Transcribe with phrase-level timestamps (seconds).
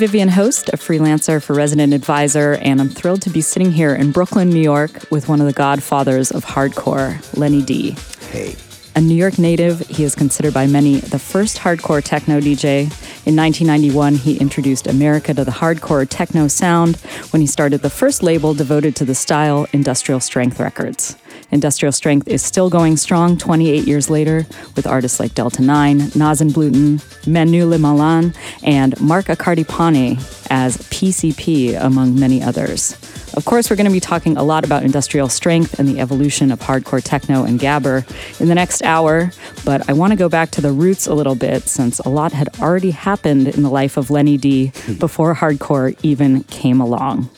[0.00, 3.94] I'm Vivian Host, a freelancer for Resident Advisor, and I'm thrilled to be sitting here
[3.94, 7.94] in Brooklyn, New York, with one of the godfathers of hardcore, Lenny D.
[8.30, 8.56] Hey.
[8.96, 12.84] A New York native, he is considered by many the first hardcore techno DJ.
[13.26, 16.96] In 1991, he introduced America to the hardcore techno sound
[17.28, 21.14] when he started the first label devoted to the style, Industrial Strength Records.
[21.50, 27.00] Industrial Strength is still going strong 28 years later with artists like Delta 9, Nasenbluten,
[27.26, 30.16] Manu Le Malin, and Marc Acardipane
[30.50, 32.96] as PCP, among many others.
[33.34, 36.50] Of course, we're going to be talking a lot about industrial strength and the evolution
[36.50, 38.04] of hardcore techno and gabber
[38.40, 39.30] in the next hour,
[39.64, 42.32] but I want to go back to the roots a little bit since a lot
[42.32, 47.30] had already happened in the life of Lenny D before hardcore even came along.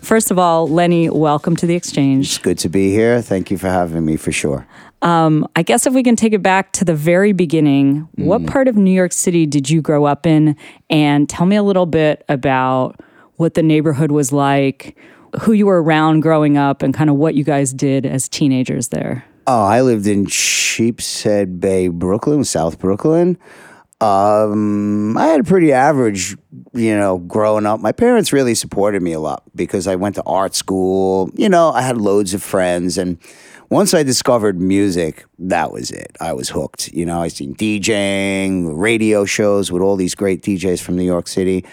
[0.00, 2.26] First of all, Lenny, welcome to the exchange.
[2.26, 3.20] It's good to be here.
[3.20, 4.66] Thank you for having me for sure.
[5.02, 8.24] Um, I guess if we can take it back to the very beginning, mm.
[8.24, 10.56] what part of New York City did you grow up in?
[10.90, 13.00] And tell me a little bit about
[13.36, 14.96] what the neighborhood was like,
[15.40, 18.88] who you were around growing up and kind of what you guys did as teenagers
[18.88, 19.24] there.
[19.46, 23.38] Oh, I lived in Sheepshead Bay, Brooklyn, South Brooklyn.
[24.00, 26.36] Um, I had a pretty average,
[26.72, 27.80] you know, growing up.
[27.80, 31.30] My parents really supported me a lot because I went to art school.
[31.34, 33.18] You know, I had loads of friends and
[33.70, 36.16] once I discovered music, that was it.
[36.20, 36.88] I was hooked.
[36.88, 41.28] You know, I seen DJing, radio shows with all these great DJs from New York
[41.28, 41.64] City.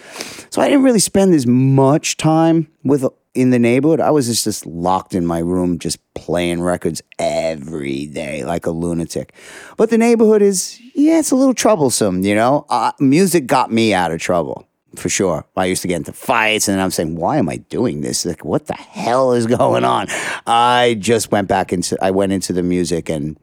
[0.52, 3.04] So I didn't really spend as much time with
[3.38, 8.08] in the neighborhood, I was just, just locked in my room, just playing records every
[8.08, 9.32] day like a lunatic.
[9.78, 12.66] But the neighborhood is, yeah, it's a little troublesome, you know?
[12.68, 15.46] Uh, music got me out of trouble for sure.
[15.56, 18.26] I used to get into fights, and I'm saying, why am I doing this?
[18.26, 20.08] Like, what the hell is going on?
[20.48, 23.38] I just went back into, I went into the music and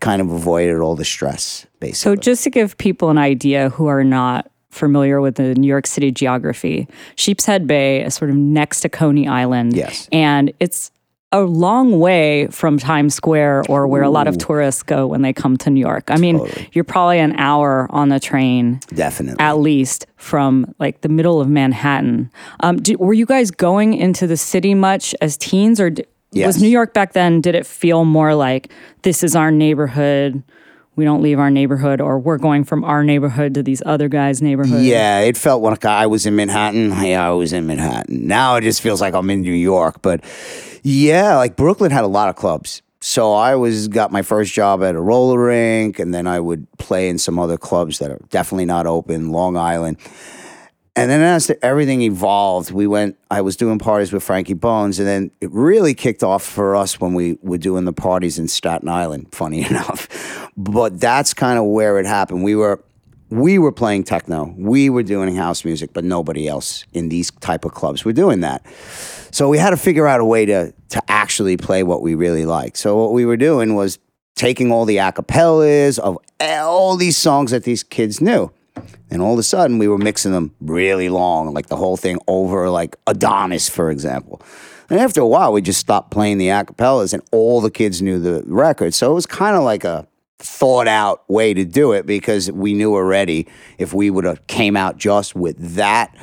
[0.00, 2.16] kind of avoided all the stress, basically.
[2.16, 5.86] So, just to give people an idea who are not familiar with the New York
[5.86, 9.74] City geography, Sheepshead Bay is sort of next to Coney Island.
[9.74, 10.08] Yes.
[10.12, 10.90] And it's
[11.32, 14.08] a long way from Times Square or where Ooh.
[14.08, 16.04] a lot of tourists go when they come to New York.
[16.08, 16.68] I mean, totally.
[16.72, 18.80] you're probably an hour on the train.
[18.88, 19.40] Definitely.
[19.40, 22.30] At least from like the middle of Manhattan.
[22.60, 25.90] Um, do, were you guys going into the city much as teens or
[26.30, 26.46] yes.
[26.46, 28.72] was New York back then, did it feel more like
[29.02, 30.42] this is our neighborhood?
[30.96, 34.42] We don't leave our neighborhood or we're going from our neighborhood to these other guys'
[34.42, 34.82] neighborhood.
[34.82, 36.90] Yeah, it felt like I was in Manhattan.
[37.02, 38.26] Yeah, I was in Manhattan.
[38.26, 40.00] Now it just feels like I'm in New York.
[40.02, 40.24] But
[40.82, 42.82] yeah, like Brooklyn had a lot of clubs.
[43.00, 46.66] So I was got my first job at a roller rink, and then I would
[46.78, 49.98] play in some other clubs that are definitely not open, Long Island.
[50.96, 53.18] And then as everything evolved, we went.
[53.30, 56.98] I was doing parties with Frankie Bones, and then it really kicked off for us
[56.98, 59.28] when we were doing the parties in Staten Island.
[59.30, 62.42] Funny enough, but that's kind of where it happened.
[62.42, 62.82] We were
[63.28, 67.66] we were playing techno, we were doing house music, but nobody else in these type
[67.66, 68.64] of clubs were doing that.
[69.32, 72.46] So we had to figure out a way to to actually play what we really
[72.46, 72.74] like.
[72.74, 73.98] So what we were doing was
[74.34, 78.50] taking all the acapellas of all these songs that these kids knew
[79.10, 82.18] and all of a sudden, we were mixing them really long, like the whole thing
[82.26, 84.42] over, like Adonis, for example.
[84.90, 88.18] And after a while, we just stopped playing the acapellas, and all the kids knew
[88.18, 88.94] the record.
[88.94, 90.06] So it was kind of like a
[90.38, 93.46] thought out way to do it because we knew already
[93.78, 96.14] if we would have came out just with that,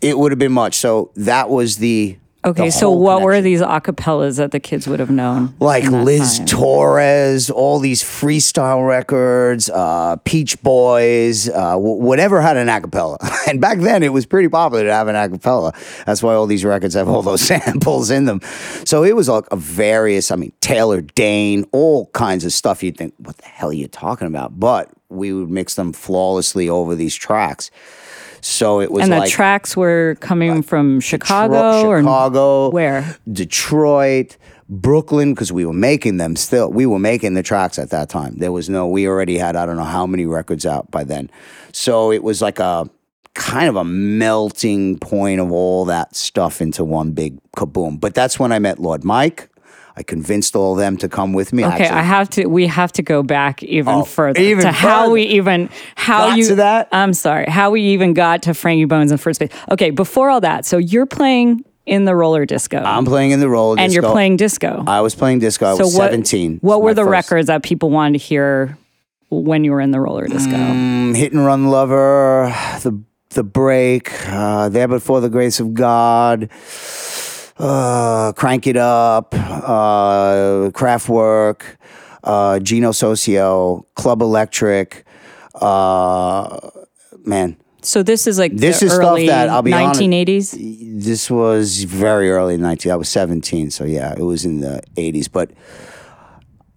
[0.00, 0.74] it would have been much.
[0.76, 3.24] So that was the Okay, so what connection.
[3.24, 5.52] were these acapellas that the kids would have known?
[5.58, 6.46] Like Liz time?
[6.46, 13.18] Torres, all these freestyle records, uh, Peach Boys, uh, w- whatever had an acapella.
[13.48, 15.74] and back then, it was pretty popular to have an acapella.
[16.04, 18.40] That's why all these records have all those samples in them.
[18.84, 22.80] So it was like a various, I mean, Taylor Dayne, all kinds of stuff.
[22.80, 24.60] You'd think, what the hell are you talking about?
[24.60, 27.72] But we would mix them flawlessly over these tracks.
[28.48, 33.16] So it was and the like, tracks were coming from Chicago Detroit, Chicago, or where
[33.30, 34.36] Detroit.
[34.68, 36.72] Brooklyn, because we were making them still.
[36.72, 38.38] We were making the tracks at that time.
[38.38, 41.30] There was no, we already had, I don't know how many records out by then.
[41.70, 42.90] So it was like a
[43.34, 48.00] kind of a melting point of all that stuff into one big kaboom.
[48.00, 49.48] But that's when I met Lord Mike.
[49.98, 51.64] I convinced all of them to come with me.
[51.64, 52.46] Okay, I, I have to.
[52.46, 54.76] We have to go back even oh, further even to further.
[54.76, 56.48] how we even how got you.
[56.48, 56.88] To that?
[56.92, 57.46] I'm sorry.
[57.46, 59.50] How we even got to Frankie Bones in first place.
[59.70, 62.78] Okay, before all that, so you're playing in the roller disco.
[62.78, 64.06] I'm playing in the roller disco and disco.
[64.06, 64.84] you're playing disco.
[64.86, 65.66] I was playing disco.
[65.66, 66.58] I so was what, 17.
[66.60, 67.10] What were the first.
[67.10, 68.76] records that people wanted to hear
[69.30, 70.50] when you were in the roller disco?
[70.50, 73.00] Mm, Hit and Run Lover, the
[73.30, 76.50] the break, uh, there before the grace of God
[77.58, 81.62] uh, Crank It Up, uh, Kraftwerk,
[82.24, 85.04] uh, Gino Soccio, Club Electric.
[85.54, 86.58] Uh,
[87.24, 91.02] man, So this is like This is stuff early that, I'll be honest- 1980s.
[91.02, 92.92] This was very early in 19.
[92.92, 95.28] I was 17, so yeah, it was in the 80s.
[95.28, 95.50] But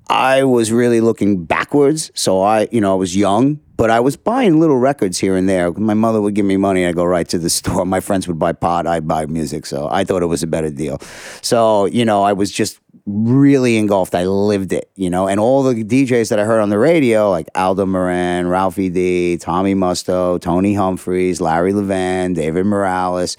[0.08, 2.12] I was really looking backwards.
[2.16, 5.48] So I, you know, I was young, but I was buying little records here and
[5.48, 5.72] there.
[5.72, 6.86] My mother would give me money.
[6.86, 7.86] I'd go right to the store.
[7.86, 8.86] My friends would buy pot.
[8.86, 9.66] I'd buy music.
[9.66, 11.00] So I thought it was a better deal.
[11.42, 14.16] So, you know, I was just really engulfed.
[14.16, 17.30] I lived it, you know, and all the DJs that I heard on the radio,
[17.30, 23.38] like Aldo Marin, Ralphie D, Tommy Musto, Tony Humphries, Larry Levan, David Morales,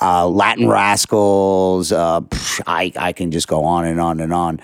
[0.00, 1.92] uh, Latin Rascals.
[1.92, 4.58] Uh, pff, I, I can just go on and on and on.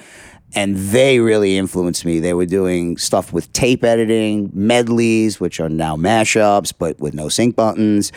[0.57, 2.19] And they really influenced me.
[2.19, 7.29] They were doing stuff with tape editing, medleys, which are now mashups, but with no
[7.29, 8.11] sync buttons.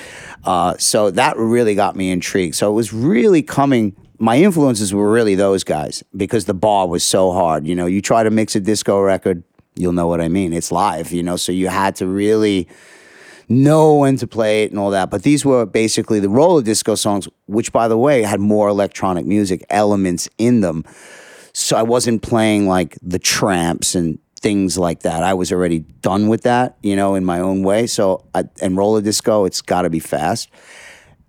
[0.46, 2.56] Uh, so that really got me intrigued.
[2.56, 3.94] So it was really coming.
[4.20, 7.68] My influences were really those guys because the bar was so hard.
[7.68, 9.44] You know, you try to mix a disco record,
[9.76, 10.54] you'll know what I mean.
[10.54, 12.70] It's live, you know, so you had to really
[13.50, 15.10] know when to play it and all that.
[15.10, 19.26] But these were basically the roller disco songs, which, by the way, had more electronic
[19.26, 20.86] music elements in them.
[21.54, 25.24] So I wasn't playing like the tramps and things like that.
[25.24, 27.88] I was already done with that, you know, in my own way.
[27.88, 30.50] So, I, and roller disco, it's got to be fast.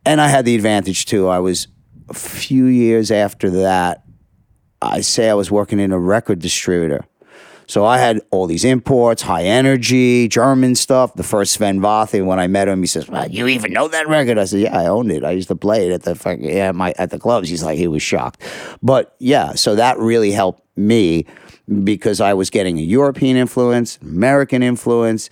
[0.04, 1.28] And I had the advantage too.
[1.28, 1.68] I was
[2.08, 4.04] a few years after that,
[4.82, 7.04] I say I was working in a record distributor.
[7.70, 11.14] So I had all these imports, high energy, German stuff.
[11.14, 14.08] The first Sven Väth, when I met him, he says, well, "You even know that
[14.08, 15.22] record?" I said, "Yeah, I owned it.
[15.22, 17.86] I used to play it at the yeah, my at the clubs." He's like, he
[17.86, 18.42] was shocked,
[18.82, 21.26] but yeah, so that really helped me
[21.84, 25.30] because I was getting a European influence, American influence,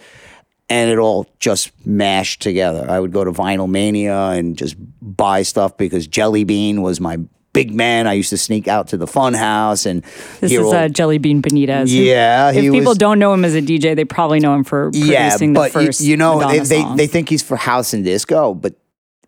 [0.70, 2.86] and it all just mashed together.
[2.88, 7.18] I would go to Vinyl Mania and just buy stuff because Jelly Bean was my
[7.52, 8.06] big man.
[8.06, 10.02] I used to sneak out to the Fun House and
[10.40, 11.86] This is all- uh, Jelly Bean Benitez.
[11.88, 14.90] Yeah, If people was- don't know him as a DJ, they probably know him for
[14.90, 16.96] producing but the you- first you, know they, Madonna they songs.
[16.98, 18.74] they think he's for house and disco, but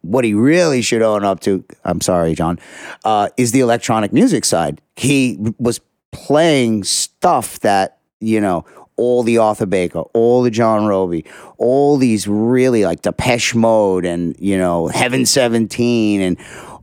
[0.02, 2.58] what he really should own up to, I'm sorry, John,
[3.04, 4.80] uh, is the electronic music side.
[4.96, 5.80] He was
[6.12, 8.64] playing stuff that you know.
[8.96, 11.24] All the Arthur Baker, all the John Robie,
[11.56, 16.36] all these really like Depeche Mode and you know Heaven Seventeen and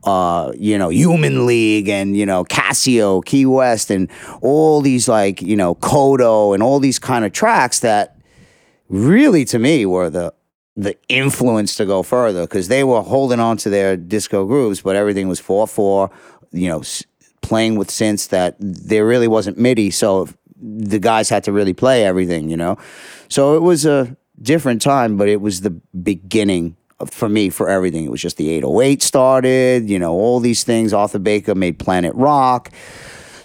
[0.04, 4.08] uh, you know Human League and you know Casio, Key West and
[4.42, 8.16] all these like you know Kodo and all these kind of tracks that
[8.88, 10.32] really to me were the
[10.76, 14.94] the influence to go further because they were holding on to their disco grooves, but
[14.94, 16.10] everything was four four,
[16.52, 17.02] you know, s-
[17.42, 20.28] playing with synths that there really wasn't MIDI, so
[20.60, 22.78] the guys had to really play everything, you know.
[23.28, 26.76] So it was a different time, but it was the beginning
[27.06, 28.04] for me for everything.
[28.04, 30.92] It was just the 808 started, you know, all these things.
[30.92, 32.70] Arthur Baker made Planet Rock.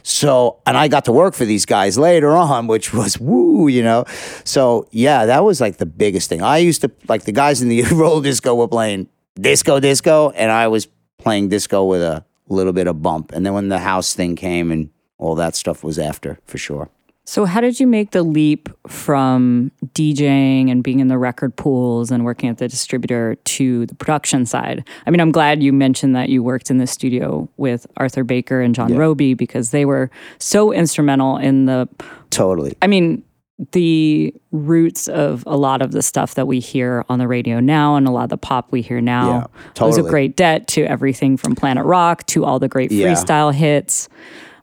[0.04, 3.84] So, and I got to work for these guys later on, which was woo, you
[3.84, 4.06] know.
[4.44, 6.42] So, yeah, that was like the biggest thing.
[6.42, 9.08] I used to, like, the guys in the roller disco were playing
[9.40, 13.32] disco, disco, and I was playing disco with a little bit of bump.
[13.32, 16.90] And then when the house thing came and all that stuff was after, for sure.
[17.26, 22.12] So, how did you make the leap from DJing and being in the record pools
[22.12, 24.86] and working at the distributor to the production side?
[25.08, 28.60] I mean, I'm glad you mentioned that you worked in the studio with Arthur Baker
[28.60, 31.88] and John Robie because they were so instrumental in the,
[32.30, 32.76] Totally.
[32.82, 33.24] I mean,
[33.72, 37.96] the roots of a lot of the stuff that we hear on the radio now
[37.96, 39.50] and a lot of the pop we hear now
[39.80, 43.08] Yeah, was a great debt to everything from Planet Rock to all the great Yeah.
[43.14, 44.10] freestyle hits,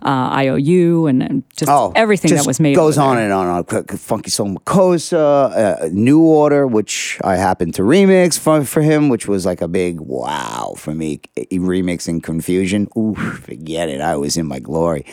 [0.03, 2.75] uh, IOU, and, and just Oh, everything just that was made.
[2.77, 3.47] goes on and on.
[3.47, 3.85] and on.
[3.99, 9.29] Funky Soul Makossa, uh, New Order, which I happened to remix for, for him, which
[9.29, 11.21] was like a big wow for me.
[11.53, 14.01] Remixing Confusion, ooh, forget it.
[14.01, 15.05] I was in my glory,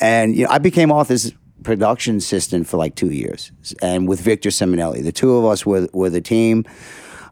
[0.00, 4.48] and you know, I became Arthur's production assistant for like two years, and with Victor
[4.48, 6.64] Simonelli, the two of us were were the team.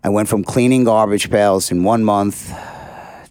[0.05, 2.53] I went from cleaning garbage pails in one month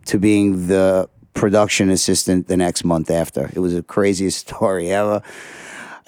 [0.05, 3.49] to being the production assistant the next month after.
[3.53, 5.21] It was the craziest story ever.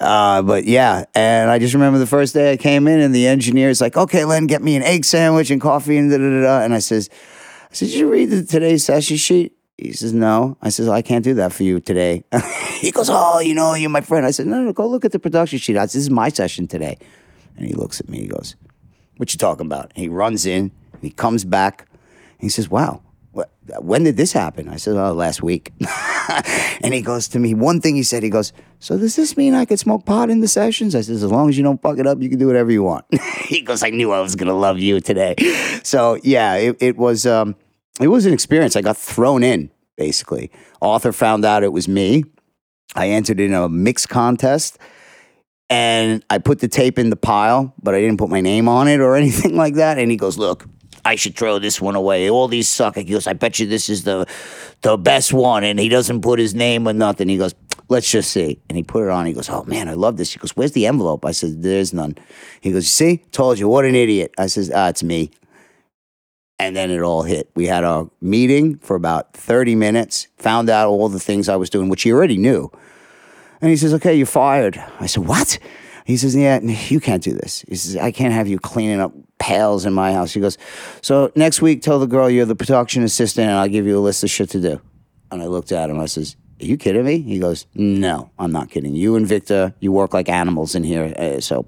[0.02, 3.28] Uh, but yeah, and I just remember the first day I came in, and the
[3.28, 6.40] engineer's like, "Okay, Len, get me an egg sandwich and coffee and da da da."
[6.40, 7.08] da." And I says,
[7.70, 11.02] "I said, did you read the today's session sheet?" He says, "No." I says, "I
[11.02, 12.24] can't do that for you today."
[12.80, 15.12] he goes, "Oh, you know, you're my friend." I said, "No, no, go look at
[15.12, 16.98] the production sheet." I said, "This is my session today,"
[17.56, 18.22] and he looks at me.
[18.22, 18.56] He goes,
[19.18, 20.72] "What you talking about?" he runs in.
[21.00, 21.86] He comes back.
[22.38, 23.02] He says, "Wow."
[23.78, 24.68] When did this happen?
[24.68, 25.72] I said, oh, last week.
[26.82, 29.54] and he goes to me, one thing he said, he goes, so does this mean
[29.54, 30.94] I could smoke pot in the sessions?
[30.94, 32.82] I said, as long as you don't fuck it up, you can do whatever you
[32.82, 33.04] want.
[33.46, 35.36] he goes, I knew I was going to love you today.
[35.82, 37.56] So yeah, it, it was, um,
[38.00, 38.76] it was an experience.
[38.76, 40.50] I got thrown in basically.
[40.80, 42.24] Arthur found out it was me.
[42.94, 44.78] I entered in a mix contest
[45.70, 48.88] and I put the tape in the pile, but I didn't put my name on
[48.88, 49.98] it or anything like that.
[49.98, 50.66] And he goes, look,
[51.04, 52.30] I should throw this one away.
[52.30, 52.96] All these suck.
[52.96, 54.26] He goes, I bet you this is the
[54.82, 55.64] the best one.
[55.64, 57.28] And he doesn't put his name or nothing.
[57.28, 57.54] He goes,
[57.88, 58.60] let's just see.
[58.68, 59.26] And he put it on.
[59.26, 60.32] He goes, oh man, I love this.
[60.32, 61.24] He goes, where's the envelope?
[61.24, 62.16] I said, there's none.
[62.60, 64.32] He goes, see, told you, what an idiot.
[64.38, 65.30] I says, ah, it's me.
[66.58, 67.50] And then it all hit.
[67.56, 71.70] We had a meeting for about 30 minutes, found out all the things I was
[71.70, 72.70] doing, which he already knew.
[73.60, 74.82] And he says, okay, you're fired.
[75.00, 75.58] I said, what?
[76.04, 77.64] He says, yeah, you can't do this.
[77.68, 80.32] He says, I can't have you cleaning up pails in my house.
[80.32, 80.58] He goes,
[81.00, 84.00] so next week, tell the girl you're the production assistant and I'll give you a
[84.00, 84.80] list of shit to do.
[85.30, 85.98] And I looked at him.
[85.98, 87.20] I says, are you kidding me?
[87.20, 88.94] He goes, no, I'm not kidding.
[88.94, 91.12] You and Victor, you work like animals in here.
[91.18, 91.64] Uh, so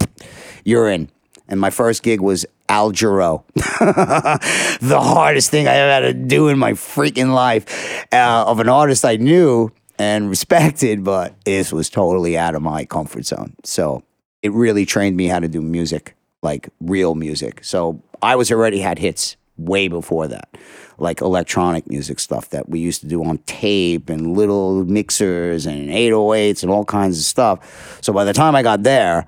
[0.65, 1.11] you're in.
[1.49, 3.45] And my first gig was Al Jarreau.
[3.55, 8.69] the hardest thing I ever had to do in my freaking life uh, of an
[8.69, 13.55] artist I knew and respected, but this was totally out of my comfort zone.
[13.65, 14.03] So
[14.45, 17.65] it really trained me how to do music, like real music.
[17.65, 20.55] So I was already had hits way before that,
[20.99, 25.89] like electronic music stuff that we used to do on tape and little mixers and
[25.89, 27.99] 808s and all kinds of stuff.
[28.03, 29.27] So by the time I got there,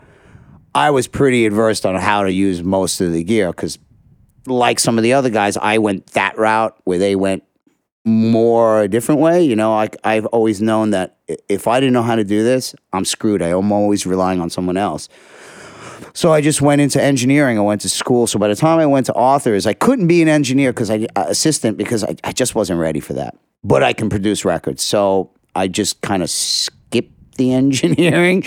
[0.75, 3.79] I was pretty adverse on how to use most of the gear because,
[4.45, 7.43] like some of the other guys, I went that route where they went
[8.07, 9.43] more a different way.
[9.43, 12.75] You know, I, I've always known that if I didn't know how to do this,
[12.93, 13.43] I'm screwed.
[13.43, 15.09] I'm always relying on someone else.
[16.13, 17.59] So I just went into engineering.
[17.59, 18.27] I went to school.
[18.27, 21.07] So by the time I went to Arthur's, I couldn't be an engineer because I
[21.17, 23.37] uh, assistant because I, I just wasn't ready for that.
[23.65, 24.83] But I can produce records.
[24.83, 28.45] So I just kind of skipped the engineering.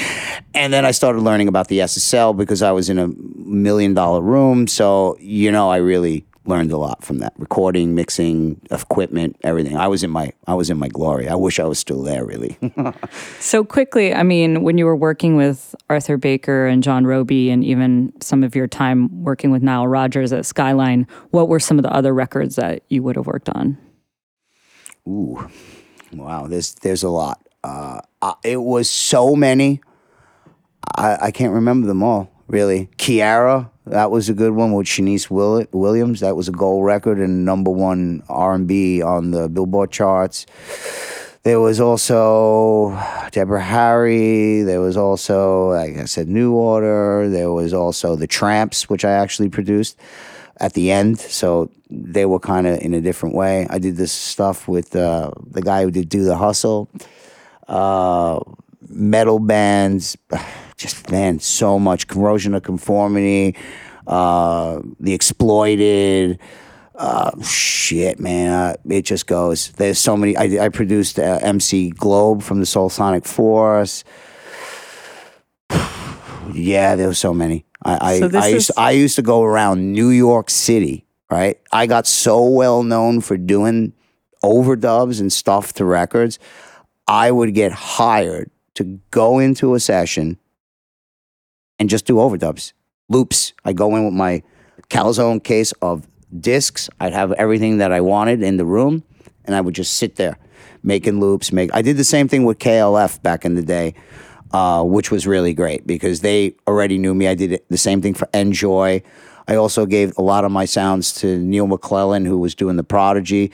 [0.53, 4.21] And then I started learning about the SSL because I was in a million dollar
[4.21, 4.67] room.
[4.67, 7.33] So, you know, I really learned a lot from that.
[7.37, 9.77] Recording mixing equipment everything.
[9.77, 11.29] I was in my i was in my glory.
[11.29, 12.57] I wish i was still there really.
[13.39, 17.63] So quickly i mean when you were working with arthur baker and john robie and
[17.63, 21.83] even some of your time working with nile rodgers at skyline what were some of
[21.83, 23.77] the other records that you would have worked on?
[25.07, 25.49] Ooh.
[26.11, 27.39] Wow there's there's a lot.
[27.63, 28.01] Uh,
[28.43, 29.81] it was so many.
[30.95, 32.89] I, I can't remember them all really.
[32.97, 36.19] Kiara, that was a good one with Shanice Williams.
[36.21, 40.45] That was a gold record and number one R and B on the Billboard charts.
[41.43, 42.99] There was also
[43.31, 44.61] Deborah Harry.
[44.63, 47.29] There was also, like I said, New Order.
[47.29, 49.97] There was also the Tramps, which I actually produced
[50.57, 51.19] at the end.
[51.19, 53.65] So they were kind of in a different way.
[53.69, 56.89] I did this stuff with uh, the guy who did Do the Hustle
[57.69, 58.39] uh,
[58.89, 60.17] metal bands,
[60.79, 63.55] just man, so much corrosion of conformity,
[64.07, 66.39] uh, the exploited.
[66.95, 69.71] Uh, shit, man, uh, it just goes.
[69.73, 70.35] There's so many.
[70.35, 74.03] I, I produced uh, MC Globe from the Soul Sonic Force.
[76.53, 77.65] yeah, there was so many.
[77.83, 81.05] I so I, I, is- used, I used to go around New York City.
[81.29, 83.93] Right, I got so well known for doing
[84.43, 86.39] overdubs and stuff to records.
[87.07, 90.38] I would get hired to go into a session
[91.79, 92.73] and just do overdubs,
[93.07, 93.53] loops.
[93.65, 94.43] I go in with my
[94.89, 96.07] calzone case of
[96.37, 96.89] discs.
[96.99, 99.03] I'd have everything that I wanted in the room,
[99.45, 100.37] and I would just sit there
[100.83, 101.51] making loops.
[101.51, 101.73] Make.
[101.73, 103.95] I did the same thing with KLF back in the day,
[104.51, 107.27] uh, which was really great because they already knew me.
[107.27, 109.01] I did the same thing for Enjoy.
[109.47, 112.83] I also gave a lot of my sounds to Neil McLellan, who was doing the
[112.83, 113.51] Prodigy,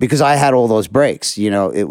[0.00, 1.38] because I had all those breaks.
[1.38, 1.86] You know, it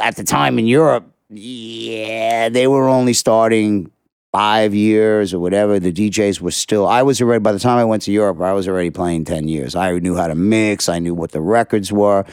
[0.00, 3.90] at the time in Europe, yeah, they were only starting
[4.32, 5.78] five years or whatever.
[5.78, 8.52] The DJs were still, I was already, by the time I went to Europe, I
[8.52, 9.76] was already playing 10 years.
[9.76, 12.24] I knew how to mix, I knew what the records were.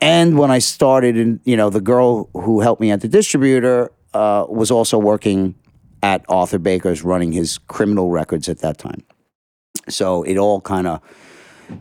[0.00, 3.90] And when I started, and you know, the girl who helped me at the distributor
[4.12, 5.54] uh, was also working
[6.02, 9.02] at Arthur Baker's running his criminal records at that time.
[9.88, 11.00] So it all kind of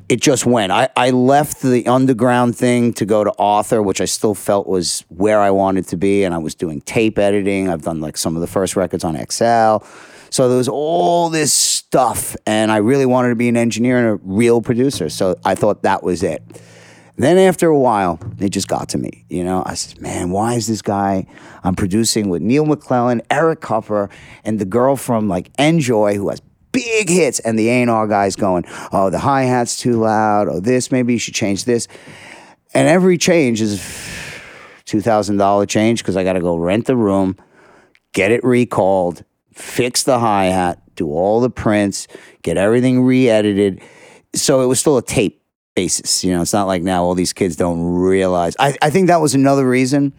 [0.10, 0.72] it just went.
[0.72, 5.04] I, I left the underground thing to go to Arthur, which I still felt was
[5.10, 6.24] where I wanted to be.
[6.24, 7.70] And I was doing tape editing.
[7.70, 9.86] I've done like some of the first records on XL.
[10.30, 12.36] So there was all this stuff.
[12.46, 15.10] And I really wanted to be an engineer and a real producer.
[15.10, 16.44] So I thought that was it.
[17.18, 19.26] Then after a while, it just got to me.
[19.30, 21.26] You know, I said, man, why is this guy
[21.64, 24.12] I'm producing with Neil McLellan, Eric Kupper,
[24.44, 26.42] and the girl from like Enjoy who has
[26.76, 30.48] big hits, and the A&R guy's going, oh, the hi hat's too loud.
[30.50, 31.88] Oh, this maybe you should change this,
[32.74, 33.80] and every change is
[34.86, 37.38] two thousand dollar change because I got to go rent the room,
[38.14, 42.08] get it recalled, fix the hi hat, do all the prints,
[42.42, 43.82] get everything re-edited.
[44.34, 45.42] So it was still a tape
[45.76, 46.24] basis.
[46.24, 48.56] You know, it's not like now all these kids don't realize.
[48.60, 50.14] I, I think that was another reason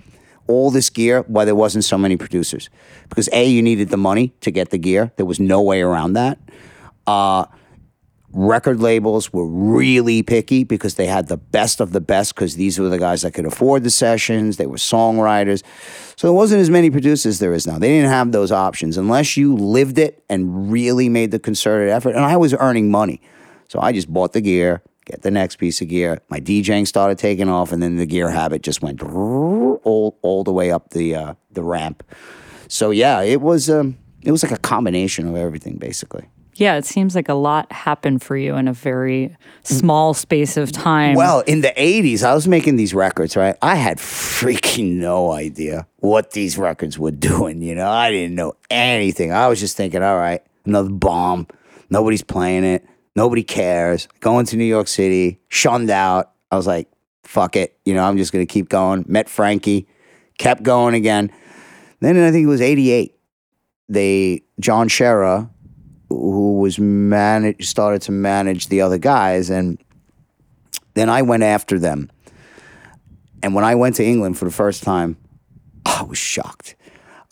[0.48, 2.68] all this gear why there wasn't so many producers
[3.08, 6.12] because a you needed the money to get the gear there was no way around
[6.14, 6.38] that
[7.06, 7.46] uh,
[8.36, 12.78] record labels were really picky because they had the best of the best because these
[12.78, 14.58] were the guys that could afford the sessions.
[14.58, 15.62] They were songwriters.
[16.16, 17.78] So there wasn't as many producers as there is now.
[17.78, 22.14] They didn't have those options unless you lived it and really made the concerted effort.
[22.14, 23.22] And I was earning money.
[23.68, 26.20] So I just bought the gear, get the next piece of gear.
[26.28, 30.52] My DJing started taking off, and then the gear habit just went all, all the
[30.52, 32.02] way up the uh, the ramp.
[32.68, 36.28] So yeah, it was um, it was like a combination of everything basically.
[36.58, 40.72] Yeah, it seems like a lot happened for you in a very small space of
[40.72, 41.14] time.
[41.14, 43.56] Well, in the 80s, I was making these records, right?
[43.60, 47.90] I had freaking no idea what these records were doing, you know?
[47.90, 49.32] I didn't know anything.
[49.32, 51.46] I was just thinking, all right, another bomb.
[51.90, 52.86] Nobody's playing it.
[53.16, 54.06] Nobody cares.
[54.20, 56.32] Going to New York City, shunned out.
[56.50, 56.88] I was like,
[57.24, 57.78] fuck it.
[57.84, 59.04] You know, I'm just going to keep going.
[59.08, 59.88] Met Frankie,
[60.38, 61.32] kept going again.
[62.00, 63.14] Then I think it was 88.
[63.88, 65.50] They, John Shera,
[66.10, 69.78] who was managed, started to manage the other guys and
[70.96, 72.10] then I went after them.
[73.42, 75.18] And when I went to England for the first time,
[75.84, 76.74] I was shocked.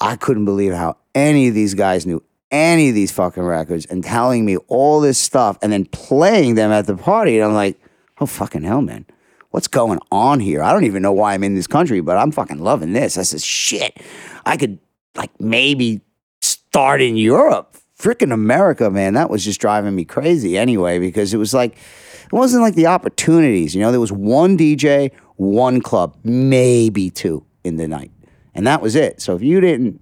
[0.01, 2.23] I couldn't believe how any of these guys knew
[2.55, 6.71] any of these fucking records and telling me all this stuff and then playing them
[6.71, 7.39] at the party.
[7.39, 7.81] And I'm like,
[8.21, 9.07] oh fucking hell, man.
[9.51, 10.63] What's going on here?
[10.63, 13.19] I don't even know why I'm in this country, but I'm fucking loving this.
[13.19, 14.01] I said, shit.
[14.47, 14.79] I could
[15.17, 16.01] like maybe
[16.41, 21.39] start in Europe freaking America, man, that was just driving me crazy anyway, because it
[21.39, 23.75] was like, it wasn't like the opportunities.
[23.75, 28.11] You know, there was one DJ, one club, maybe two in the night.
[28.55, 29.21] And that was it.
[29.21, 30.01] So if you didn't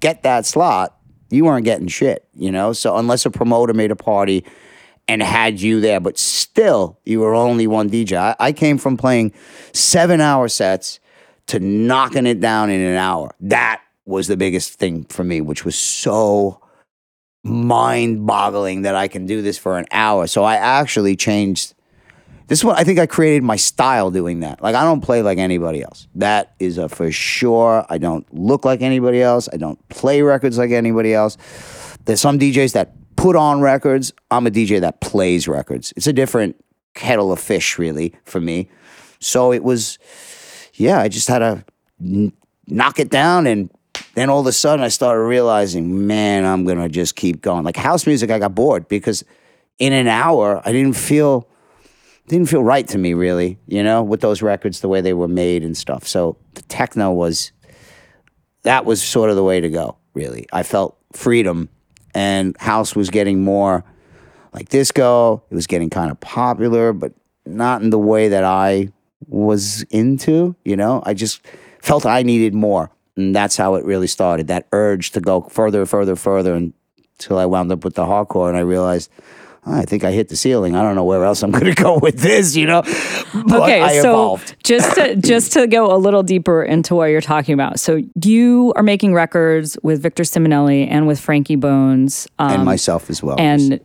[0.00, 0.96] get that slot,
[1.30, 2.72] you weren't getting shit, you know?
[2.72, 4.44] So unless a promoter made a party
[5.08, 8.16] and had you there, but still, you were only one DJ.
[8.16, 9.32] I, I came from playing
[9.72, 11.00] seven hour sets
[11.46, 13.34] to knocking it down in an hour.
[13.40, 16.60] That was the biggest thing for me, which was so
[17.42, 20.26] mind boggling that I can do this for an hour.
[20.26, 21.74] So I actually changed.
[22.50, 24.60] This one, I think I created my style doing that.
[24.60, 26.08] Like I don't play like anybody else.
[26.16, 27.86] That is a for sure.
[27.88, 29.48] I don't look like anybody else.
[29.52, 31.36] I don't play records like anybody else.
[32.06, 34.12] There's some DJs that put on records.
[34.32, 35.92] I'm a DJ that plays records.
[35.96, 36.56] It's a different
[36.94, 38.68] kettle of fish, really, for me.
[39.20, 40.00] So it was,
[40.74, 41.64] yeah, I just had to
[42.00, 42.32] n-
[42.66, 43.70] knock it down and
[44.14, 47.62] then all of a sudden I started realizing, man, I'm gonna just keep going.
[47.62, 49.22] Like house music, I got bored because
[49.78, 51.46] in an hour I didn't feel
[52.28, 55.28] didn't feel right to me really, you know, with those records the way they were
[55.28, 56.06] made and stuff.
[56.06, 57.52] So the techno was
[58.62, 60.46] that was sort of the way to go, really.
[60.52, 61.68] I felt freedom
[62.14, 63.84] and house was getting more
[64.52, 65.42] like disco.
[65.50, 67.12] It was getting kind of popular, but
[67.46, 68.92] not in the way that I
[69.26, 71.02] was into, you know.
[71.04, 71.44] I just
[71.80, 72.90] felt I needed more.
[73.16, 74.48] And that's how it really started.
[74.48, 78.56] That urge to go further, further, further until I wound up with the hardcore and
[78.56, 79.10] I realized
[79.64, 80.74] I think I hit the ceiling.
[80.74, 82.82] I don't know where else I'm going to go with this, you know.
[82.82, 84.56] But okay, I so evolved.
[84.64, 87.78] just to, just to go a little deeper into what you're talking about.
[87.78, 93.10] So you are making records with Victor Simonelli and with Frankie Bones, um, and myself
[93.10, 93.38] as well.
[93.38, 93.80] and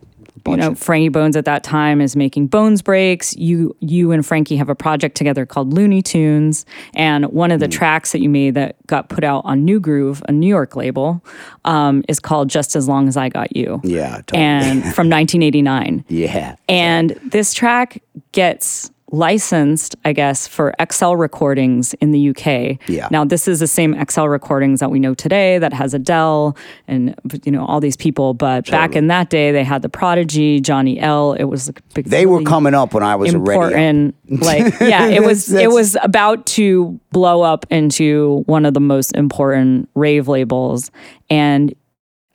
[0.48, 3.36] you know Frankie Bones at that time is making Bones Breaks.
[3.36, 7.68] You you and Frankie have a project together called Looney Tunes, and one of the
[7.68, 11.24] tracks that you made that got put out on Nu Groove, a New York label,
[11.66, 13.80] um, is called Just as Long as I Got You.
[13.84, 14.42] Yeah, totally.
[14.44, 16.06] and from 1989.
[16.08, 16.56] yeah.
[16.70, 22.80] And this track gets licensed, I guess, for XL recordings in the UK.
[22.88, 23.08] Yeah.
[23.12, 26.56] Now this is the same XL recordings that we know today that has Adele
[26.88, 28.34] and you know all these people.
[28.34, 31.34] But back in that day, they had the Prodigy, Johnny L.
[31.34, 32.06] It was like big.
[32.06, 34.16] They were coming up when I was important.
[34.30, 39.16] Like yeah, it was it was about to blow up into one of the most
[39.16, 40.92] important rave labels,
[41.30, 41.74] and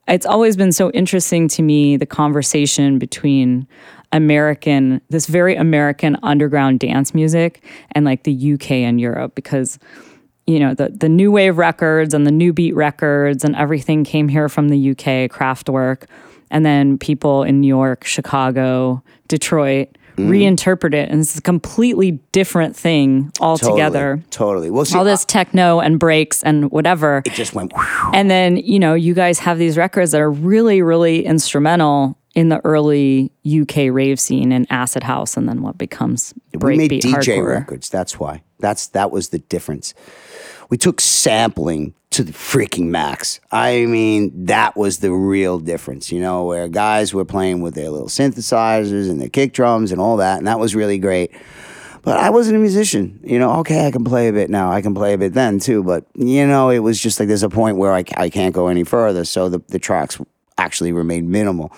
[0.08, 3.66] it's always been so interesting to me the conversation between
[4.12, 9.78] American, this very American underground dance music, and like the UK and Europe, because
[10.46, 14.28] you know the the new wave records and the new beat records and everything came
[14.28, 16.04] here from the UK, Kraftwerk,
[16.50, 20.28] and then people in New York, Chicago, Detroit mm.
[20.28, 24.16] reinterpret it, and it's a completely different thing altogether.
[24.30, 24.30] Totally.
[24.30, 24.70] totally.
[24.70, 27.22] Well, see, All this techno and breaks and whatever.
[27.24, 27.72] it just went.
[28.12, 32.48] And then, you know, you guys have these records that are really, really instrumental in
[32.48, 36.90] the early UK rave scene and acid house and then what becomes breakbeat we made
[37.02, 37.46] DJ hardcore.
[37.48, 37.88] records.
[37.88, 38.42] That's why.
[38.58, 39.94] That's that was the difference.
[40.68, 43.40] We took sampling to the freaking max.
[43.50, 46.12] I mean, that was the real difference.
[46.12, 50.00] You know, where guys were playing with their little synthesizers and their kick drums and
[50.00, 51.32] all that, and that was really great.
[52.02, 53.20] But I wasn't a musician.
[53.22, 54.70] You know, okay, I can play a bit now.
[54.72, 55.82] I can play a bit then too.
[55.82, 58.68] But you know, it was just like there's a point where I, I can't go
[58.68, 59.24] any further.
[59.24, 60.20] So the the tracks
[60.56, 61.72] actually remained minimal.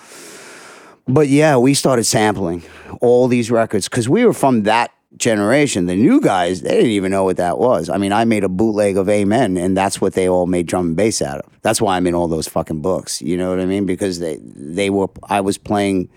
[1.07, 2.63] But yeah, we started sampling
[3.01, 5.85] all these records because we were from that generation.
[5.85, 7.89] The new guys, they didn't even know what that was.
[7.89, 10.87] I mean, I made a bootleg of Amen, and that's what they all made drum
[10.87, 11.59] and bass out of.
[11.61, 13.21] That's why I'm in all those fucking books.
[13.21, 13.85] You know what I mean?
[13.85, 15.07] Because they they were.
[15.23, 16.09] I was playing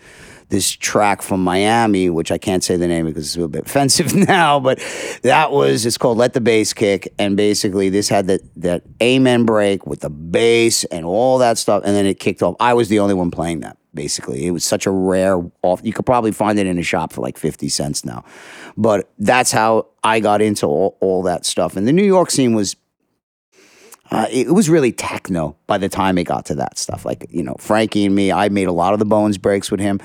[0.48, 3.62] this track from Miami, which I can't say the name because it's a little bit
[3.66, 4.78] offensive now, but
[5.22, 9.44] that was it's called Let the Bass Kick, and basically this had that that Amen
[9.44, 12.56] break with the bass and all that stuff, and then it kicked off.
[12.60, 13.76] I was the only one playing that.
[13.96, 15.80] Basically, it was such a rare off.
[15.82, 18.24] You could probably find it in a shop for like fifty cents now,
[18.76, 21.76] but that's how I got into all, all that stuff.
[21.76, 22.76] And the New York scene was
[24.10, 27.04] uh, it was really techno by the time it got to that stuff.
[27.04, 29.80] Like, you know, Frankie and me, I made a lot of the bones breaks with
[29.80, 29.98] him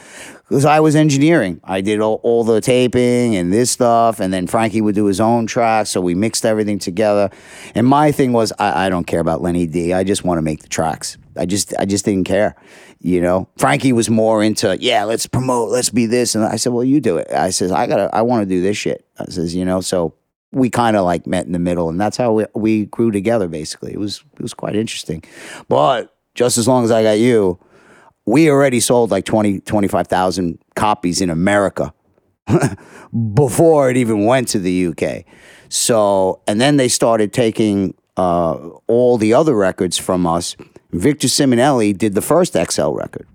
[0.47, 1.59] because I was engineering.
[1.63, 5.19] I did all, all the taping and this stuff, and then Frankie would do his
[5.19, 5.91] own tracks.
[5.91, 7.29] So we mixed everything together.
[7.75, 9.93] And my thing was, I, I don't care about Lenny D.
[9.93, 11.17] I just want to make the tracks.
[11.37, 12.55] I just, I just didn't care.
[12.99, 16.35] You know, Frankie was more into, yeah, let's promote, let's be this.
[16.35, 17.31] And I said, well, you do it.
[17.31, 19.05] I says, I gotta, I want to do this shit.
[19.17, 20.13] I says, you know, so
[20.51, 23.47] we kind of like met in the middle, and that's how we, we grew together.
[23.47, 25.23] Basically, it was it was quite interesting.
[25.69, 27.59] But just as long as I got you,
[28.25, 31.93] we already sold like 20, 25,000 copies in America
[33.33, 35.25] before it even went to the UK.
[35.69, 38.53] So, and then they started taking uh,
[38.87, 40.55] all the other records from us.
[40.91, 43.27] Victor Simonelli did the first XL record.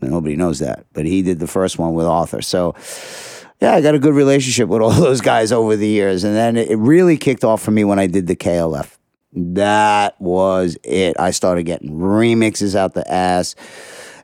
[0.00, 2.42] Nobody knows that, but he did the first one with Arthur.
[2.42, 2.74] So,
[3.60, 6.24] yeah, I got a good relationship with all those guys over the years.
[6.24, 8.96] And then it really kicked off for me when I did the KLF.
[9.32, 11.18] That was it.
[11.18, 13.56] I started getting remixes out the ass.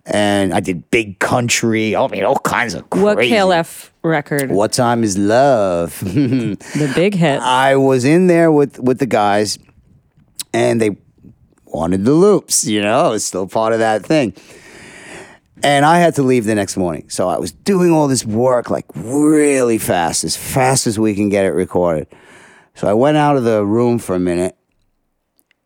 [0.07, 1.95] And I did big country.
[1.95, 3.05] I mean, all kinds of crazy.
[3.05, 4.51] What KLF record?
[4.51, 6.01] What time is love?
[6.01, 7.41] The big hit.
[7.43, 9.59] I was in there with with the guys,
[10.55, 10.97] and they
[11.73, 12.67] wanted the loops.
[12.67, 14.35] You know, it's still part of that thing.
[15.63, 18.71] And I had to leave the next morning, so I was doing all this work
[18.71, 22.07] like really fast, as fast as we can get it recorded.
[22.75, 24.57] So I went out of the room for a minute,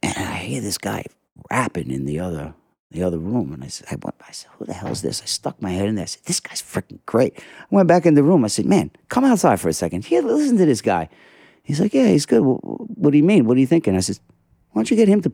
[0.03, 1.05] and I hear this guy
[1.49, 2.55] rapping in the other
[2.91, 5.21] the other room, and I said, I, went, I said, who the hell is this?
[5.21, 6.05] I stuck my head in there.
[6.05, 7.37] I said, this guy's freaking great.
[7.39, 8.45] I went back in the room.
[8.45, 10.05] I said, man, come outside for a second.
[10.05, 11.09] Here, listen to this guy.
[11.65, 12.43] He's like, yeah, he's good.
[12.43, 13.47] What, what do you mean?
[13.47, 13.97] What are you thinking?
[13.97, 14.21] I said,
[14.71, 15.33] why don't you get him to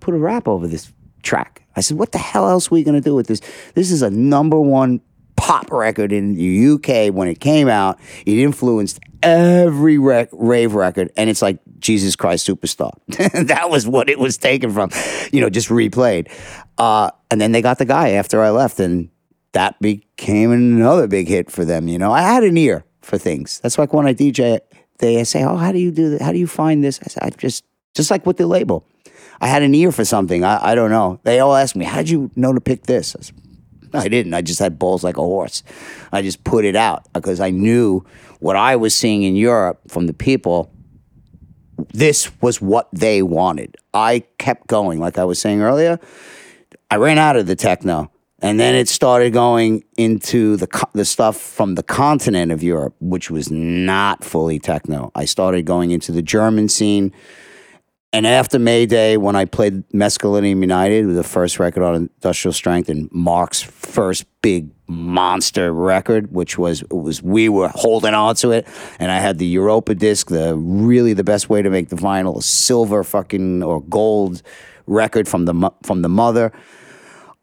[0.00, 1.66] put a rap over this track?
[1.76, 3.40] I said, what the hell else are we going to do with this?
[3.74, 5.00] This is a number one
[5.36, 7.98] pop record in the UK when it came out.
[8.26, 12.92] It influenced every rec- rave record, and it's like Jesus Christ Superstar.
[13.46, 14.90] that was what it was taken from,
[15.32, 16.30] you know, just replayed.
[16.76, 19.08] Uh, and then they got the guy after I left, and
[19.52, 21.88] that became another big hit for them.
[21.88, 23.60] You know, I had an ear for things.
[23.60, 24.60] That's like when I DJ,
[24.98, 26.22] they say, "Oh, how do you do that?
[26.22, 28.86] How do you find this?" I said, "I just just like with the label."
[29.40, 30.44] I had an ear for something.
[30.44, 31.20] I, I don't know.
[31.24, 33.34] They all asked me, "How'd you know to pick this?" I said,
[33.92, 34.34] I didn't.
[34.34, 35.62] I just had balls like a horse.
[36.12, 38.04] I just put it out because I knew
[38.38, 40.72] what I was seeing in Europe from the people.
[41.92, 43.76] This was what they wanted.
[43.94, 45.98] I kept going, like I was saying earlier.
[46.90, 48.10] I ran out of the techno,
[48.42, 53.30] and then it started going into the the stuff from the continent of Europe, which
[53.30, 55.10] was not fully techno.
[55.14, 57.12] I started going into the German scene.
[58.12, 62.88] And after May Day, when I played Mescalinum United, the first record on Industrial Strength,
[62.88, 68.66] and Mark's first big monster record, which was was we were holding on to it,
[68.98, 73.04] and I had the Europadisk, the really the best way to make the vinyl, silver
[73.04, 74.42] fucking or gold
[74.88, 76.50] record from the from the mother.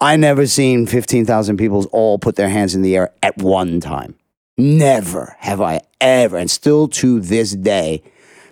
[0.01, 3.79] I never seen fifteen thousand people all put their hands in the air at one
[3.79, 4.15] time.
[4.57, 8.03] Never have I ever, and still to this day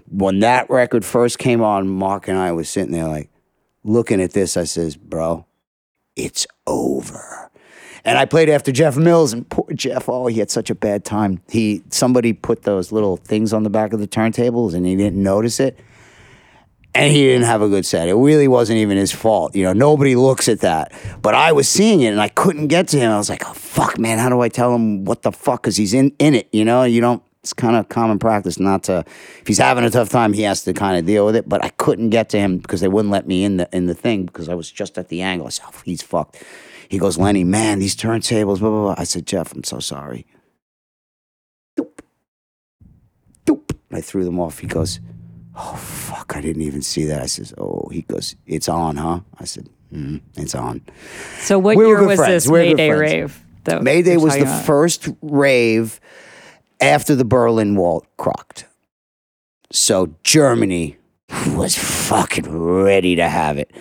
[0.09, 3.29] when that record first came on, Mark and I was sitting there like
[3.83, 4.57] looking at this.
[4.57, 5.45] I says, "Bro,
[6.15, 7.49] it's over."
[8.07, 11.03] And I played after Jeff Mills, and poor Jeff, oh, he had such a bad
[11.03, 11.41] time.
[11.49, 15.21] He somebody put those little things on the back of the turntables, and he didn't
[15.21, 15.79] notice it,
[16.93, 18.07] and he didn't have a good set.
[18.07, 19.55] It really wasn't even his fault.
[19.55, 20.91] You know, nobody looks at that,
[21.23, 23.11] but I was seeing it, and I couldn't get to him.
[23.11, 25.75] I was like, "Oh fuck, man, how do I tell him what the fuck?" Because
[25.75, 26.47] he's in in it.
[26.51, 29.05] You know, you don't it's kind of common practice not to
[29.39, 31.63] if he's having a tough time he has to kind of deal with it but
[31.63, 34.25] i couldn't get to him because they wouldn't let me in the in the thing
[34.25, 36.43] because i was just at the angle i said oh, he's fucked
[36.89, 40.25] he goes lenny man these turntables blah blah blah i said jeff i'm so sorry
[41.79, 41.99] Doop.
[43.45, 43.75] Doop.
[43.91, 44.99] i threw them off he goes
[45.55, 49.19] oh fuck i didn't even see that i says oh he goes it's on huh
[49.39, 50.81] i said mm, it's on
[51.41, 52.45] So what We year was friends.
[52.45, 53.39] this We Mayday rave?
[53.65, 54.65] that Mayday was the about?
[54.65, 55.99] first rave
[56.79, 58.65] after the Berlin Wall crocked.
[59.71, 60.97] So Germany
[61.47, 63.71] was fucking ready to have it.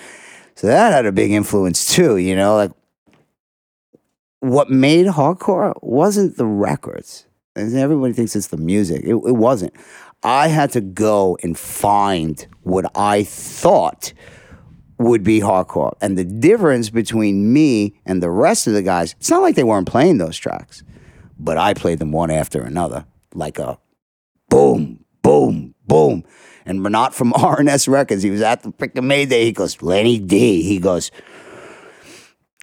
[0.54, 2.72] So that had a big influence too, you know, like
[4.40, 7.26] what made hardcore wasn't the records.
[7.56, 9.02] And everybody thinks it's the music.
[9.04, 9.74] It, it wasn't.
[10.22, 14.12] I had to go and find what I thought
[14.98, 15.94] would be hardcore.
[16.00, 19.64] And the difference between me and the rest of the guys, it's not like they
[19.64, 20.82] weren't playing those tracks,
[21.38, 23.78] but I played them one after another, like a
[24.48, 26.24] boom, boom, boom.
[26.66, 28.22] And Renaat from R&S Records.
[28.22, 29.44] He was at the freaking Mayday.
[29.44, 30.62] He goes, Lenny D.
[30.62, 31.10] He goes,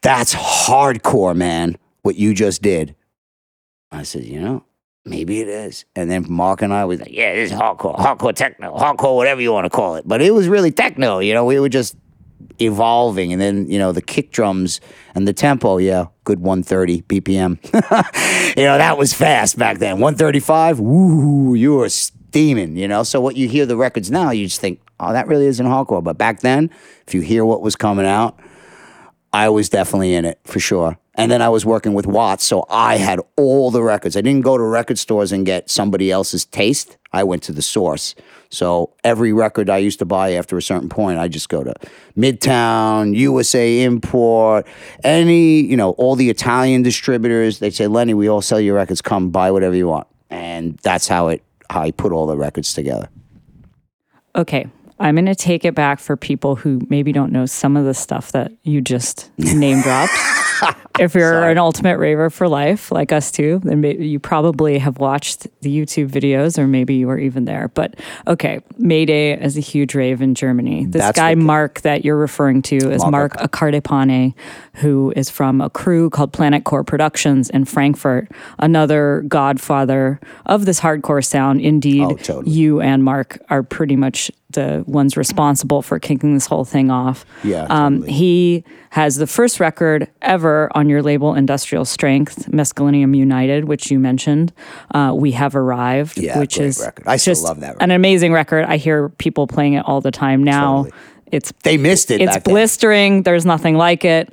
[0.02, 2.96] that's hardcore, man, what you just did.
[3.92, 4.66] I said, you know,
[5.06, 5.86] maybe it is.
[5.96, 9.42] And then Mark and I was like, yeah, this is hardcore, hardcore techno, hardcore, whatever
[9.42, 10.08] you want to call it.
[10.08, 11.96] But it was really techno, you know, we were just
[12.60, 13.32] evolving.
[13.32, 14.82] And then, you know, the kick drums
[15.16, 17.58] and the tempo, yeah, good 130 BPM.
[18.58, 20.00] you know, that was fast back then.
[20.00, 23.04] 135, woo, you were steaming, you know.
[23.04, 26.04] So what you hear the records now, you just think, oh, that really isn't hardcore.
[26.04, 26.70] But back then,
[27.08, 28.40] if you hear what was coming out,
[29.34, 30.98] I was definitely in it for sure.
[31.22, 34.18] And then I was working with Watts, so I had all the records.
[34.18, 36.98] I didn't go to record stores and get somebody else's taste.
[37.14, 38.16] I went to the source.
[38.50, 41.76] So every record I used to buy after a certain point, I just go to
[42.18, 44.66] Midtown, USA Import,
[45.04, 47.60] any, you know, all the Italian distributors.
[47.60, 49.02] They say, Lenny, we all sell your records.
[49.02, 50.08] Come buy whatever you want.
[50.32, 53.10] And that's how it how I put all the records together.
[54.36, 54.68] Okay,
[55.00, 57.94] I'm going to take it back for people who maybe don't know some of the
[57.94, 60.14] stuff that you just name dropped.
[61.00, 61.52] if you're Sorry.
[61.52, 66.10] an ultimate raver for life, like us too, then you probably have watched the YouTube
[66.10, 67.70] videos, or maybe you were even there.
[67.70, 67.96] But
[68.28, 70.86] okay, Mayday is a huge rave in Germany.
[70.86, 74.34] This That's guy Mark that you're referring to is Marc Acardipane,
[74.76, 80.80] who is from a crew called Planet Core Productions in Frankfurt, another godfather of this
[80.80, 81.62] hardcore sound.
[81.62, 82.52] Indeed, oh, totally.
[82.52, 87.26] you and Mark are pretty much the ones responsible for kicking this whole thing off.
[87.44, 88.14] Yeah, um, totally.
[88.14, 94.00] he has the first record ever on your label, Industrial Strength, Mescalinum United, which you
[94.00, 94.54] mentioned.
[94.94, 97.08] Uh, we have arrived, yeah, which is record.
[97.08, 97.68] I just love that.
[97.68, 97.84] Record.
[97.84, 98.66] An amazing record.
[98.66, 100.84] I hear people playing it all the time now.
[100.84, 101.02] Totally.
[101.32, 102.22] It's they missed it.
[102.22, 103.18] It's blistering.
[103.18, 103.24] Then.
[103.24, 104.32] There's nothing like it.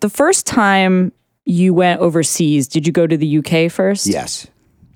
[0.00, 1.12] The first time
[1.44, 4.06] you went overseas, did you go to the UK first?
[4.06, 4.46] Yes,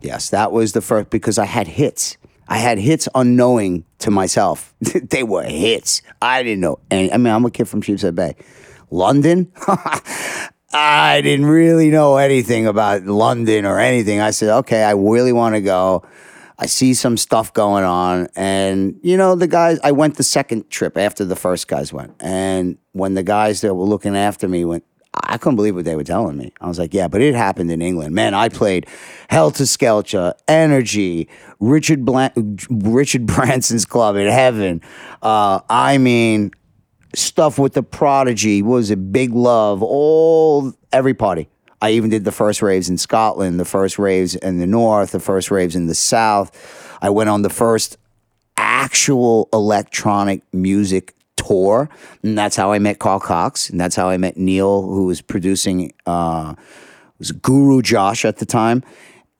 [0.00, 2.16] yes, that was the first because I had hits
[2.48, 4.74] I had hits unknowing to myself.
[4.80, 6.02] they were hits.
[6.20, 6.78] I didn't know.
[6.90, 8.37] And I mean, I'm a kid from Sheepshead Bay.
[8.90, 9.52] London?
[10.74, 14.20] I didn't really know anything about London or anything.
[14.20, 16.04] I said, okay, I really want to go.
[16.58, 18.26] I see some stuff going on.
[18.34, 22.14] And, you know, the guys, I went the second trip after the first guys went.
[22.18, 24.84] And when the guys that were looking after me went,
[25.14, 26.52] I couldn't believe what they were telling me.
[26.60, 28.12] I was like, yeah, but it happened in England.
[28.16, 28.88] Man, I played
[29.30, 31.28] Helter Skelter, Energy,
[31.60, 32.08] Richard
[32.68, 34.80] Richard Branson's Club in Heaven.
[35.22, 36.50] Uh, I mean,
[37.14, 39.83] stuff with the Prodigy was a big love.
[39.83, 41.48] All every party.
[41.81, 45.20] I even did the first raves in Scotland, the first raves in the north, the
[45.20, 46.50] first raves in the south.
[47.03, 47.98] I went on the first
[48.57, 51.88] actual electronic music tour.
[52.22, 53.68] And that's how I met Carl Cox.
[53.68, 56.55] And that's how I met Neil, who was producing, uh,
[57.18, 58.83] was Guru Josh at the time.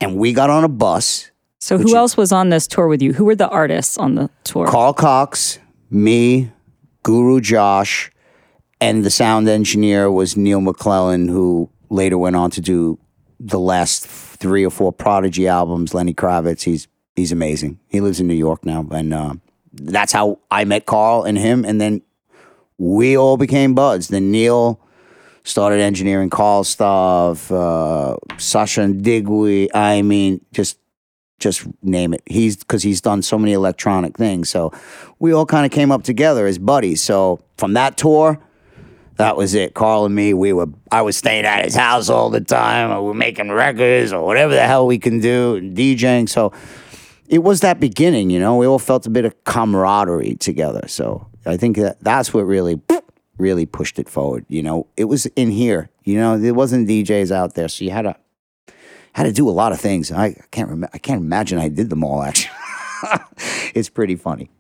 [0.01, 1.31] And we got on a bus.
[1.61, 3.15] So who else was on this tour with you?
[3.15, 4.67] Who were the artists on the tour?
[4.67, 5.59] Carl Cox,
[5.89, 6.51] me,
[7.05, 8.11] Guru Josh,
[8.81, 12.99] and the sound engineer was Neil McLellan, who later went on to do
[13.39, 15.95] the last three or four Prodigy albums.
[15.95, 17.79] Lenny Kravitz, he's he's amazing.
[17.89, 19.35] He lives in New York now, and uh,
[19.73, 22.03] that's how I met Carl and him, and then
[22.79, 24.09] we all became buds.
[24.09, 24.81] Then Neil
[25.45, 29.71] started engineering Carl stuff, uh, Sasha and Digweed.
[29.75, 30.79] I mean, just
[31.45, 32.23] just name it.
[32.27, 34.49] He's because he's done so many electronic things.
[34.49, 34.73] So
[35.19, 37.03] we all kind of came up together as buddies.
[37.03, 38.41] So from that tour,
[39.17, 39.75] that was it.
[39.75, 40.67] Carl and me, we were.
[40.91, 44.25] I was staying at his house all the time, or we are making records, or
[44.25, 46.29] whatever the hell we can do, and DJing.
[46.29, 46.53] So
[47.29, 48.57] it was that beginning, you know.
[48.57, 50.89] We all felt a bit of camaraderie together.
[50.89, 52.81] So I think that that's what really,
[53.37, 54.47] really pushed it forward.
[54.49, 55.91] You know, it was in here.
[56.05, 58.17] You know, there wasn't DJs out there, so you had to
[59.15, 60.13] had to do a lot of things.
[60.13, 60.91] I can't remember.
[60.93, 62.23] I can't imagine I did them all.
[62.23, 62.51] Actually,
[63.75, 64.51] it's pretty funny.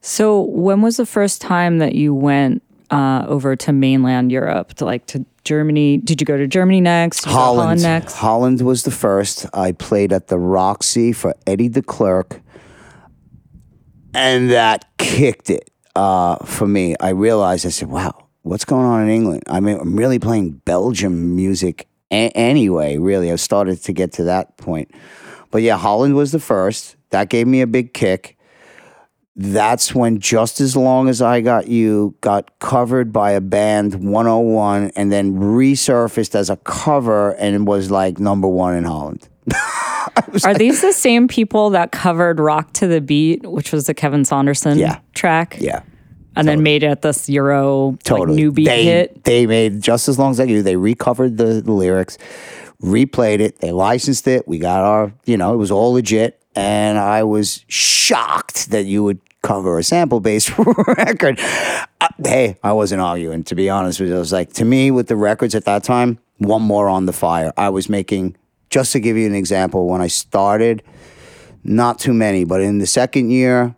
[0.00, 4.84] So, when was the first time that you went uh, over to mainland Europe, to
[4.84, 5.98] like to Germany?
[5.98, 7.24] Did you go to Germany next?
[7.24, 7.60] Holland.
[7.60, 8.14] Holland next.
[8.16, 9.46] Holland was the first.
[9.54, 12.40] I played at the Roxy for Eddy de Clercq,
[14.12, 16.96] and that kicked it uh, for me.
[16.98, 20.62] I realized I said, "Wow, what's going on in England?" I mean, I'm really playing
[20.64, 22.98] Belgium music a- anyway.
[22.98, 24.90] Really, I started to get to that point.
[25.50, 26.96] But yeah, Holland was the first.
[27.10, 28.36] That gave me a big kick
[29.36, 34.90] that's when just as long as I got you got covered by a band 101
[34.96, 39.28] and then resurfaced as a cover and was like number one in Holland.
[40.44, 44.24] Are these the same people that covered Rock to the Beat, which was the Kevin
[44.24, 44.98] Saunderson Yeah.
[45.14, 45.56] track?
[45.58, 45.82] Yeah.
[46.36, 49.24] And then made it this Euro like, new beat they, hit?
[49.24, 50.64] They made just as long as I could.
[50.64, 52.18] They recovered the, the lyrics,
[52.82, 54.46] replayed it, they licensed it.
[54.46, 56.40] We got our, you know, it was all legit.
[56.54, 60.52] And I was shocked that you would cover a sample based
[60.86, 61.38] record.
[62.00, 64.16] Uh, hey, I wasn't arguing, to be honest with you.
[64.16, 67.12] I was like, to me, with the records at that time, one more on the
[67.12, 67.52] fire.
[67.56, 68.36] I was making,
[68.70, 70.82] just to give you an example, when I started,
[71.62, 73.74] not too many, but in the second year,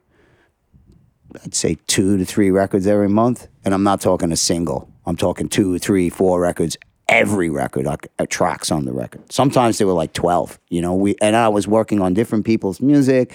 [1.44, 3.48] I'd say two to three records every month.
[3.64, 4.88] And I'm not talking a single.
[5.06, 6.76] I'm talking two, three, four records.
[7.08, 9.30] Every record, like uh, tracks on the record.
[9.30, 10.58] Sometimes they were like twelve.
[10.70, 13.34] You know, we and I was working on different people's music,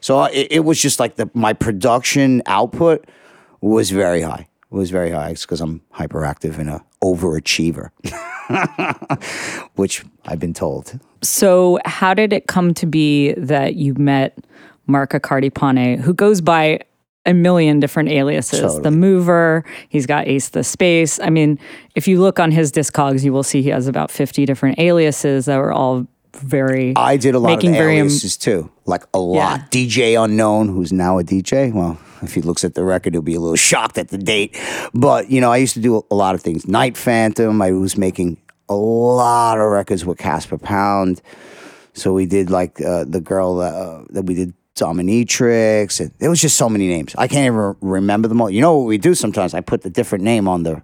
[0.00, 3.04] so it, it was just like the my production output
[3.60, 4.46] was very high.
[4.70, 7.90] It was very high because I'm hyperactive and a overachiever,
[9.74, 11.00] which I've been told.
[11.22, 14.38] So, how did it come to be that you met
[14.86, 16.80] Marc Acardipane, who goes by
[17.26, 18.60] a million different aliases?
[18.60, 18.82] Totally.
[18.82, 21.20] The Mover, he's got Ace the Space.
[21.20, 21.58] I mean,
[21.94, 25.46] if you look on his discogs, you will see he has about 50 different aliases
[25.46, 26.94] that were all very.
[26.96, 29.70] I did a lot of very, aliases too, like a lot.
[29.70, 31.72] DJ Unknown, who's now a DJ.
[31.72, 34.58] Well, if he looks at the record, he'll be a little shocked at the date.
[34.94, 36.66] But you know, I used to do a lot of things.
[36.66, 37.60] Night Phantom.
[37.60, 41.22] I was making a lot of records with Caspar Pound.
[41.94, 46.40] So we did like uh, the girl uh, that we did Dominatrix, and there was
[46.40, 47.14] just so many names.
[47.16, 48.50] I can't even remember them all.
[48.50, 49.54] You know what we do sometimes?
[49.54, 50.82] I put the different name on the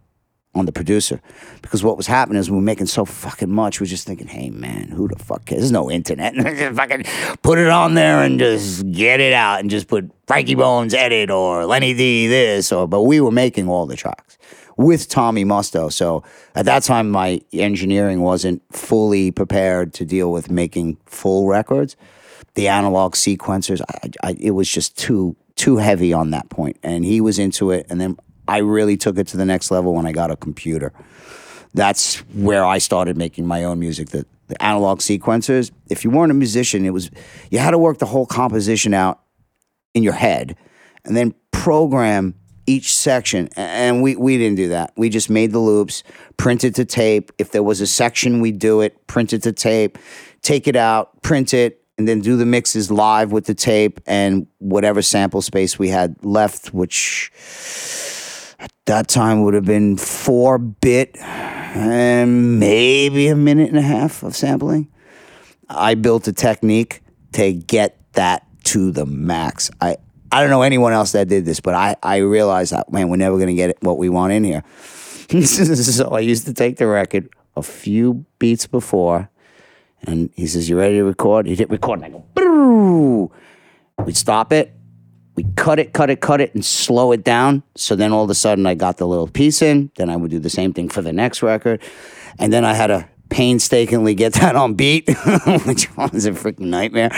[0.55, 1.21] on the producer
[1.63, 3.81] because what was happening is we were making so fucking much.
[3.81, 5.61] We are just thinking, hey man, who the fuck cares?
[5.61, 6.35] There's no internet.
[6.75, 7.05] Fucking
[7.43, 11.31] put it on there and just get it out and just put Frankie Bones edit
[11.31, 12.87] or Lenny D this or.
[12.87, 14.37] But we were making all the tracks
[14.77, 15.91] with Tommy Musto.
[15.93, 16.23] So
[16.55, 21.97] at that time, my engineering wasn't fully prepared to deal with making full records.
[22.55, 27.05] The analog sequencers, I, I, it was just too too heavy on that point, and
[27.05, 27.87] he was into it.
[27.89, 28.17] And then
[28.49, 30.93] I really took it to the next level when I got a computer.
[31.75, 34.09] That's where I started making my own music.
[34.11, 35.71] The, the analog sequencers.
[35.89, 37.11] If you weren't a musician, it was
[37.51, 39.21] you had to work the whole composition out
[39.95, 40.57] in your head,
[41.05, 42.35] and then program
[42.67, 43.49] each section.
[43.57, 44.93] And we, we didn't do that.
[44.97, 46.03] We just made the loops,
[46.37, 47.33] printed to tape.
[47.39, 49.99] If there was a section, we'd do it, print it to tape,
[50.43, 54.49] take it out, print it, and then do the mixes live with the tape and
[54.59, 57.31] whatever sample space we had left, which
[58.59, 64.25] at that time would have been four bit and maybe a minute and a half
[64.25, 64.89] of sampling.
[65.69, 67.03] I built a technique
[67.35, 69.71] to get that to the max.
[69.81, 69.97] I,
[70.33, 73.17] I don't know anyone else that did this, but I, I realized that, man, we're
[73.17, 74.65] never going to get what we want in here.
[75.45, 79.31] so I used to take the record a few beats before,
[80.07, 81.47] and he says, You ready to record?
[81.47, 83.31] He hit record, and I go, Boo!
[84.05, 84.75] We'd stop it,
[85.35, 87.63] we cut it, cut it, cut it, and slow it down.
[87.75, 89.91] So then all of a sudden I got the little piece in.
[89.97, 91.81] Then I would do the same thing for the next record.
[92.39, 95.07] And then I had to painstakingly get that on beat,
[95.67, 97.11] which was a freaking nightmare.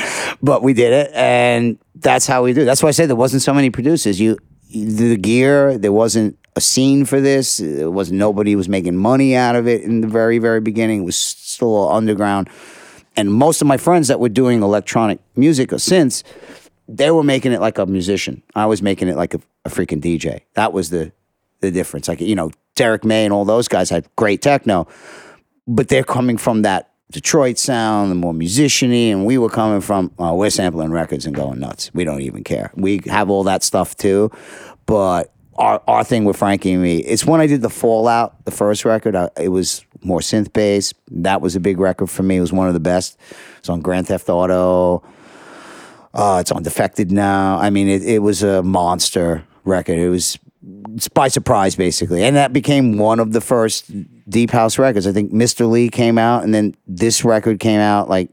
[0.43, 1.13] But we did it.
[1.15, 2.65] And that's how we do.
[2.65, 4.21] That's why I said there wasn't so many producers.
[4.21, 4.39] You
[4.71, 7.61] the gear, there wasn't a scene for this.
[7.61, 11.03] It was nobody was making money out of it in the very, very beginning.
[11.03, 12.49] It was still underground.
[13.17, 16.23] And most of my friends that were doing electronic music or synths,
[16.89, 18.43] they were making it like a musician.
[18.55, 20.43] I was making it like a, a freaking DJ.
[20.55, 21.13] That was the
[21.61, 22.09] the difference.
[22.09, 24.87] Like you know, Derrick May and all those guys had great techno,
[25.67, 30.13] but they're coming from that Detroit sound, the more musiciany, and we were coming from
[30.19, 31.91] uh, we're sampling records and going nuts.
[31.95, 32.73] We don't even care.
[32.75, 34.31] We have all that stuff too,
[34.87, 38.51] but our our thing with Frankie and me, it's when I did the Fallout, the
[38.51, 39.15] first record.
[39.15, 40.95] I, it was more synth bass.
[41.11, 42.37] That was a big record for me.
[42.37, 43.19] It was one of the best.
[43.59, 45.03] It's on Grand Theft Auto.
[46.13, 47.59] Uh, it's on Defected now.
[47.59, 49.99] I mean, it, it was a monster record.
[49.99, 50.39] It was
[51.13, 52.23] by surprise, basically.
[52.23, 53.91] And that became one of the first
[54.29, 55.07] Deep House records.
[55.07, 55.69] I think Mr.
[55.69, 58.31] Lee came out, and then this record came out like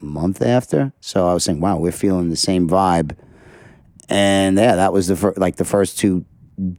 [0.00, 0.92] a month after.
[1.00, 3.16] So I was saying, wow, we're feeling the same vibe.
[4.08, 6.24] And yeah, that was the fir- like the first two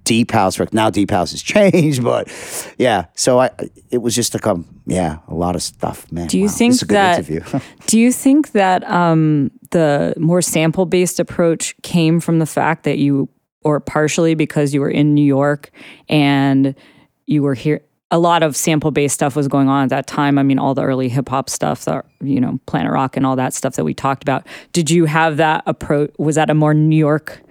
[0.03, 0.73] Deep House records.
[0.73, 2.27] Now Deep House has changed, but
[2.77, 3.05] yeah.
[3.15, 3.51] So I,
[3.91, 6.27] it was just like a yeah, a lot of stuff, man.
[6.27, 7.63] Do you wow, think this is a good that?
[7.87, 12.97] do you think that um, the more sample based approach came from the fact that
[12.97, 13.29] you,
[13.63, 15.71] or partially because you were in New York
[16.09, 16.73] and
[17.25, 17.81] you were here?
[18.09, 20.37] A lot of sample based stuff was going on at that time.
[20.37, 23.35] I mean, all the early hip hop stuff, that you know, Planet Rock and all
[23.35, 24.47] that stuff that we talked about.
[24.71, 26.11] Did you have that approach?
[26.17, 27.41] Was that a more New York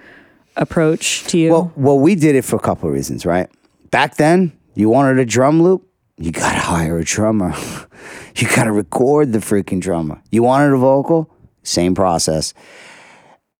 [0.56, 1.50] approach to you?
[1.52, 3.48] Well, well, we did it for a couple of reasons, right?
[3.90, 5.88] Back then, you wanted a drum loop,
[6.18, 7.54] you gotta hire a drummer.
[8.36, 10.20] you gotta record the freaking drummer.
[10.30, 11.30] You wanted a vocal,
[11.62, 12.54] same process.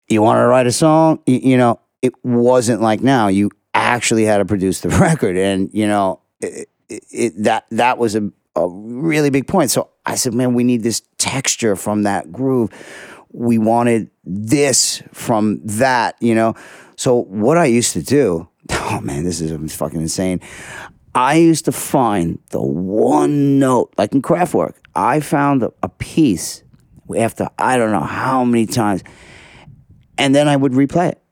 [0.09, 3.29] You wanted to write a song, you, you know, it wasn't like now.
[3.29, 7.99] You actually had to produce the record, and you know, it, it, it, that that
[7.99, 9.71] was a, a really big point.
[9.71, 12.71] So I said, man, we need this texture from that groove.
[13.33, 16.55] We wanted this from that, you know.
[16.97, 20.41] So what I used to do, oh man, this is fucking insane.
[21.15, 26.63] I used to find the one note, like in Kraftwerk, I found a, a piece
[27.17, 29.03] after I don't know how many times,
[30.19, 31.23] and then I would replay it.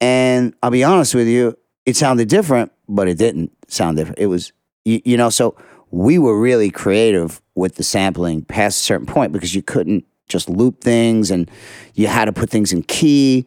[0.00, 4.18] And I'll be honest with you, it sounded different, but it didn't sound different.
[4.18, 4.52] It was,
[4.84, 5.56] you, you know, so
[5.90, 10.48] we were really creative with the sampling past a certain point because you couldn't just
[10.48, 11.50] loop things and
[11.94, 13.46] you had to put things in key.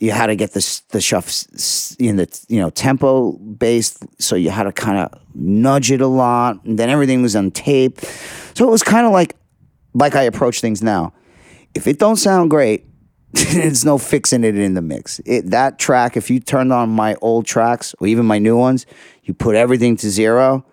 [0.00, 4.50] You had to get the the stuff in the you know tempo based, so you
[4.50, 8.00] had to kind of nudge it a lot, and then everything was on tape.
[8.54, 9.34] So it was kind of like
[9.94, 11.12] like I approach things now.
[11.74, 12.86] If it don't sound great,
[13.32, 15.20] there's no fixing it in the mix.
[15.26, 18.86] It, that track, if you turned on my old tracks or even my new ones,
[19.24, 20.64] you put everything to zero,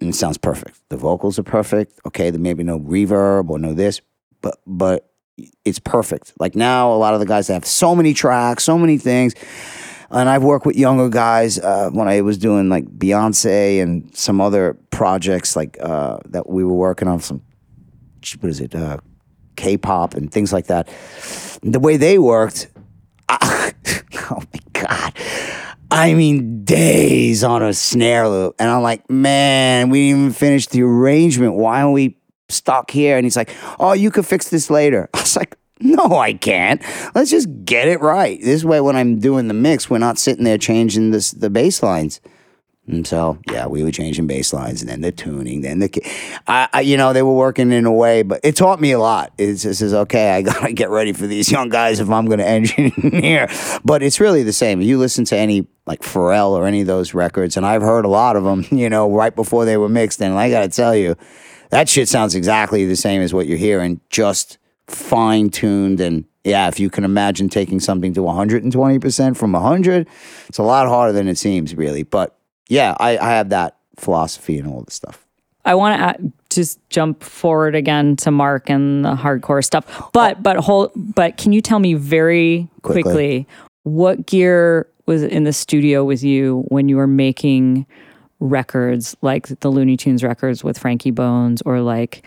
[0.00, 0.80] and it sounds perfect.
[0.90, 1.98] The vocals are perfect.
[2.06, 4.00] Okay, there may be no reverb or no this,
[4.42, 5.10] but but
[5.64, 6.32] it's perfect.
[6.38, 9.34] Like now, a lot of the guys have so many tracks, so many things.
[10.10, 14.40] And I've worked with younger guys uh, when I was doing like Beyonce and some
[14.40, 17.42] other projects like uh, that we were working on some
[18.40, 18.98] what is it uh,
[19.56, 20.88] K-pop and things like that.
[21.62, 22.68] The way they worked,
[23.28, 23.70] uh,
[24.30, 25.14] oh my god.
[25.90, 28.56] I mean, days on a snare loop.
[28.58, 31.54] And I'm like, man, we didn't even finish the arrangement.
[31.54, 32.16] Why aren't we
[32.54, 33.16] stuck here.
[33.16, 35.08] And he's like, oh, you could fix this later.
[35.14, 36.80] I was like, no, I can't.
[37.14, 38.40] Let's just get it right.
[38.40, 41.82] This way, when I'm doing the mix, we're not sitting there changing this, the bass
[41.82, 42.20] lines.
[42.86, 45.90] And so, yeah, we were changing bass lines and then the tuning, then the,
[46.46, 48.98] I, I, you know, they were working in a way, but it taught me a
[48.98, 49.32] lot.
[49.38, 53.48] It says, okay, I gotta get ready for these young guys if I'm gonna engineer.
[53.84, 54.82] But it's really the same.
[54.82, 58.08] You listen to any like Pharrell or any of those records, and I've heard a
[58.08, 60.20] lot of them, you know, right before they were mixed.
[60.20, 61.16] And I gotta tell you,
[61.74, 65.98] that shit sounds exactly the same as what you're hearing, just fine tuned.
[65.98, 70.06] And yeah, if you can imagine taking something to 120% from 100,
[70.46, 72.04] it's a lot harder than it seems, really.
[72.04, 75.26] But yeah, I, I have that philosophy and all this stuff.
[75.64, 80.40] I want to just jump forward again to Mark and the hardcore stuff, but oh.
[80.42, 80.92] but hold.
[80.94, 83.48] But can you tell me very quickly, quickly
[83.82, 87.84] what gear was in the studio with you when you were making
[88.44, 92.24] records like the Looney Tunes records with Frankie Bones or like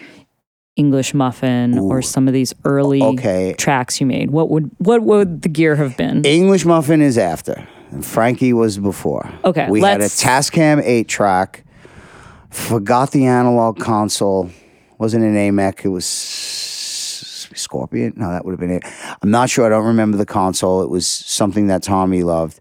[0.76, 1.90] English Muffin Ooh.
[1.90, 3.56] or some of these early okay.
[3.58, 4.32] tracks you made?
[4.32, 6.26] What would what would the gear have been?
[6.26, 7.68] English Muffin is after.
[7.92, 9.32] And Frankie was before.
[9.46, 9.70] Okay.
[9.70, 11.64] We had a Tascam 8 track.
[12.50, 14.50] Forgot the analog console.
[14.98, 15.86] Wasn't an AMEK.
[15.86, 18.14] It was Scorpion.
[18.18, 18.84] No, that would have been it.
[19.22, 19.66] I'm not sure.
[19.66, 20.82] I don't remember the console.
[20.82, 22.60] It was something that Tommy loved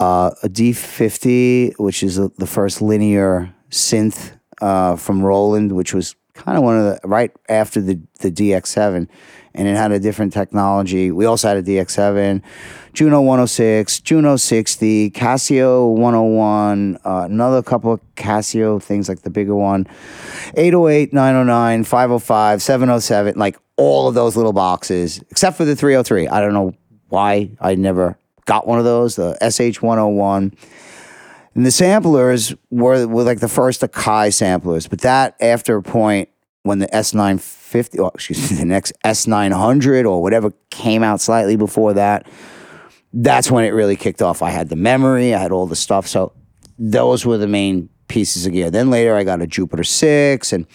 [0.00, 6.16] uh, a D50, which is a, the first linear synth uh, from Roland, which was
[6.32, 9.06] kind of one of the right after the the DX7,
[9.54, 11.10] and it had a different technology.
[11.10, 12.40] We also had a DX7,
[12.94, 19.54] Juno 106, Juno 60, Casio 101, uh, another couple of Casio things like the bigger
[19.54, 19.86] one,
[20.56, 26.26] 808, 909, 505, 707, like all of those little boxes, except for the 303.
[26.28, 26.74] I don't know
[27.08, 30.54] why I never got one of those, the SH101.
[31.54, 36.28] And the samplers were, were like the first Akai samplers, but that after a point
[36.62, 41.94] when the S950, oh, excuse me, the next S900 or whatever came out slightly before
[41.94, 42.28] that,
[43.12, 44.42] that's when it really kicked off.
[44.42, 46.06] I had the memory, I had all the stuff.
[46.06, 46.32] So
[46.78, 48.70] those were the main pieces of gear.
[48.70, 50.66] Then later I got a Jupiter 6 and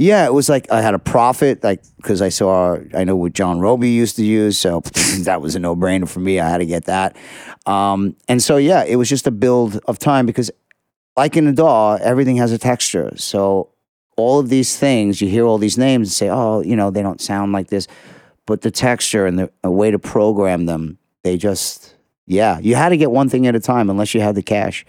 [0.00, 3.34] yeah, it was like I had a Prophet, like because I saw I know what
[3.34, 4.80] John Robie used to use, so
[5.24, 6.40] that was a no brainer for me.
[6.40, 7.14] I had to get that,
[7.66, 10.50] um, and so yeah, it was just a build of time because,
[11.18, 13.12] like in a DAW, everything has a texture.
[13.16, 13.68] So
[14.16, 17.02] all of these things, you hear all these names and say, oh, you know, they
[17.02, 17.86] don't sound like this,
[18.46, 21.94] but the texture and the a way to program them, they just
[22.24, 24.86] yeah, you had to get one thing at a time unless you had the cash.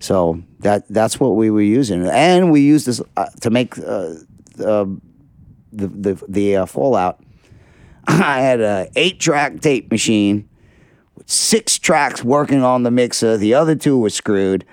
[0.00, 4.14] So that that's what we were using, and we used this uh, to make uh,
[4.60, 4.86] uh,
[5.72, 7.20] the the the uh, Fallout,
[8.06, 10.48] I had a eight track tape machine
[11.14, 13.36] with six tracks working on the mixer.
[13.36, 14.64] The other two were screwed.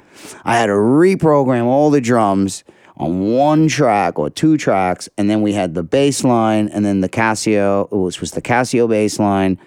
[0.44, 2.64] I had to reprogram all the drums
[2.98, 7.02] on one track or two tracks, and then we had the bass line, and then
[7.02, 9.60] the Casio, which was the Casio bass line,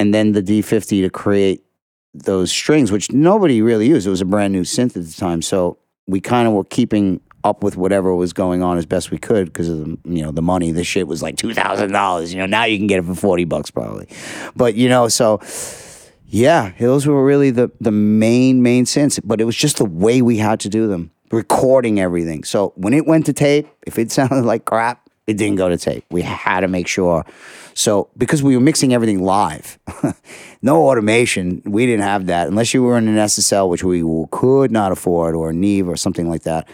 [0.00, 1.64] and then the D50 to create
[2.12, 4.06] those strings, which nobody really used.
[4.06, 7.20] It was a brand new synth at the time, so we kind of were keeping
[7.44, 10.32] up with whatever was going on as best we could because of the you know
[10.32, 10.72] the money.
[10.72, 12.32] This shit was like two thousand dollars.
[12.32, 14.08] You know now you can get it for forty bucks probably,
[14.56, 15.40] but you know so.
[16.26, 20.20] Yeah, those were really the the main main synths, but it was just the way
[20.20, 22.42] we had to do them, recording everything.
[22.42, 25.76] So when it went to tape, if it sounded like crap, it didn't go to
[25.76, 26.04] tape.
[26.10, 27.24] We had to make sure.
[27.74, 29.78] So because we were mixing everything live,
[30.62, 34.70] no automation, we didn't have that unless you were in an SSL, which we could
[34.70, 36.68] not afford, or Neve or something like that.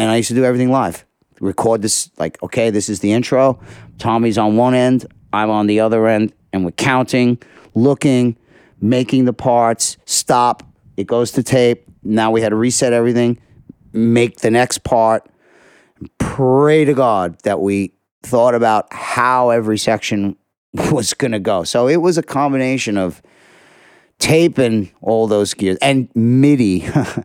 [0.00, 1.04] And I used to do everything live.
[1.40, 3.60] Record this like, okay, this is the intro.
[3.98, 7.38] Tommy's on one end, I'm on the other end, and we're counting,
[7.74, 8.38] looking,
[8.80, 10.62] making the parts, stop,
[10.96, 11.86] it goes to tape.
[12.02, 13.42] Now we had to reset everything,
[13.92, 15.28] make the next part,
[16.16, 17.92] pray to God that we
[18.22, 20.34] thought about how every section
[20.90, 21.62] was going to go.
[21.62, 23.20] So it was a combination of
[24.18, 25.76] tape and all those gears.
[25.82, 26.78] And MIDI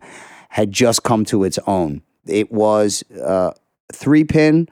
[0.49, 2.01] had just come to its own.
[2.25, 3.51] It was uh,
[3.93, 4.67] three pin,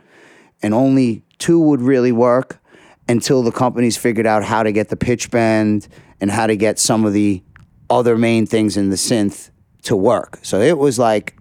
[0.61, 2.59] and only two would really work
[3.07, 5.87] until the companies figured out how to get the pitch bend
[6.21, 7.43] and how to get some of the
[7.89, 9.49] other main things in the synth
[9.83, 10.39] to work.
[10.41, 11.35] So it was like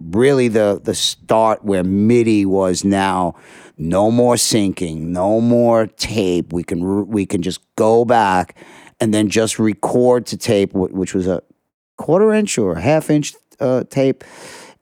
[0.00, 3.34] really the the start where MIDI was now
[3.76, 6.52] no more syncing, no more tape.
[6.52, 8.56] We can we can just go back
[9.00, 11.42] and then just record to tape, which was a
[11.96, 14.24] quarter inch or a half inch uh, tape,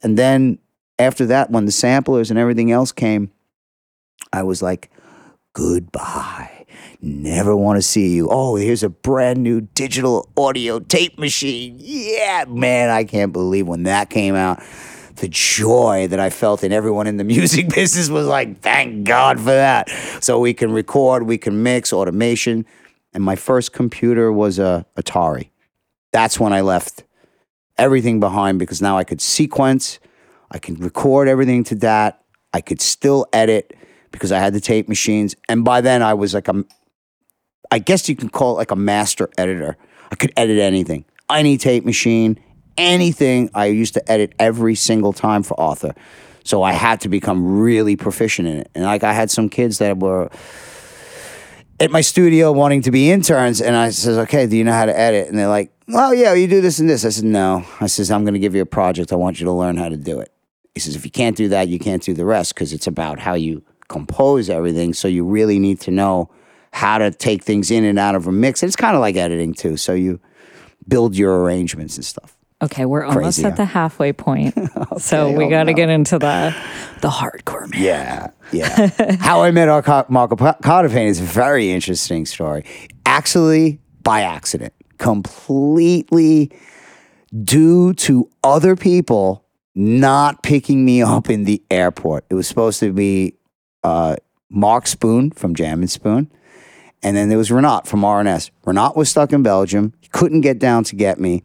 [0.03, 0.59] and then
[0.99, 3.31] after that, when the samplers and everything else came,
[4.33, 4.91] I was like,
[5.53, 6.67] goodbye.
[7.01, 8.29] Never want to see you.
[8.31, 11.77] Oh, here's a brand new digital audio tape machine.
[11.79, 14.61] Yeah, man, I can't believe when that came out
[15.19, 19.39] the joy that I felt in everyone in the music business was like, thank God
[19.39, 19.91] for that.
[20.21, 22.65] So we can record, we can mix, automation.
[23.13, 25.51] And my first computer was a Atari.
[26.13, 27.05] That's when I left
[27.77, 29.99] everything behind because now I could sequence,
[30.51, 32.23] I can record everything to that.
[32.53, 33.75] I could still edit
[34.11, 35.37] because I had the tape machines.
[35.49, 36.65] And by then I was like a,
[37.71, 39.77] I guess you can call it like a master editor.
[40.11, 42.41] I could edit anything, any tape machine,
[42.79, 43.51] anything.
[43.55, 45.95] I used to edit every single time for Arthur.
[46.45, 48.71] So I had to become really proficient in it.
[48.75, 50.31] And like I had some kids that were
[51.81, 54.87] at my studio wanting to be interns, and I says, "Okay, do you know how
[54.87, 57.65] to edit?" And they're like, "Well, yeah, you do this and this." I said, "No."
[57.81, 59.13] I says, "I'm going to give you a project.
[59.13, 60.33] I want you to learn how to do it."
[60.79, 63.19] He says, "If you can't do that, you can't do the rest because it's about
[63.19, 64.95] how you compose everything.
[64.95, 66.31] So you really need to know
[66.73, 68.63] how to take things in and out of a mix.
[68.63, 69.77] And it's kind of like editing too.
[69.77, 70.21] So you
[70.87, 73.57] build your arrangements and stuff." Okay, we're almost at huh?
[73.57, 74.55] the halfway point.
[74.99, 75.77] so we oh got to no.
[75.77, 76.55] get into the
[77.01, 77.83] the hardcore man.
[77.83, 79.17] Yeah, yeah.
[79.21, 82.65] How I met Ar- Marco Pa- is a very interesting story.
[83.05, 86.53] Actually, by accident, completely
[87.45, 89.45] due to other people
[89.79, 92.25] not picking me up in the airport.
[92.29, 93.35] It was supposed to be
[93.85, 94.17] uh,
[94.51, 96.31] Mark Spoon from Jam and Spoon.
[97.01, 98.51] And then there was Renaat from R&S.
[98.67, 99.95] Renaat was stuck in Belgium.
[100.01, 101.45] He couldn't get down to get me.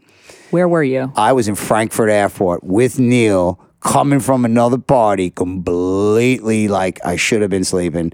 [0.49, 1.13] Where were you?
[1.15, 7.41] I was in Frankfurt Airport with Neil coming from another party, completely like I should
[7.41, 8.13] have been sleeping.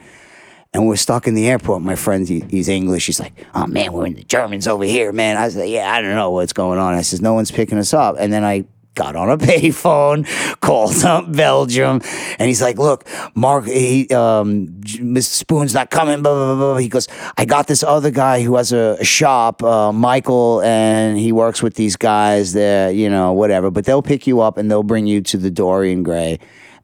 [0.74, 1.82] And we're stuck in the airport.
[1.82, 3.06] My friend, he, he's English.
[3.06, 5.38] He's like, oh man, we're in the Germans over here, man.
[5.38, 6.94] I like, yeah, I don't know what's going on.
[6.94, 8.18] I says, no one's picking us up.
[8.20, 8.66] And then I
[8.96, 10.28] got on a payphone,
[10.60, 12.02] called up Belgium,
[12.38, 15.24] and he's like, look, Mark, he, um, Mr.
[15.24, 16.78] Spoon's not coming, blah, blah, blah.
[16.78, 21.18] He goes, I got this other guy who has a, a shop, uh, Michael, and
[21.18, 24.70] he works with these guys there, you know, whatever, but they'll pick you up and
[24.70, 26.40] they'll bring you to the Dorian Gray.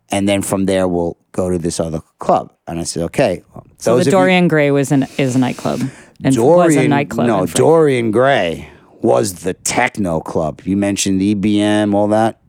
[0.10, 2.54] And then from there, we'll go to this other club.
[2.68, 3.44] And I said, okay.
[3.78, 5.82] So the of you- Dorian Gray was an is a nightclub.
[6.24, 7.28] And was a nightclub.
[7.28, 7.46] no.
[7.46, 8.70] Dorian Gray
[9.06, 10.62] was the techno club.
[10.66, 12.42] You mentioned EBM, all that.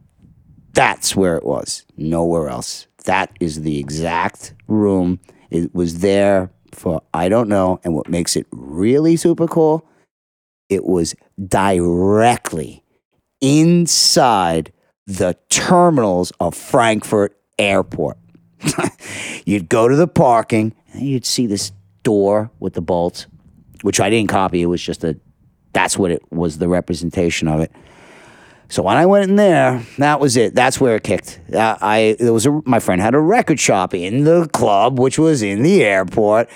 [0.73, 1.85] That's where it was.
[1.99, 2.87] Nowhere else.
[3.05, 5.21] That is the exact room.
[5.51, 7.79] It was there for I don't know.
[7.85, 9.87] And what makes it really super cool,
[10.69, 11.15] it was
[11.47, 12.83] directly
[13.41, 14.73] inside
[15.07, 18.17] the terminals of Frankfurt Airport.
[19.45, 21.71] you'd go to the parking and you'd see this
[22.03, 23.27] door with the bolts,
[23.83, 24.63] which I didn't copy.
[24.63, 25.21] It was just a,
[25.77, 27.70] that's what it was, the representation of it.
[28.68, 30.55] So when I went in there, that was it.
[30.55, 31.39] That's where it kicked.
[31.53, 35.18] Uh, I there was a my friend had a record shop in the club, which
[35.18, 36.49] was in the airport,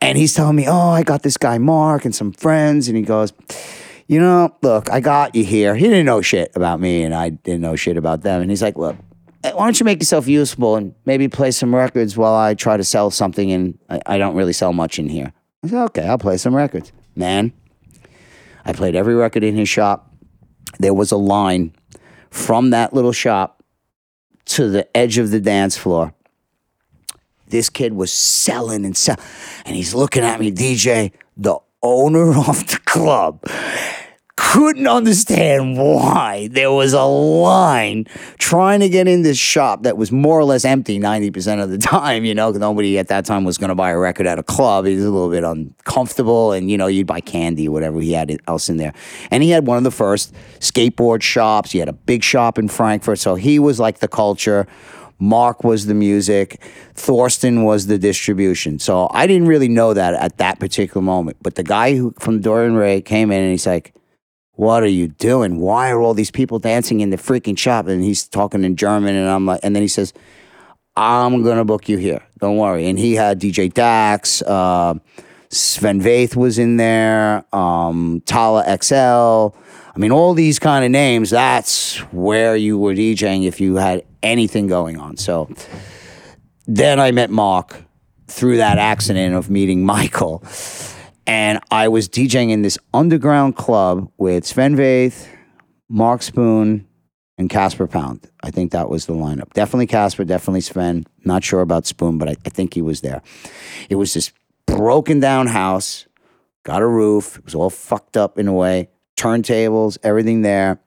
[0.00, 3.02] and he's telling me, "Oh, I got this guy Mark and some friends," and he
[3.02, 3.32] goes,
[4.08, 7.28] "You know, look, I got you here." He didn't know shit about me, and I
[7.28, 8.40] didn't know shit about them.
[8.40, 8.96] And he's like, "Look,
[9.44, 12.78] eh, why don't you make yourself useful and maybe play some records while I try
[12.78, 13.52] to sell something?
[13.52, 15.32] And I, I don't really sell much in here."
[15.62, 17.52] I said, "Okay, I'll play some records." Man,
[18.68, 20.12] I played every record in his shop.
[20.78, 21.74] There was a line
[22.28, 23.64] from that little shop
[24.44, 26.12] to the edge of the dance floor.
[27.48, 29.22] This kid was selling and selling,
[29.64, 33.42] and he's looking at me, DJ, the owner of the club
[34.48, 38.06] couldn't understand why there was a line
[38.38, 41.76] trying to get in this shop that was more or less empty 90% of the
[41.76, 44.42] time, you know, nobody at that time was going to buy a record at a
[44.42, 44.86] club.
[44.86, 48.12] He was a little bit uncomfortable and, you know, you'd buy candy or whatever he
[48.12, 48.94] had else in there.
[49.30, 51.72] And he had one of the first skateboard shops.
[51.72, 53.18] He had a big shop in Frankfurt.
[53.18, 54.66] So he was like the culture.
[55.18, 56.62] Mark was the music,
[56.94, 58.78] Thorsten was the distribution.
[58.78, 61.36] So I didn't really know that at that particular moment.
[61.42, 63.92] But the guy who from Dorian Gray came in and he's like,
[64.58, 65.60] what are you doing?
[65.60, 67.86] Why are all these people dancing in the freaking shop?
[67.86, 70.12] And he's talking in German, and I'm like, and then he says,
[70.96, 72.24] I'm gonna book you here.
[72.40, 72.88] Don't worry.
[72.88, 74.94] And he had DJ Dag, uh,
[75.48, 79.56] Sven Väth was in there, um, Talla XL.
[79.94, 81.30] I mean, all these kind of names.
[81.30, 85.18] That's where you were DJing if you had anything going on.
[85.18, 85.48] So
[86.66, 87.84] then I met Mark
[88.26, 90.42] through that accident of meeting Michael.
[91.28, 95.28] And I was DJing in this underground club with Sven Väth,
[95.86, 96.88] Mark Spoon,
[97.36, 98.26] and Caspar Pound.
[98.42, 99.52] I think that was the lineup.
[99.52, 101.06] Definitely Caspar, definitely Sven.
[101.26, 103.20] Not sure about Spoon, but I, I think he was there.
[103.90, 104.32] It was this
[104.66, 106.06] broken down house,
[106.64, 110.80] got a roof, it was all fucked up in a way, turntables, everything there.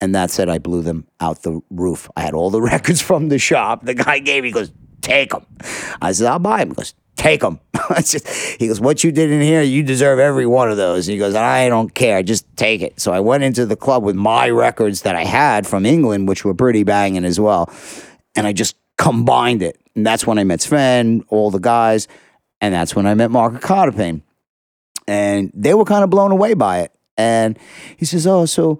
[0.00, 2.08] And that said, I blew them out the roof.
[2.16, 3.84] I had all the records from the shop.
[3.84, 5.44] The guy gave me, he goes, take them.
[6.00, 6.68] I said, I'll buy them.
[6.68, 7.58] He goes, take them.
[7.96, 11.08] just, he goes, what you did in here, you deserve every one of those.
[11.08, 13.00] And he goes, I don't care, just take it.
[13.00, 16.44] So I went into the club with my records that I had from England, which
[16.44, 17.72] were pretty banging as well.
[18.36, 19.80] And I just combined it.
[19.94, 22.06] And that's when I met Sven, all the guys.
[22.60, 24.22] And that's when I met Marc Acardipane.
[25.08, 26.92] And they were kind of blown away by it.
[27.16, 27.58] And
[27.96, 28.78] he says, oh, so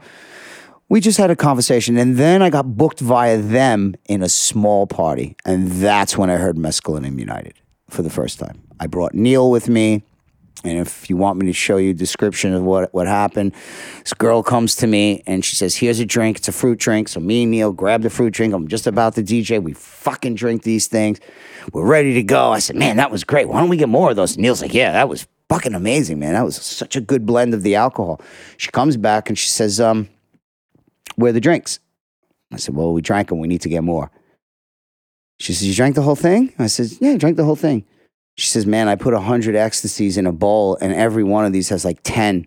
[0.88, 4.86] we just had a conversation and then I got booked via them in a small
[4.86, 5.36] party.
[5.44, 7.54] And that's when I heard Mescalinum United
[7.88, 8.62] for the first time.
[8.80, 10.02] I brought Neil with me.
[10.64, 13.52] And if you want me to show you a description of what, what happened,
[14.00, 16.38] this girl comes to me and she says, Here's a drink.
[16.38, 17.08] It's a fruit drink.
[17.08, 18.54] So me and Neil grab the fruit drink.
[18.54, 19.62] I'm just about to DJ.
[19.62, 21.20] We fucking drink these things.
[21.72, 22.50] We're ready to go.
[22.52, 23.48] I said, Man, that was great.
[23.48, 24.38] Why don't we get more of those?
[24.38, 26.32] Neil's like, Yeah, that was fucking amazing, man.
[26.32, 28.20] That was such a good blend of the alcohol.
[28.56, 30.08] She comes back and she says, um,
[31.16, 31.80] Where are the drinks?
[32.50, 33.38] I said, Well, we drank them.
[33.38, 34.10] We need to get more.
[35.38, 36.52] She says, You drank the whole thing?
[36.58, 37.84] I said, Yeah, I drank the whole thing.
[38.36, 41.68] She says, Man, I put 100 ecstasies in a bowl, and every one of these
[41.70, 42.46] has like 10.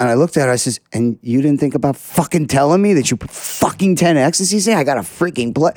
[0.00, 2.94] And I looked at her, I says, And you didn't think about fucking telling me
[2.94, 4.76] that you put fucking 10 ecstasies in?
[4.76, 5.72] I got a freaking play.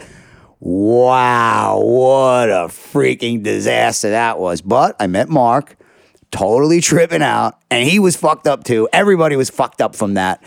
[0.59, 4.61] Wow, what a freaking disaster that was.
[4.61, 5.78] But I met Mark,
[6.32, 8.89] totally tripping out, and he was fucked up too.
[8.91, 10.43] Everybody was fucked up from that.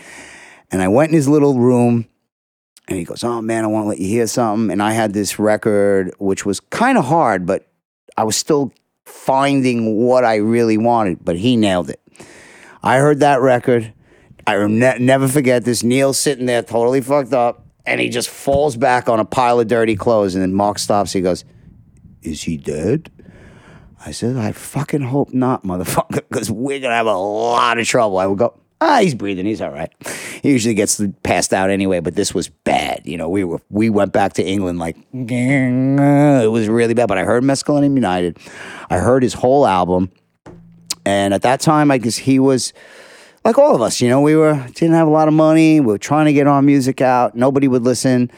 [0.69, 2.07] And I went in his little room
[2.87, 4.71] and he goes, Oh man, I want to let you hear something.
[4.71, 7.67] And I had this record, which was kind of hard, but
[8.17, 8.73] I was still
[9.05, 12.01] finding what I really wanted, but he nailed it.
[12.83, 13.93] I heard that record.
[14.47, 15.83] I ne- never forget this.
[15.83, 19.67] Neil sitting there totally fucked up, and he just falls back on a pile of
[19.67, 20.35] dirty clothes.
[20.35, 21.13] And then Mark stops.
[21.13, 21.45] He goes,
[22.23, 23.11] Is he dead?
[24.03, 27.87] I said, I fucking hope not, motherfucker, because we're going to have a lot of
[27.87, 28.17] trouble.
[28.17, 29.45] I would go, ah, he's breathing.
[29.45, 29.91] He's all right.
[30.41, 33.03] He usually gets passed out anyway, but this was bad.
[33.05, 37.07] You know, we were we went back to England like it was really bad.
[37.07, 38.39] But I heard Mescalinum United.
[38.89, 40.11] I heard his whole album,
[41.05, 42.73] and at that time, I guess he was
[43.45, 44.01] like all of us.
[44.01, 45.79] You know, we were didn't have a lot of money.
[45.79, 47.35] We were trying to get our music out.
[47.35, 48.31] Nobody would listen.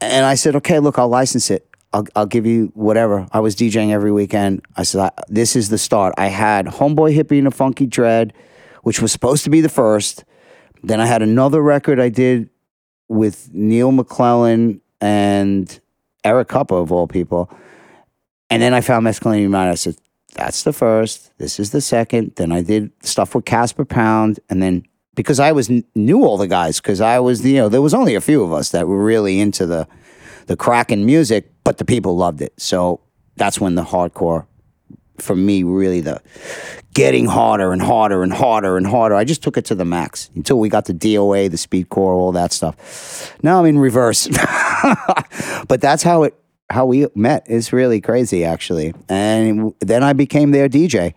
[0.00, 1.66] And I said, okay, look, I'll license it.
[1.94, 3.26] I'll, I'll give you whatever.
[3.32, 4.62] I was DJing every weekend.
[4.76, 6.12] I said, this is the start.
[6.18, 8.34] I had Homeboy Hippie and a Funky Dread
[8.84, 10.24] which was supposed to be the first.
[10.82, 12.48] Then I had another record I did
[13.08, 15.80] with Neil McLellan and
[16.22, 17.50] Eric Kupper, of all people.
[18.48, 19.70] And then I found Mescalinum United.
[19.70, 19.96] I said,
[20.34, 21.36] that's the first.
[21.38, 22.32] This is the second.
[22.36, 24.40] Then I did stuff with Caspar Pound.
[24.48, 27.82] And then because I was knew all the guys, because I was, you know, there
[27.82, 29.86] was only a few of us that were really into the
[30.46, 32.52] the crack cracking music, but the people loved it.
[32.58, 33.00] So
[33.36, 34.46] that's when the hardcore
[35.18, 36.20] for me really the
[36.92, 39.14] getting harder and harder and harder and harder.
[39.14, 42.14] I just took it to the max until we got the DOA, the speed core,
[42.14, 43.36] all that stuff.
[43.42, 44.28] Now I'm in reverse.
[45.68, 46.34] but that's how it
[46.70, 48.94] how we met is really crazy actually.
[49.08, 51.14] And then I became their DJ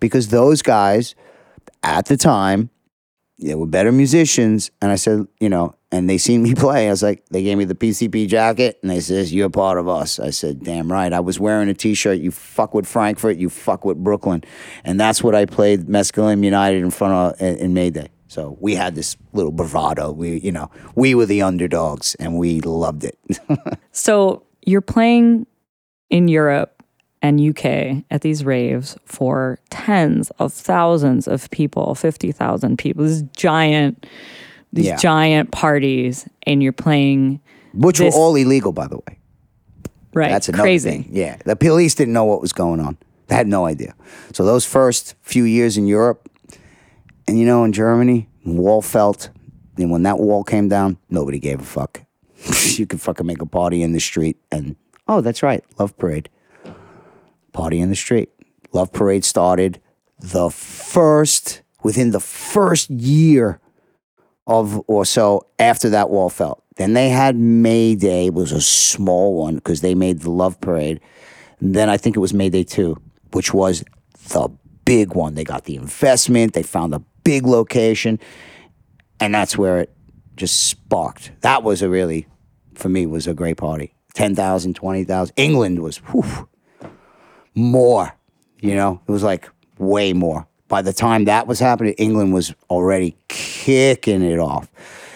[0.00, 1.14] because those guys
[1.82, 2.70] at the time
[3.42, 4.70] they were better musicians.
[4.80, 6.86] And I said, you know, and they seen me play.
[6.86, 9.88] I was like, they gave me the PCP jacket and they says, you're part of
[9.88, 10.18] us.
[10.18, 11.12] I said, damn right.
[11.12, 12.18] I was wearing a t-shirt.
[12.18, 14.44] You fuck with Frankfurt, you fuck with Brooklyn.
[14.84, 18.10] And that's what I played Mescalinum United in front of in Mayday.
[18.28, 20.10] So we had this little bravado.
[20.10, 23.18] We, you know, we were the underdogs and we loved it.
[23.94, 25.46] So you're playing
[26.08, 26.81] in Europe
[27.22, 33.04] and UK at these raves for tens of thousands of people, 50,000 people.
[33.04, 34.06] These giant
[34.74, 34.96] these Yeah.
[34.96, 37.40] giant parties and you're playing
[37.74, 39.18] Which This- were all illegal, by the way.
[40.14, 40.90] right That's another crazy.
[40.90, 41.08] thing.
[41.10, 42.96] Yeah, the police didn't know what was going on.
[43.28, 43.94] They had no idea.
[44.32, 46.28] So those first few years in Europe,
[47.28, 49.30] and you know, in Germany, wall felt,
[49.78, 52.02] and when that wall came down, nobody gave a fuck.
[52.78, 54.76] you could fucking make a party in the street, and
[55.08, 56.28] oh, that's right, Love Parade,
[57.52, 58.30] party in the street.
[58.72, 59.80] Love Parade started
[60.18, 63.60] the first within the first year
[64.46, 66.62] of or so after that wall fell.
[66.76, 71.00] Then they had May Day, was a small one because they made the Love Parade.
[71.60, 72.96] And then I think it was May Day 2,
[73.32, 73.84] which was
[74.28, 74.48] the
[74.84, 75.34] big one.
[75.34, 78.18] They got the investment, they found a big location,
[79.20, 79.94] and that's where it
[80.36, 81.32] just sparked.
[81.42, 82.26] That was a really,
[82.74, 83.94] for me, was a great party.
[84.14, 85.34] 10,000, 20,000.
[85.36, 86.48] England was whew,
[87.54, 88.14] more,
[88.60, 89.48] you know, it was like
[89.78, 90.46] way more.
[90.68, 94.70] By the time that was happening, England was already kicking it off.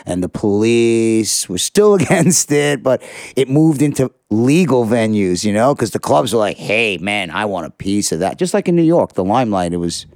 [0.04, 3.02] And the police were still against it, but
[3.34, 7.44] it moved into legal venues, you know, because the clubs were like, hey, man, I
[7.46, 8.38] want a piece of that.
[8.38, 10.06] Just like in New York, the limelight, it was,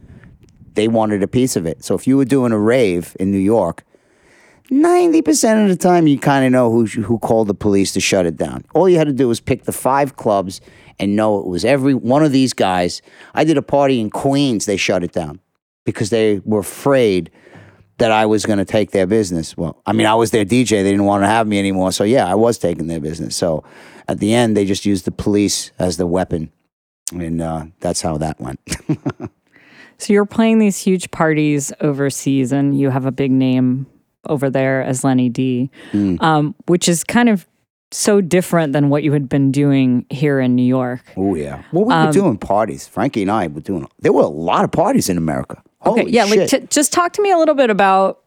[0.74, 1.84] they wanted a piece of it.
[1.84, 3.84] So if you were doing a rave in New York,
[4.70, 8.24] 90% of the time you kind of know who, who called the police to shut
[8.24, 8.64] it down.
[8.72, 10.60] All you had to do was pick the five clubs
[11.00, 13.02] and know it was every one of these guys.
[13.34, 15.40] I did a party in Queens, they shut it down
[15.84, 17.30] because they were afraid
[17.98, 19.56] that I was going to take their business.
[19.56, 21.90] Well, I mean, I was their DJ, they didn't want to have me anymore.
[21.92, 23.36] So yeah, I was taking their business.
[23.36, 23.64] So
[24.08, 26.50] at the end, they just used the police as the weapon.
[27.12, 28.60] And uh, that's how that went.
[29.98, 33.86] So you're playing these huge parties overseas, and you have a big name
[34.26, 36.22] over there as Lenny D, Mm.
[36.22, 37.46] um, which is kind of
[37.92, 41.02] so different than what you had been doing here in New York.
[41.16, 41.62] oh, yeah.
[41.70, 42.86] What we were um, doing parties.
[42.86, 45.62] Frankie and I were doing, there were a lot of parties in America.
[45.80, 48.20] Holy okay, yeah, like t- just talk to me a little bit about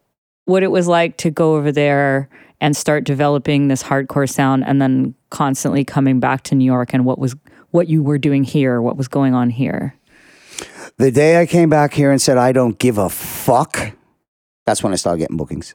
[0.44, 2.28] what it was like to go over there
[2.60, 7.04] and start developing this hardcore sound, and then constantly coming back to New York, and
[7.04, 7.36] what was
[7.70, 9.94] what you were doing here, what was going on here.
[10.96, 13.92] The day I came back here and said, I don't give a fuck,
[14.64, 15.74] that's when I started getting bookings.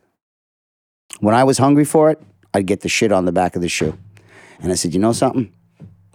[1.19, 2.21] When I was hungry for it,
[2.53, 3.97] I'd get the shit on the back of the shoe.
[4.61, 5.53] And I said, you know something?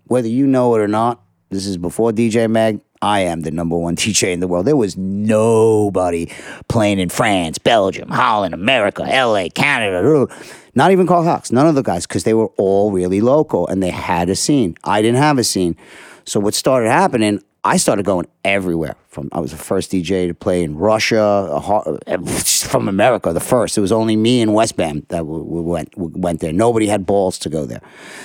[0.07, 2.80] Whether you know it or not, this is before DJ Mag.
[3.01, 4.66] I am the number one DJ in the world.
[4.66, 6.30] There was nobody
[6.68, 10.26] playing in France, Belgium, Holland, America, LA, Canada,
[10.74, 13.82] not even Carl Cox, none of the guys, because they were all really local and
[13.82, 14.76] they had a scene.
[14.82, 15.76] I didn't have a scene.
[16.24, 18.95] So what started happening, I started going everywhere.
[19.09, 23.41] From I was the first DJ to play in Russia, a eh, from America, the
[23.41, 23.79] first.
[23.79, 26.53] It was only me and Westbam that we, we went we went there.
[26.53, 27.81] Nobody had balls to go there.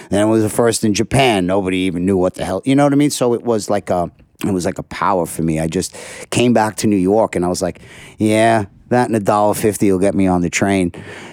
[0.10, 1.46] Then I was the first in Japan.
[1.46, 2.62] Nobody even knew what the hell.
[2.66, 3.12] You know what I mean?
[3.12, 4.12] So it was like a
[4.46, 5.58] it was like a power for me.
[5.60, 5.96] I just
[6.32, 7.82] came back to New York and I was like,
[8.18, 10.92] yeah, that and a dollar fifty will get me on the train.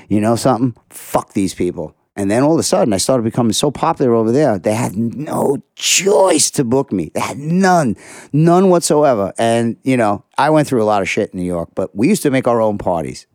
[0.08, 0.76] You know something?
[0.90, 1.95] Fuck these people.
[2.16, 4.58] And then all of a sudden, I started becoming so popular over there.
[4.58, 7.10] They had no choice to book me.
[7.12, 7.96] They had none,
[8.32, 9.34] none whatsoever.
[9.38, 12.08] And you know, I went through a lot of shit in New York, but we
[12.08, 13.26] used to make our own parties.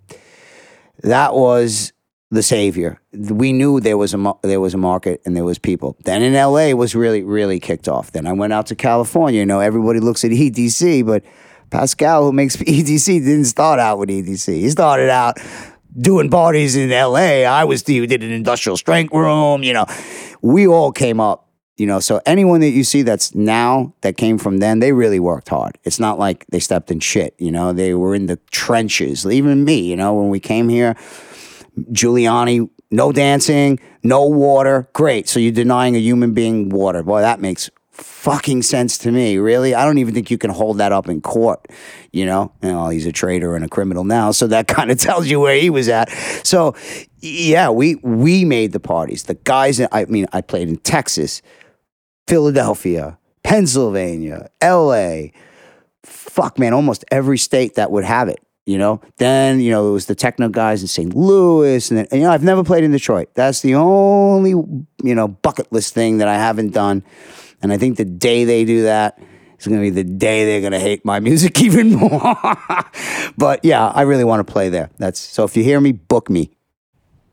[1.04, 1.94] That was
[2.32, 3.00] the savior.
[3.14, 5.98] We knew there was a there was a market and there was people.
[6.06, 8.12] Then in LA was really really kicked off.
[8.14, 9.40] Then I went out to California.
[9.40, 11.24] You know, everybody looks at EDC, but
[11.70, 14.56] Pascal, who makes EDC, didn't start out with EDC.
[14.56, 15.40] He started out
[16.00, 17.44] doing parties in LA.
[17.44, 19.64] I was the did an industrial strength room.
[19.64, 19.86] You know,
[20.42, 21.48] we all came up.
[21.78, 25.20] You know, so anyone that you see that's now that came from then, they really
[25.20, 25.80] worked hard.
[25.84, 27.34] It's not like they stepped in shit.
[27.39, 29.26] You know, they were in the trenches.
[29.26, 30.96] Even me, you know, when we came here,
[31.92, 34.89] Giuliani, no dancing, no water.
[34.94, 35.28] Great.
[35.28, 37.02] So you're denying a human being water.
[37.02, 37.72] Boy, that makes
[38.04, 39.38] fucking sense to me.
[39.38, 39.74] Really?
[39.74, 41.68] I don't even think you can hold that up in court.
[42.12, 44.32] You know, you know he's a traitor and a criminal now.
[44.32, 46.10] So that kind of tells you where he was at.
[46.43, 46.76] So
[47.20, 49.24] yeah, we we made the parties.
[49.24, 51.41] The guys, I mean, I played in Texas,
[52.28, 55.30] Philadelphia, Pennsylvania, LA.
[56.04, 59.02] Fuck, man, almost every state that would have it you know.
[59.18, 61.14] Then you know it was the techno guys in St.
[61.14, 63.30] Louis, and then and, you know I've never played in Detroit.
[63.34, 67.04] That's the only you know bucket list thing that I haven't done.
[67.62, 69.20] And I think the day they do that,
[69.55, 72.36] It's going to be the day they're going to hate my music even more.
[73.38, 74.89] but yeah, I really want to play there.
[74.97, 76.51] That's so if you hear me, book me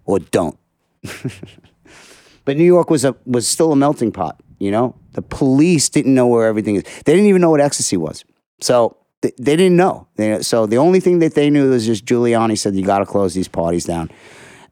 [0.04, 0.58] or don't.
[2.44, 4.94] but New York was a was still a melting pot, you know?
[5.12, 6.82] The police didn't know where everything is.
[7.04, 8.24] They didn't even know what ecstasy was.
[8.60, 10.06] So they, they didn't know.
[10.16, 13.06] They, so the only thing that they knew was just Giuliani said you got to
[13.06, 14.10] close these parties down.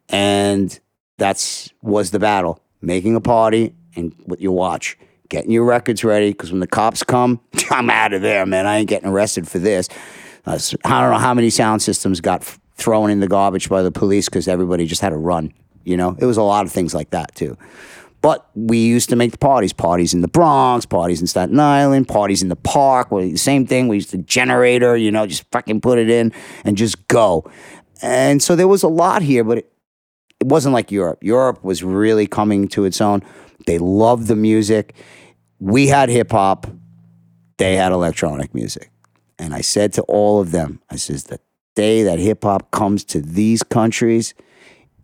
[0.09, 0.79] And
[1.19, 2.61] that's was the battle.
[2.81, 4.97] Making a party and with your watch,
[5.29, 8.67] getting your records ready because when the cops come, I'm out of there, man.
[8.67, 9.89] I ain't getting arrested for this.
[10.47, 12.45] I don't know how many sound systems got
[12.77, 15.53] thrown in the garbage by the police because everybody just had to run.
[15.85, 17.57] You know, it was a lot of things like that too.
[18.23, 22.09] But we used to make the parties, parties in the Bronx, parties in Staten Island,
[22.09, 23.11] parties in the park.
[23.11, 23.89] Well, the same thing.
[23.89, 26.33] We used the generator, you know, just fucking put it in
[26.65, 27.49] and just go.
[28.03, 29.73] And so there was a lot here, but it,
[30.41, 31.23] it wasn't like Europe.
[31.23, 33.23] Europe was really coming to its own.
[33.67, 34.95] They loved the music.
[35.59, 36.67] We had hip hop.
[37.57, 38.91] They had electronic music.
[39.39, 41.41] And I said to all of them, I says, the
[41.75, 44.35] day that hip hop comes to these countries,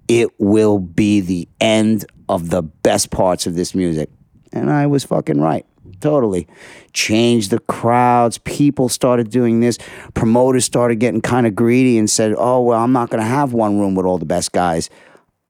[0.09, 4.11] it will be the end of the best parts of this music.
[4.53, 5.67] And I was fucking right.
[6.01, 6.49] Totally.
[6.93, 8.39] Changed the crowds.
[8.39, 9.79] People started doing this.
[10.15, 13.53] Promoters started getting kind of greedy and said, oh, well, I'm not going to have
[13.53, 14.91] one room with all the best guys.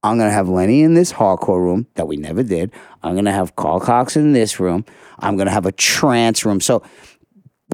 [0.02, 2.72] I'm going to have Lenny in this hardcore room that we never did.
[3.02, 4.84] I'm going to have Carl Cox in this room.
[5.18, 6.60] I'm going to have a trance room.
[6.60, 6.82] So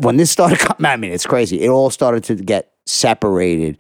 [0.03, 1.61] when this started coming, I mean, it's crazy.
[1.61, 3.79] It all started to get separated.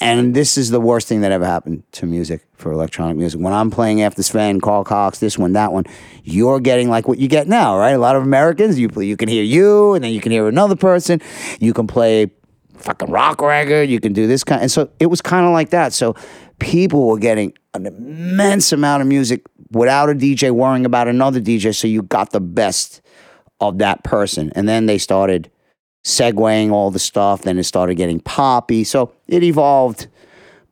[0.00, 3.40] And this is the worst thing that ever happened to music for electronic music.
[3.40, 5.84] When I'm playing after Sven, Carl Cox, this one, that one,
[6.24, 7.90] you're getting like what you get now, right?
[7.90, 10.74] A lot of Americans, you you can hear you, and then you can hear another
[10.74, 11.20] person.
[11.60, 12.32] You can play
[12.78, 13.88] fucking rock record.
[13.88, 15.92] You can do this kind, and so it was kind of like that.
[15.92, 16.16] So
[16.62, 19.42] people were getting an immense amount of music
[19.72, 21.74] without a DJ worrying about another DJ.
[21.74, 23.00] So you got the best
[23.60, 25.50] of that person, and then they started
[26.04, 27.42] segueing all the stuff.
[27.42, 28.84] Then it started getting poppy.
[28.84, 30.06] So it evolved,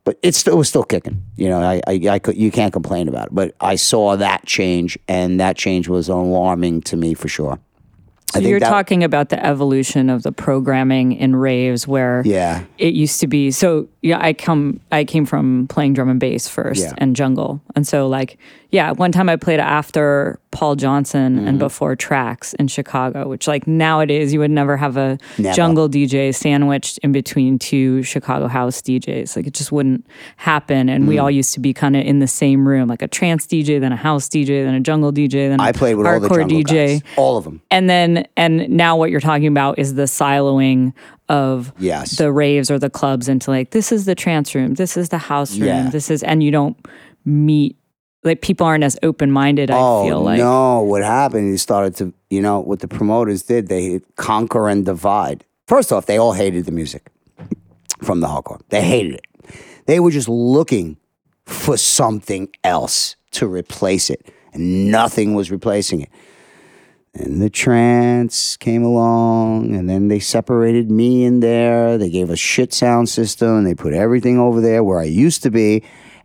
[0.05, 1.23] but it still was still kicking.
[1.35, 3.35] You know, I, I, I could, you can't complain about it.
[3.35, 7.59] But I saw that change, and that change was alarming to me for sure.
[8.31, 12.63] So you're that, talking about the evolution of the programming in raves where yeah.
[12.77, 16.47] it used to be so yeah I come I came from playing drum and bass
[16.47, 16.93] first yeah.
[16.97, 18.37] and jungle and so like
[18.71, 21.47] yeah one time I played after Paul Johnson mm-hmm.
[21.47, 25.55] and before Tracks in Chicago which like nowadays you would never have a never.
[25.55, 30.05] jungle DJ sandwiched in between two Chicago house DJs like it just wouldn't
[30.37, 31.07] happen and mm.
[31.07, 33.79] we all used to be kind of in the same room like a trance DJ
[33.79, 36.63] then a house DJ then a jungle DJ then I played with hardcore all the
[36.63, 37.01] DJ guys.
[37.17, 40.93] all of them and then and now what you're talking about is the siloing
[41.31, 42.17] of yes.
[42.17, 45.17] the raves or the clubs into like this is the trance room, this is the
[45.17, 45.89] house room, yeah.
[45.89, 46.77] this is and you don't
[47.23, 47.77] meet
[48.23, 49.71] like people aren't as open minded.
[49.71, 50.81] I oh, feel like Oh, no.
[50.83, 51.49] What happened?
[51.49, 53.67] He started to you know what the promoters did.
[53.67, 55.45] They conquer and divide.
[55.67, 57.07] First off, they all hated the music
[58.03, 58.61] from the hardcore.
[58.69, 59.25] They hated it.
[59.85, 60.97] They were just looking
[61.45, 66.09] for something else to replace it, and nothing was replacing it.
[67.13, 71.97] And the trance came along, and then they separated me in there.
[71.97, 75.43] They gave a shit sound system, and they put everything over there where I used
[75.43, 75.83] to be.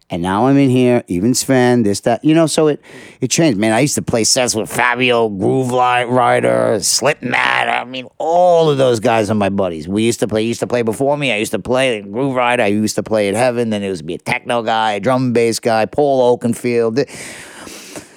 [0.09, 2.81] And now I'm in here, even Sven, this, that, you know, so it
[3.21, 3.59] it changed.
[3.59, 7.35] Man, I used to play sets with Fabio, Grooverider, Slipmatt.
[7.69, 9.89] I mean, all of those guys are my buddies.
[9.89, 11.33] We used to play, used to play before me.
[11.33, 12.61] I used to play Grooverider.
[12.61, 13.71] I used to play at Heaven.
[13.71, 17.05] Then it was be a techno guy, a drum and bass guy, Paul Oakenfold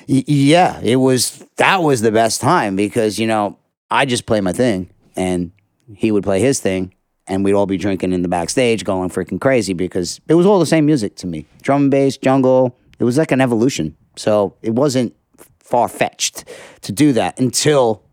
[0.09, 3.59] yeah, it was that was the best time because you know
[3.91, 5.51] I just play my thing and
[5.95, 6.93] he would play his thing
[7.29, 10.59] and we'd all be drinking in the backstage going freaking crazy because it was all
[10.59, 11.45] the same music to me.
[11.61, 13.95] Drum and bass, jungle, it was like an evolution.
[14.17, 15.15] So it wasn't
[15.59, 16.45] far fetched
[16.81, 18.03] to do that until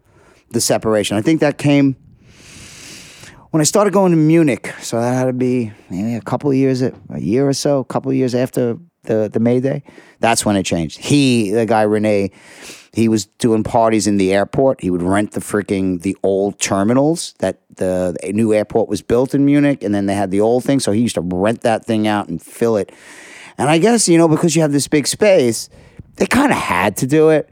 [0.50, 1.16] the separation.
[1.16, 1.96] I think that came
[3.50, 4.72] when I started going to Munich.
[4.80, 7.84] So that had to be maybe a couple of years, a year or so, a
[7.84, 9.82] couple of years after the the Mayday.
[10.20, 10.98] That's when it changed.
[10.98, 12.30] He, the guy Rene,
[12.92, 14.80] he was doing parties in the airport.
[14.80, 19.34] He would rent the freaking the old terminals that the, the new airport was built
[19.34, 20.80] in Munich, and then they had the old thing.
[20.80, 22.90] So he used to rent that thing out and fill it.
[23.58, 25.68] And I guess you know because you have this big space,
[26.16, 27.50] they kind of had to do it,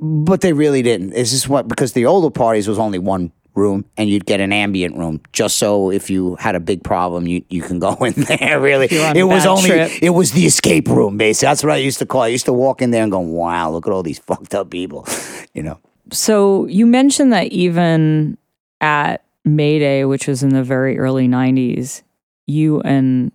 [0.00, 1.14] but they really didn't.
[1.14, 4.52] It's just what because the older parties was only one room and you'd get an
[4.52, 8.12] ambient room just so if you had a big problem you, you can go in
[8.14, 9.90] there really it was only trip.
[10.00, 12.26] it was the escape room basically that's what i used to call it.
[12.26, 14.70] i used to walk in there and go wow look at all these fucked up
[14.70, 15.06] people
[15.54, 15.78] you know
[16.10, 18.38] so you mentioned that even
[18.80, 22.02] at mayday which was in the very early 90s
[22.46, 23.32] you and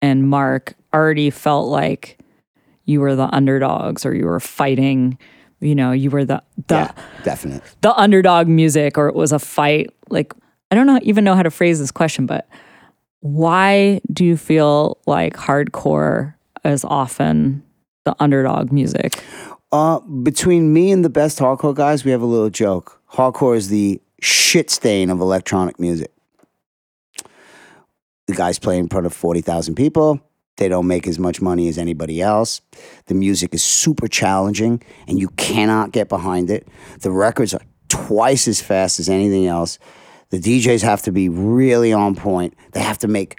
[0.00, 2.18] and mark already felt like
[2.84, 5.18] you were the underdogs or you were fighting
[5.60, 6.92] you know, you were the the yeah,
[7.24, 7.62] definite.
[7.80, 9.90] the underdog music or it was a fight.
[10.08, 10.32] Like
[10.70, 12.48] I don't know even know how to phrase this question, but
[13.20, 16.34] why do you feel like hardcore
[16.64, 17.62] is often
[18.04, 19.22] the underdog music?
[19.70, 23.02] Uh, between me and the best hardcore guys, we have a little joke.
[23.12, 26.10] Hardcore is the shit stain of electronic music.
[28.26, 30.20] The guys play in front of 40,000 people.
[30.58, 32.60] They don't make as much money as anybody else.
[33.06, 36.68] The music is super challenging and you cannot get behind it.
[37.00, 39.78] The records are twice as fast as anything else.
[40.30, 42.54] The DJs have to be really on point.
[42.72, 43.38] They have to make,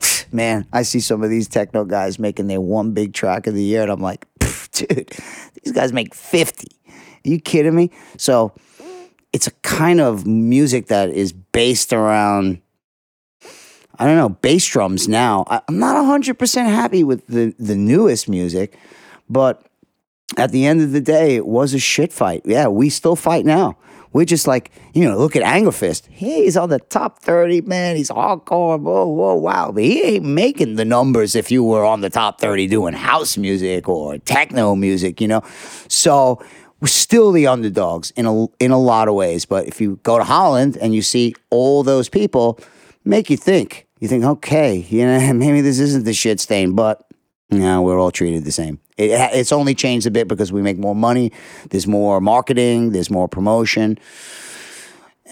[0.32, 3.62] man, I see some of these techno guys making their one big track of the
[3.62, 4.26] year and I'm like,
[4.72, 5.12] dude,
[5.62, 6.66] these guys make 50.
[6.88, 7.92] Are you kidding me?
[8.16, 8.52] So
[9.32, 12.60] it's a kind of music that is based around
[13.98, 15.44] I don't know, bass drums now.
[15.48, 18.78] I, am not 100% happy with the, the newest music,
[19.28, 19.66] but
[20.36, 22.42] at the end of the day, it was a shit fight.
[22.44, 23.76] Yeah, we still fight now.
[24.12, 26.06] We're just like, you know, look at Angerfist.
[26.10, 27.96] He's on the top 30, man.
[27.96, 28.80] He's hardcore.
[28.80, 29.70] Whoa, whoa, wow.
[29.72, 33.36] But he ain't making the numbers if you were on the top 30 doing house
[33.36, 35.42] music or techno music, you know?
[35.88, 36.42] So
[36.80, 39.44] we're still the underdogs in a, in a lot of ways.
[39.44, 42.58] But if you go to Holland and you see all those people,
[43.04, 47.04] make you think you think, okay, you know, maybe this isn't the shit stain, but
[47.50, 48.78] no, we're all treated the same.
[48.96, 51.32] It, it's only changed a bit because we make more money.
[51.70, 52.92] There's more marketing.
[52.92, 53.98] There's more promotion.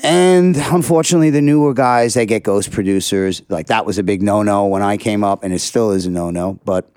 [0.03, 3.43] And unfortunately, the newer guys, they get ghost producers.
[3.49, 6.07] Like that was a big no no when I came up, and it still is
[6.07, 6.59] a no no.
[6.65, 6.91] But,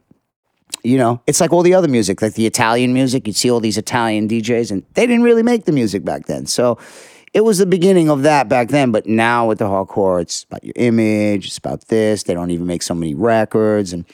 [0.84, 3.26] you know, it's like all the other music, like the Italian music.
[3.28, 6.46] You'd see all these Italian DJs, and they didn't really make the music back then.
[6.46, 6.78] So
[7.34, 10.64] it was the beginning of that back then, but now with the hardcore, it's about
[10.64, 12.24] your image, it's about this.
[12.24, 13.94] They don't even make so many records.
[13.94, 14.06] And,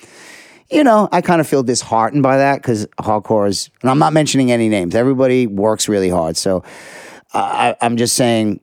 [0.69, 4.13] you know, I kind of feel disheartened by that because hardcore is, and I'm not
[4.13, 6.35] mentioning any names, everybody works really hard.
[6.35, 6.63] So
[7.33, 8.59] I, I'm just saying,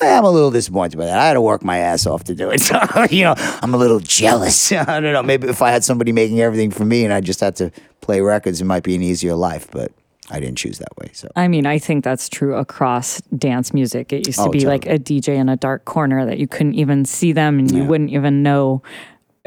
[0.00, 1.18] I'm a little disappointed by that.
[1.18, 2.60] I had to work my ass off to do it.
[2.70, 4.72] So, you know, I'm a little jealous.
[4.72, 5.22] I don't know.
[5.22, 7.70] Maybe if I had somebody making everything for me and I just had to
[8.00, 9.70] play records, it might be an easier life.
[9.70, 9.92] But
[10.30, 11.10] I didn't choose that way.
[11.12, 14.12] So I mean, I think that's true across dance music.
[14.12, 14.72] It used to oh, be totally.
[14.72, 17.82] like a DJ in a dark corner that you couldn't even see them and you
[17.82, 17.88] yeah.
[17.88, 18.82] wouldn't even know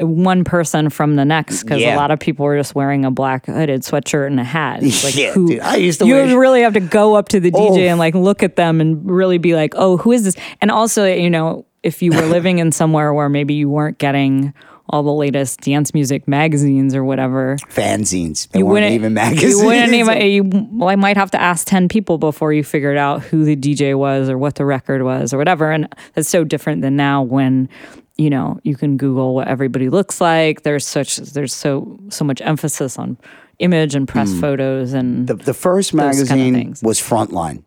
[0.00, 1.94] one person from the next because yeah.
[1.94, 4.82] a lot of people were just wearing a black hooded sweatshirt and a hat.
[4.82, 6.06] like yeah, who, dude, I used to.
[6.06, 6.38] You wear...
[6.38, 7.90] really have to go up to the DJ oh.
[7.90, 10.36] and like look at them and really be like, oh, who is this?
[10.60, 14.52] And also, you know, if you were living in somewhere where maybe you weren't getting
[14.88, 17.56] all the latest dance music magazines or whatever.
[17.70, 18.48] Fanzines.
[18.48, 19.58] They you wouldn't even magazines.
[19.58, 20.20] You wouldn't even.
[20.20, 23.56] You, well, I might have to ask ten people before you figured out who the
[23.56, 25.70] DJ was or what the record was or whatever.
[25.70, 27.68] And that's so different than now when
[28.16, 30.62] you know you can Google what everybody looks like.
[30.62, 33.16] There's such there's so so much emphasis on
[33.60, 34.40] image and press mm.
[34.40, 37.62] photos and the the first magazine kind of was Frontline.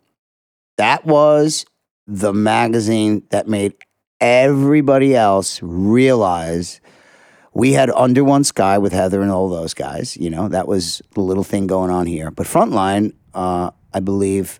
[0.77, 1.65] That was
[2.05, 3.73] the magazine that made
[4.19, 6.81] everybody else realize
[7.57, 10.15] we had Under One Sky with Heather and all those guys.
[10.15, 12.29] You know, that was the little thing going on here.
[12.29, 14.59] But Frontline, uh, I believe,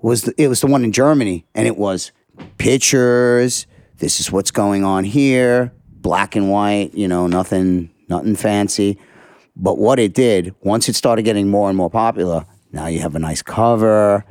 [0.00, 2.10] was the, it was the one in Germany, and it was
[2.58, 3.68] pictures.
[3.98, 6.94] This is what's going on here, black and white.
[6.94, 8.98] You know, nothing, nothing fancy.
[9.54, 13.14] But what it did, once it started getting more and more popular, now you have
[13.14, 14.24] a nice cover,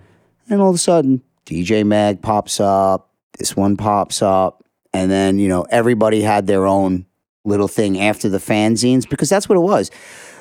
[0.49, 3.09] and all of a sudden, DJ Mag pops up.
[3.38, 7.05] This one pops up, and then you know everybody had their own
[7.43, 9.91] little thing after the fanzines because that's what it was.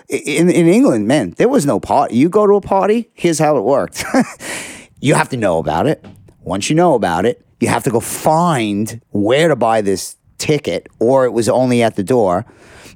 [0.09, 2.17] In, in England, man, there was no party.
[2.17, 4.05] You go to a party, here's how it worked.
[5.01, 6.05] you have to know about it.
[6.41, 10.89] Once you know about it, you have to go find where to buy this ticket,
[10.99, 12.47] or it was only at the door.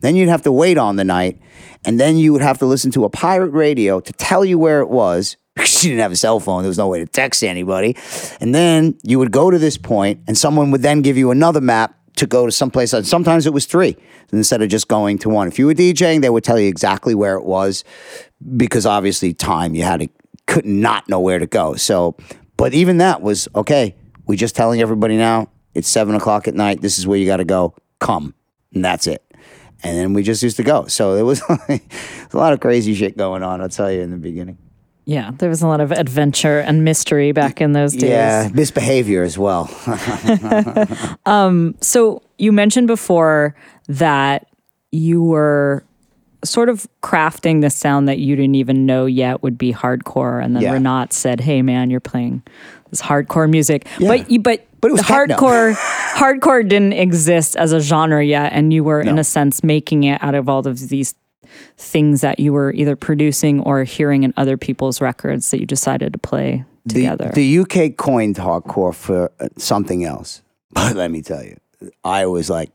[0.01, 1.41] Then you'd have to wait on the night,
[1.85, 4.81] and then you would have to listen to a pirate radio to tell you where
[4.81, 6.63] it was you didn't have a cell phone.
[6.63, 7.97] There was no way to text anybody.
[8.41, 11.61] And then you would go to this point, and someone would then give you another
[11.61, 12.93] map to go to someplace.
[12.93, 13.97] And sometimes it was three
[14.33, 15.49] instead of just going to one.
[15.49, 17.85] If you were DJing, they would tell you exactly where it was
[18.57, 20.09] because obviously time you had to
[20.47, 21.75] could not know where to go.
[21.75, 22.17] So,
[22.57, 23.97] but even that was okay.
[24.27, 26.81] We just telling everybody now it's seven o'clock at night.
[26.81, 27.75] This is where you got to go.
[28.01, 28.35] Come,
[28.75, 29.23] and that's it.
[29.83, 30.87] And then we just used to go.
[30.87, 31.81] So it was a
[32.33, 33.61] lot of crazy shit going on.
[33.61, 34.59] I'll tell you in the beginning.
[35.07, 38.11] Yeah, there was a lot of adventure and mystery back in those days.
[38.11, 39.69] Yeah, misbehavior as well.
[41.27, 43.55] um, so you mentioned before
[43.87, 44.47] that
[44.93, 45.85] you were
[46.43, 50.57] sort of crafting the sound that you didn't even know yet would be hardcore, and
[50.57, 50.75] then yeah.
[50.75, 52.43] Renaat said, "Hey, man, you're playing
[52.91, 54.09] this hardcore music," yeah.
[54.09, 55.75] but you, but but it was hardcore.
[56.15, 59.11] hardcore didn't exist as a genre yet, and you were, no.
[59.11, 61.15] in a sense, making it out of all of these
[61.77, 66.13] things that you were either producing or hearing in other people's records that you decided
[66.13, 67.31] to play together?
[67.35, 70.43] The, the UK coined hardcore for uh, something else.
[70.75, 71.57] But let me tell you,
[72.03, 72.71] I was like,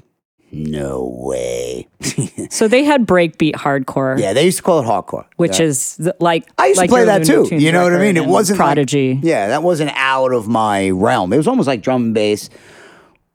[0.51, 1.87] no way.
[2.49, 4.17] so they had breakbeat hardcore.
[4.19, 5.25] yeah, they used to call it hardcore.
[5.35, 5.65] Which Yeah.
[5.65, 7.47] is the, like I used like to play that too.
[7.51, 8.15] You know what I mean?
[8.17, 9.19] It wasn't like- Prodigy.
[9.21, 11.33] yeah, that wasn't out of my realm.
[11.33, 12.49] It was almost like drum and bass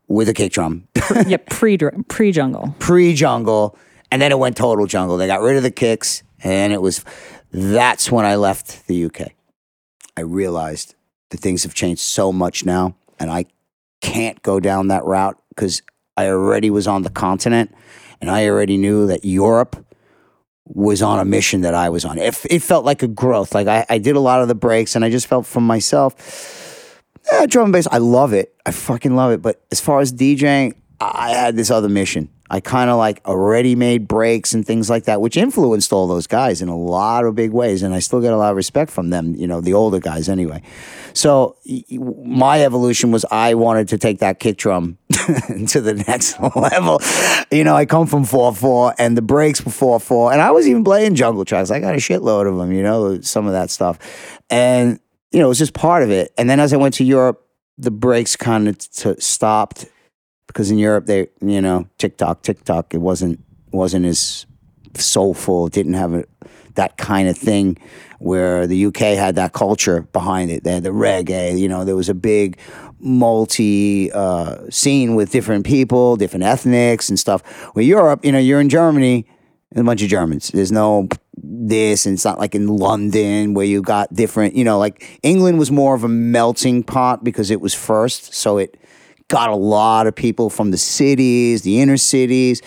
[0.09, 0.89] with a kick drum,
[1.27, 1.77] yeah, pre
[2.09, 2.75] pre jungle.
[2.79, 3.77] pre jungle,
[4.15, 5.17] and then it went total jungle.
[5.17, 7.05] They got rid of the kicks, and it was.
[7.51, 9.33] That's when I left the UK.
[10.17, 10.95] I realized
[11.31, 13.47] that things have changed so much now, and I
[14.01, 15.83] can't go down that route because
[16.17, 17.75] I already was on the continent,
[18.21, 19.85] and I already knew that Europe
[20.65, 22.17] was on a mission that I was on.
[22.17, 23.53] It, it felt like a growth.
[23.53, 27.03] Like I, I did a lot of the breaks, and I just felt from myself,
[27.33, 27.89] eh, drum and bass.
[27.91, 28.55] I love it.
[28.65, 29.43] I fucking love it.
[29.43, 32.31] But as far as DJing, I had this other mission.
[32.55, 36.29] I kind of like already made breaks and things like that, which influenced all those
[36.29, 37.83] guys in a lot of big ways.
[37.83, 40.29] And I still get a lot of respect from them, you know, the older guys
[40.29, 40.63] anyway.
[41.15, 41.57] So
[41.99, 47.01] my evolution was I wanted to take that kick drum to the next level.
[47.51, 50.33] You know, I come from 4 4 and the breaks were 4 4.
[50.33, 51.73] And I was even playing jungle tracks.
[51.73, 53.99] I got a shitload of them, you know, some of that stuff.
[54.49, 55.01] And,
[55.33, 56.33] you know, it was just part of it.
[56.39, 57.45] And then as I went to Europe,
[57.79, 59.87] the breaks kind of t- stopped
[60.55, 63.41] because in Europe they you know TikTok TikTok it wasn't
[63.73, 64.47] wasn't as
[64.95, 66.25] soulful it didn't have a,
[66.77, 67.77] that kind of thing
[68.21, 70.65] where the UK had that culture behind it.
[70.65, 72.59] They had the reggae you know there was a big
[73.01, 77.43] multi uh, scene with different people different ethnics and stuff.
[77.75, 79.27] Where Europe you know you're in Germany
[79.77, 80.49] a bunch of Germans.
[80.55, 84.79] There's no this and it's not like in London where you got different you know
[84.79, 88.79] like England was more of a melting pot because it was first so it
[89.35, 92.63] got a lot of people from the cities, the inner cities,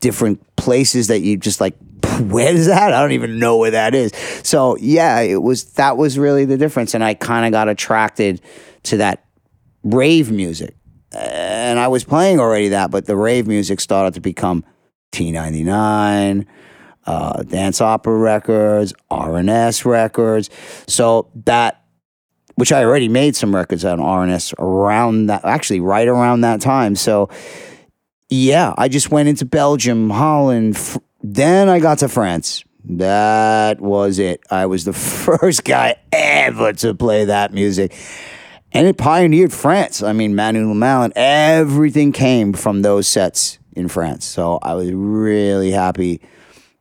[0.00, 1.74] different places that you just like,
[2.20, 2.92] where is that?
[2.92, 4.12] I don't even know where that is.
[4.42, 8.42] So yeah, it was that was really the difference, and I kind of got attracted
[8.82, 9.24] to that
[9.82, 10.76] rave music,
[11.12, 14.62] and I was playing already that, but the rave music started to become
[15.12, 16.44] T99.
[17.06, 20.50] Uh, dance opera records, R&S records.
[20.86, 21.79] So that
[22.60, 26.94] which I already made some records on R&S around that, actually right around that time.
[26.94, 27.30] So,
[28.28, 30.78] yeah, I just went into Belgium, Holland.
[31.22, 32.62] Then I got to France.
[32.84, 34.42] That was it.
[34.50, 37.96] I was the first guy ever to play that music.
[38.72, 40.02] And it pioneered France.
[40.02, 44.26] I mean, Manu Malin, everything came from those sets in France.
[44.26, 46.20] So I was really happy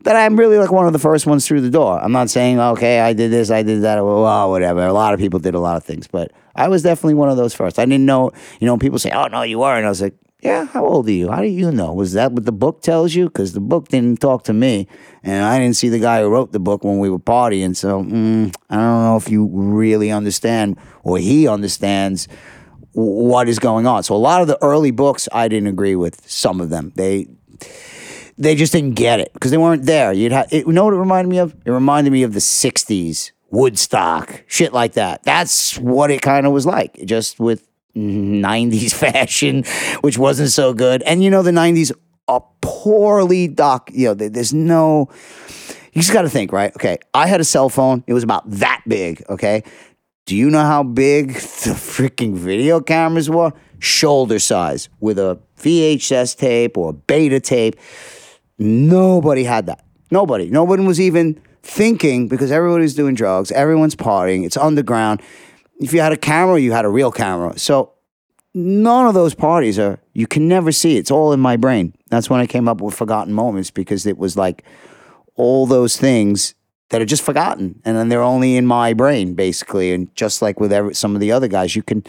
[0.03, 1.99] that I'm really like one of the first ones through the door.
[2.01, 4.85] I'm not saying, okay, I did this, I did that, well, whatever.
[4.85, 7.37] A lot of people did a lot of things, but I was definitely one of
[7.37, 7.79] those first.
[7.79, 9.75] I didn't know, you know, people say, oh, no, you are.
[9.75, 11.29] And I was like, yeah, how old are you?
[11.29, 11.91] How do you know?
[11.93, 13.25] Was that what the book tells you?
[13.25, 14.87] Because the book didn't talk to me,
[15.21, 17.75] and I didn't see the guy who wrote the book when we were partying.
[17.75, 22.29] So mm, I don't know if you really understand or he understands
[22.93, 24.03] what is going on.
[24.03, 26.93] So a lot of the early books, I didn't agree with some of them.
[26.95, 27.27] They
[28.39, 30.13] they just didn't get it because they weren't there.
[30.13, 31.53] You'd have, it, you know what it reminded me of?
[31.65, 35.23] It reminded me of the '60s, Woodstock, shit like that.
[35.23, 39.65] That's what it kind of was like, just with '90s fashion,
[40.01, 41.03] which wasn't so good.
[41.03, 41.91] And you know, the '90s
[42.27, 43.91] are poorly doc.
[43.93, 45.09] You know, there's no.
[45.91, 46.73] You just got to think, right?
[46.75, 48.03] Okay, I had a cell phone.
[48.07, 49.21] It was about that big.
[49.29, 49.63] Okay,
[50.25, 53.51] do you know how big the freaking video cameras were?
[53.79, 57.75] Shoulder size with a VHS tape or beta tape.
[58.59, 59.85] Nobody had that.
[60.11, 60.49] Nobody.
[60.49, 63.51] Nobody was even thinking because everybody's doing drugs.
[63.51, 64.45] Everyone's partying.
[64.45, 65.21] It's underground.
[65.79, 67.57] If you had a camera, you had a real camera.
[67.57, 67.93] So
[68.53, 70.97] none of those parties are, you can never see.
[70.97, 71.93] It's all in my brain.
[72.09, 74.63] That's when I came up with Forgotten Moments because it was like
[75.35, 76.53] all those things
[76.89, 80.59] that are just forgotten and then they're only in my brain basically and just like
[80.59, 82.03] with every, some of the other guys you can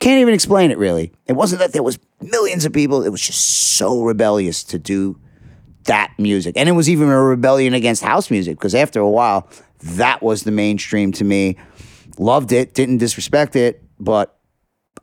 [0.00, 3.20] can't even explain it really it wasn't that there was millions of people it was
[3.20, 3.40] just
[3.76, 5.18] so rebellious to do
[5.84, 9.48] that music and it was even a rebellion against house music because after a while
[9.80, 11.56] that was the mainstream to me
[12.18, 14.38] loved it didn't disrespect it but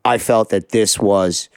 [0.06, 1.50] i felt that this was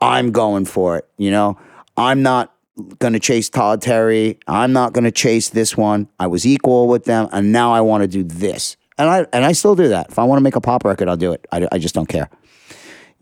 [0.00, 1.58] i'm going for it you know
[1.96, 2.54] i'm not
[2.98, 4.38] going to chase Todd Terry.
[4.46, 6.08] I'm not going to chase this one.
[6.18, 8.76] I was equal with them, and now I want to do this.
[8.96, 10.10] And I and I still do that.
[10.10, 11.46] If I want to make a pop record, I'll do it.
[11.52, 12.28] I, I just don't care.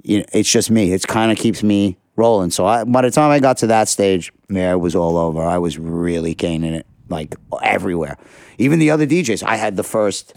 [0.02, 0.92] You know, it's just me.
[0.92, 2.50] It kind of keeps me rolling.
[2.50, 5.42] So I, by the time I got to that stage, yeah, it was all over.
[5.42, 8.16] I was really gaining it like everywhere.
[8.58, 9.42] Even the other DJs.
[9.42, 10.34] I had the first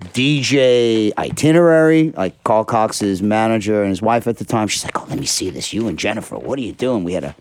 [0.00, 4.66] DJ itinerary, like Carl Cox's manager and his wife at the time.
[4.66, 5.72] She's like, "Oh, let me see this.
[5.72, 7.36] You and Jennifer, what are you doing?" We had a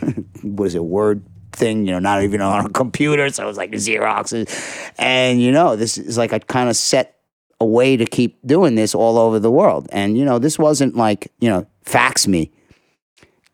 [0.42, 1.22] what is it, word
[1.52, 3.28] thing, you know, not even on a computer.
[3.30, 4.92] So it was like Xeroxes.
[4.98, 7.16] And, you know, this is like I kind of set
[7.60, 9.88] a way to keep doing this all over the world.
[9.90, 12.52] And, you know, this wasn't like, you know, fax me.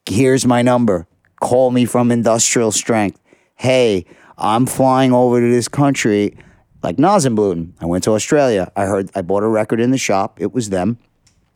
[0.07, 1.07] Here's my number.
[1.41, 3.19] Call me from industrial strength.
[3.57, 4.05] Hey,
[4.37, 6.37] I'm flying over to this country
[6.83, 7.73] like Nasenbluten.
[7.81, 8.71] I went to Australia.
[8.77, 10.43] I heard I bought a record in the shop.
[10.43, 10.99] It was them.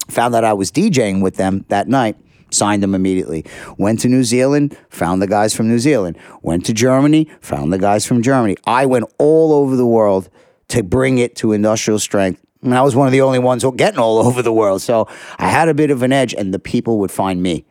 [0.08, 2.16] Found that I was DJing with them that night.
[2.50, 3.44] Signed them immediately.
[3.76, 6.16] Went to New Zealand, found the guys from New Zealand.
[6.40, 8.56] Went to Germany, found the guys from Germany.
[8.64, 10.30] I went all over the world
[10.68, 12.40] to bring it to industrial strength.
[12.62, 14.80] And I was one of the only ones getting all over the world.
[14.80, 15.06] So
[15.38, 17.66] I had a bit of an edge, and the people would find me.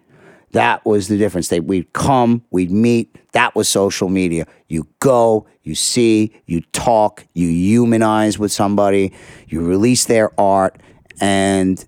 [0.51, 1.49] That was the difference.
[1.49, 3.15] They we'd come, we'd meet.
[3.33, 4.45] That was social media.
[4.67, 9.13] You go, you see, you talk, you humanize with somebody,
[9.47, 10.81] you release their art,
[11.19, 11.83] and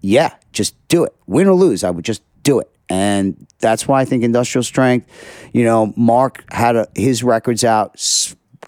[0.00, 1.14] yeah, just do it.
[1.26, 2.68] Win or lose, I would just do it.
[2.88, 5.06] And that's why I think industrial strength,
[5.52, 7.94] you know, Mark had a, his records out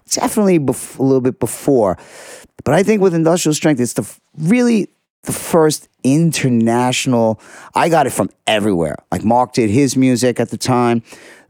[0.09, 1.97] definitely bef- a little bit before.
[2.63, 4.87] But I think with industrial strength, it's the really
[5.25, 7.39] the first international.
[7.73, 8.95] I got it from everywhere.
[9.11, 11.03] Like Mark did his music at the time.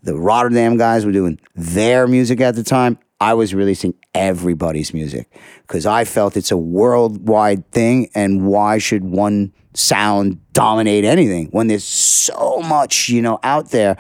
[0.04, 3.00] The Rotterdam guys were doing their music at the time.
[3.20, 5.30] I was releasing everybody's music
[5.62, 8.10] because I felt it's a worldwide thing.
[8.14, 13.98] And why should one sound dominate anything when there's so much, you know, out there?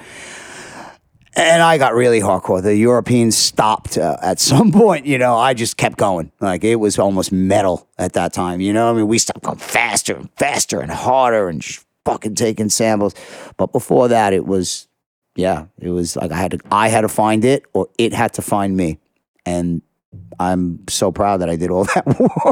[1.35, 2.61] And I got really hardcore.
[2.61, 5.05] The Europeans stopped uh, at some point.
[5.05, 6.31] You know, I just kept going.
[6.39, 8.61] Like it was almost metal at that time.
[8.61, 11.63] You know, I mean, we stopped going faster and faster and harder and
[12.05, 13.15] fucking taking samples.
[13.57, 14.87] But before that, it was,
[15.35, 18.33] yeah, it was like I had to, I had to find it or it had
[18.33, 18.99] to find me,
[19.45, 19.81] and
[20.39, 22.05] I'm so proud that I did all that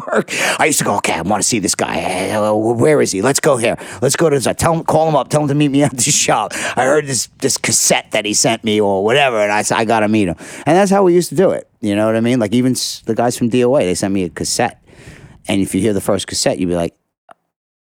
[0.07, 0.29] work.
[0.59, 2.37] I used to go, okay, I want to see this guy.
[2.51, 3.21] Where is he?
[3.21, 3.77] Let's go here.
[4.01, 4.55] Let's go to this.
[4.57, 5.29] Tell him, call him up.
[5.29, 6.53] Tell him to meet me at the shop.
[6.77, 9.85] I heard this this cassette that he sent me or whatever, and I said I
[9.85, 10.35] got to meet him.
[10.65, 11.69] And that's how we used to do it.
[11.81, 12.39] You know what I mean?
[12.39, 12.73] Like even
[13.05, 14.83] the guys from DOA, they sent me a cassette,
[15.47, 16.95] and if you hear the first cassette, you'd be like,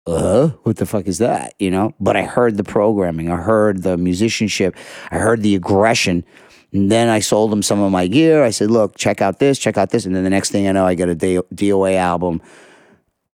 [0.08, 1.54] uh, what the fuck is that?
[1.58, 1.94] You know?
[2.00, 3.30] But I heard the programming.
[3.30, 4.74] I heard the musicianship.
[5.10, 6.24] I heard the aggression
[6.72, 8.44] and then I sold him some of my gear.
[8.44, 10.04] I said, look, check out this, check out this.
[10.04, 12.42] And then the next thing I know, I get a DOA album.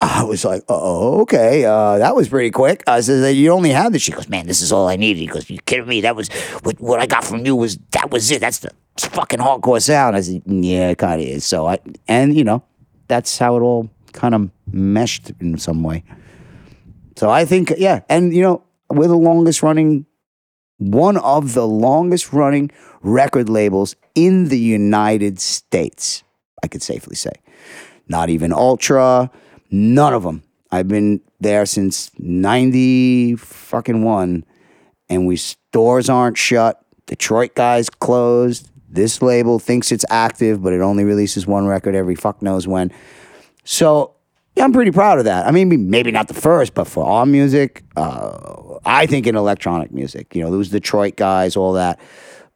[0.01, 2.83] I was like, oh, okay, uh, that was pretty quick.
[2.87, 4.01] I said, you only had this.
[4.01, 5.19] She goes, man, this is all I needed.
[5.19, 6.01] He goes, you kidding me?
[6.01, 6.29] That was
[6.63, 8.39] what, what I got from you was that was it.
[8.39, 10.15] That's the fucking hardcore sound.
[10.15, 11.45] I said, yeah, it kind of is.
[11.45, 12.63] So I, and you know,
[13.09, 16.03] that's how it all kind of meshed in some way.
[17.17, 20.05] So I think, yeah, and you know, we're the longest running,
[20.79, 26.23] one of the longest running record labels in the United States.
[26.63, 27.31] I could safely say.
[28.07, 29.29] Not even Ultra,
[29.69, 30.43] none of them.
[30.71, 34.45] I've been there since 90 fucking 1
[35.09, 36.83] and we stores aren't shut.
[37.05, 38.69] Detroit guys closed.
[38.89, 42.91] This label thinks it's active, but it only releases one record every fuck knows when.
[43.63, 44.15] So
[44.59, 45.47] yeah, I'm pretty proud of that.
[45.47, 49.93] I mean, maybe not the first, but for our music, uh, I think in electronic
[49.93, 51.97] music, you know, those Detroit guys, all that.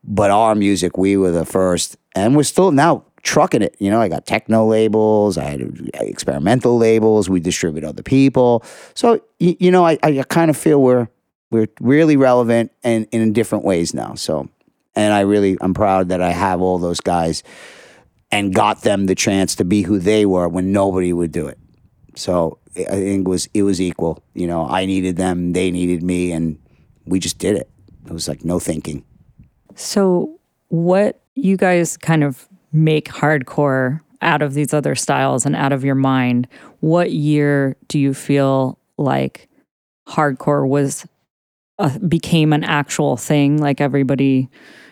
[0.03, 3.77] But our music, we were the first, and we're still now trucking it.
[3.79, 7.29] You know, I got techno labels, I had experimental labels.
[7.29, 8.65] We distribute other people.
[8.95, 11.07] So you, you know, I, I kind of feel we're
[11.51, 14.15] we're really relevant and, and in different ways now.
[14.15, 14.49] So,
[14.93, 17.43] and I really I'm proud that I have all those guys
[18.29, 21.57] and got them the chance to be who they were when nobody would do it.
[22.15, 24.23] So I think it was it was equal.
[24.33, 26.59] You know, I needed them, they needed me, and
[27.05, 27.69] we just did it.
[28.05, 29.03] It was like no thinking.
[29.75, 35.71] So, what you guys kind of make hardcore out of these other styles and out
[35.71, 36.47] of your mind,
[36.79, 39.49] what year do you feel like
[40.07, 41.05] hardcore was
[41.79, 44.49] uh, became an actual thing like everybody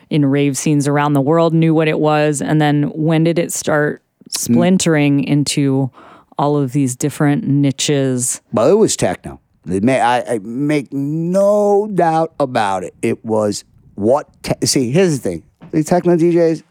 [0.09, 3.53] in rave scenes around the world knew what it was and then when did it
[3.53, 5.91] start splintering into
[6.37, 8.41] all of these different niches.
[8.51, 9.39] Well it was techno.
[9.67, 12.95] I, I make no doubt about it.
[13.01, 13.63] It was
[13.95, 15.43] what te- see here's the thing.
[15.71, 16.63] The techno djs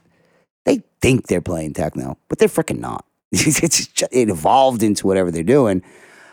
[0.65, 3.05] they think they're playing techno but they're freaking not.
[3.35, 5.82] Just, it evolved into whatever they're doing.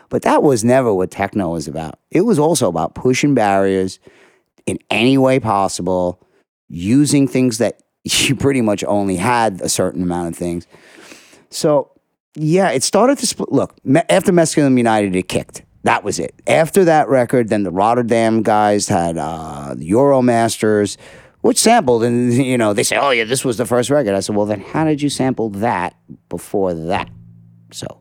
[0.08, 1.98] But that was never what techno was about.
[2.10, 3.98] It was also about pushing barriers
[4.66, 6.20] in any way possible
[6.68, 10.66] using things that you pretty much only had a certain amount of things.
[11.50, 11.90] So
[12.38, 13.74] yeah it started to split look
[14.08, 16.34] after Mescalinum United it kicked that was it.
[16.46, 20.96] After that record, then the Rotterdam guys had uh, the Euromasters,
[21.40, 24.20] which sampled, and you know they say, "Oh yeah, this was the first record." I
[24.20, 25.94] said, "Well, then how did you sample that
[26.28, 27.08] before that?"
[27.70, 28.00] So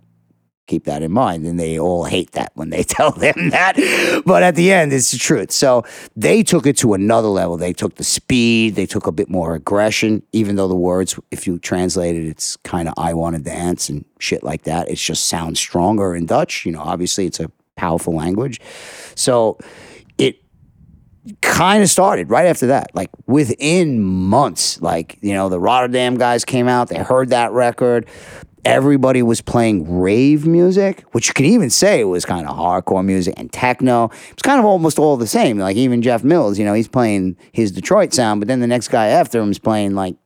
[0.67, 1.45] keep that in mind.
[1.45, 3.75] And they all hate that when they tell them that.
[4.25, 5.51] But at the end, it's the truth.
[5.51, 5.83] So
[6.15, 7.57] they took it to another level.
[7.57, 11.47] They took the speed, they took a bit more aggression, even though the words, if
[11.47, 14.89] you translate it, it's kind of I want to dance and shit like that.
[14.89, 16.65] It just sounds stronger in Dutch.
[16.65, 18.59] You know, obviously it's a powerful language.
[19.15, 19.57] So
[20.17, 20.41] it
[21.41, 22.93] kind of started right after that.
[22.93, 28.07] Like within months, like, you know, the Rotterdam guys came out, they heard that record
[28.67, 33.33] everybody was playing rave music, which you can even say was kind of hardcore music
[33.37, 34.11] and techno.
[34.31, 35.57] It's kind of almost all the same.
[35.57, 38.89] Like even Jeff Mills, you know, he's playing his Detroit sound, but then the next
[38.89, 40.17] guy after him is playing like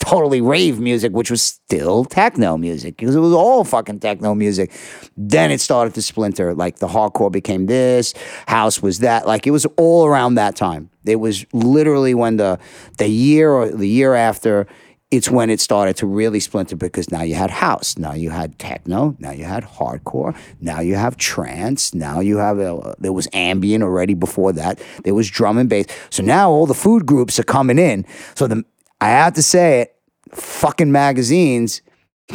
[0.00, 4.70] totally rave music, which was still techno music because it was all fucking techno music.
[5.16, 6.54] Then it started to splinter.
[6.54, 8.12] Like the hardcore became this,
[8.46, 9.26] house was that.
[9.26, 10.90] Like it was all around that time.
[11.06, 12.58] It was literally when the
[12.98, 14.66] the year or the year after
[15.10, 18.58] it's when it started to really splinter because now you had house, now you had
[18.58, 23.26] techno, now you had hardcore, now you have trance, now you have uh, there was
[23.32, 25.86] ambient already before that, there was drum and bass.
[26.10, 28.04] So now all the food groups are coming in.
[28.34, 28.64] So the
[29.00, 29.96] I have to say it,
[30.32, 31.80] fucking magazines,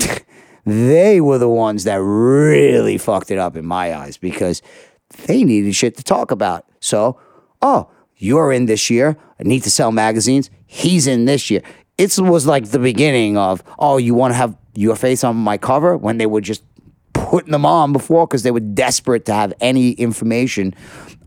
[0.65, 4.63] they were the ones that really fucked it up in my eyes because
[5.27, 6.65] they needed shit to talk about.
[6.79, 7.19] So,
[7.61, 9.17] oh, you're in this year.
[9.39, 10.49] I need to sell magazines.
[10.65, 11.61] He's in this year
[11.97, 15.57] it was like the beginning of oh you want to have your face on my
[15.57, 16.63] cover when they were just
[17.13, 20.73] putting them on before because they were desperate to have any information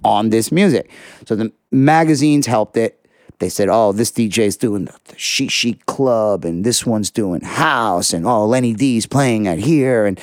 [0.05, 0.91] on this music
[1.27, 3.07] so the magazines helped it
[3.39, 7.43] they said, "Oh, this DJ's doing the, the Chic Chic Club, and this one's doing
[7.43, 10.19] house, and oh, Lenny Dee's playing at here," and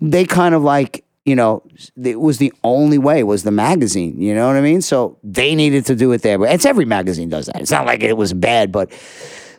[0.00, 1.62] they kind of like you know,
[2.02, 4.20] it was the only way was the magazine.
[4.20, 4.80] You know what I mean?
[4.80, 6.38] So they needed to do it there.
[6.38, 7.60] But it's every magazine does that.
[7.60, 8.90] It's not like it was bad, but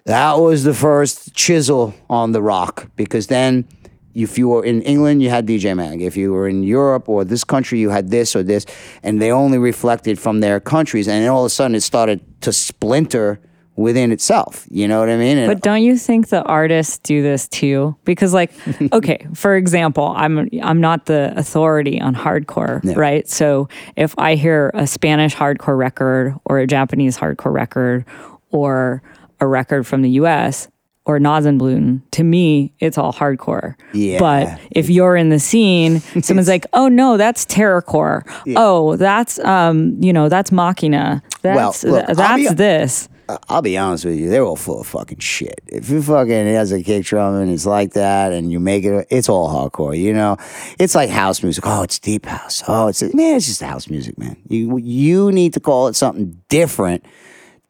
[0.05, 3.67] that was the first chisel on the rock because then
[4.13, 6.01] if you were in England, you had DJ Mag.
[6.01, 8.65] If you were in Europe or this country, you had this or this,
[9.03, 11.07] and they only reflected from their countries.
[11.07, 13.39] And then all of a sudden, it started to splinter
[13.75, 14.67] within itself.
[14.69, 15.37] You know what I mean?
[15.37, 17.95] And but don't you think the artists do this too?
[18.03, 18.51] Because, like,
[18.93, 22.93] okay, for example, I'm I'm not the authority on hardcore, yeah.
[22.95, 23.27] right?
[23.29, 28.05] So if I hear a Spanish hardcore record or a Japanese hardcore record
[28.51, 29.01] or
[29.41, 30.69] a record from the US
[31.05, 33.75] or Nasenbluten, to me, it's all hardcore.
[33.91, 34.19] Yeah.
[34.19, 38.23] But if you're in the scene, someone's like, "Oh no, that's terrorcore.
[38.45, 38.55] Yeah.
[38.57, 41.21] Oh, that's um, you know, that's Makina.
[41.41, 43.09] That's well, look, th- that's be, this."
[43.47, 45.61] I'll be honest with you, they're all full of fucking shit.
[45.67, 49.07] If you fucking has a kick drum and it's like that, and you make it,
[49.09, 49.97] it's all hardcore.
[49.97, 50.37] You know,
[50.77, 51.63] it's like house music.
[51.65, 52.61] Oh, it's deep house.
[52.67, 54.37] Oh, it's man, it's just house music, man.
[54.47, 57.05] You you need to call it something different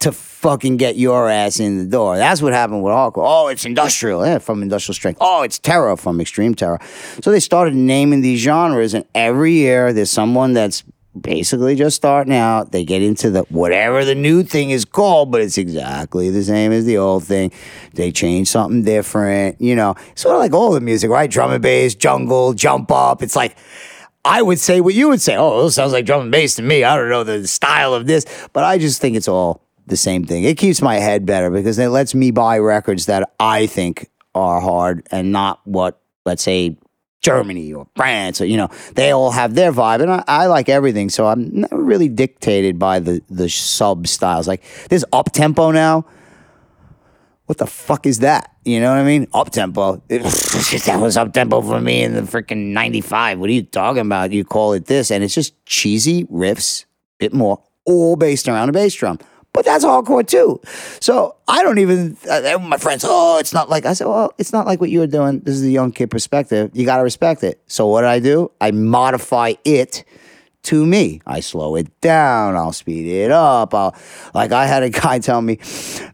[0.02, 2.18] to fucking get your ass in the door.
[2.18, 3.24] That's what happened with hardcore.
[3.26, 5.20] Oh, it's industrial, yeah, from industrial strength.
[5.22, 6.80] Oh, it's terror from extreme terror.
[7.22, 10.84] So they started naming these genres, and every year there's someone that's
[11.20, 12.72] basically just starting out.
[12.72, 16.72] They get into the whatever the new thing is called, but it's exactly the same
[16.72, 17.52] as the old thing.
[17.94, 21.30] They change something different, you know, sort of like all the music, right?
[21.30, 23.22] Drum and bass, jungle, jump up.
[23.22, 23.56] It's like
[24.24, 25.36] I would say what you would say.
[25.36, 26.84] Oh, it sounds like drum and bass to me.
[26.84, 29.62] I don't know the style of this, but I just think it's all
[29.92, 30.44] the same thing.
[30.46, 34.60] It keeps my head better because it lets me buy records that I think are
[34.60, 36.78] hard and not what, let's say,
[37.22, 40.70] Germany or France or you know they all have their vibe and I, I like
[40.70, 41.10] everything.
[41.10, 44.48] So I'm not really dictated by the the sub styles.
[44.48, 46.08] Like this up tempo now
[47.46, 48.56] what the fuck is that?
[48.64, 49.28] You know what I mean?
[49.34, 50.02] Up tempo.
[50.10, 54.32] That was up tempo for me in the freaking 95 what are you talking about?
[54.32, 56.86] You call it this and it's just cheesy riffs
[57.20, 59.20] bit more all based around a bass drum
[59.54, 60.62] but that's hardcore too.
[61.00, 64.54] So I don't even, uh, my friends, oh, it's not like, I said, well, it's
[64.54, 65.40] not like what you're doing.
[65.42, 66.72] This is a young kid perspective.
[66.74, 67.62] You got to respect it.
[67.68, 68.52] So what did I do?
[68.62, 70.06] I modify it
[70.64, 71.22] to me.
[71.26, 72.56] I slow it down.
[72.56, 73.74] I'll speed it up.
[73.74, 73.96] I'll,
[74.34, 75.60] like I had a guy tell me,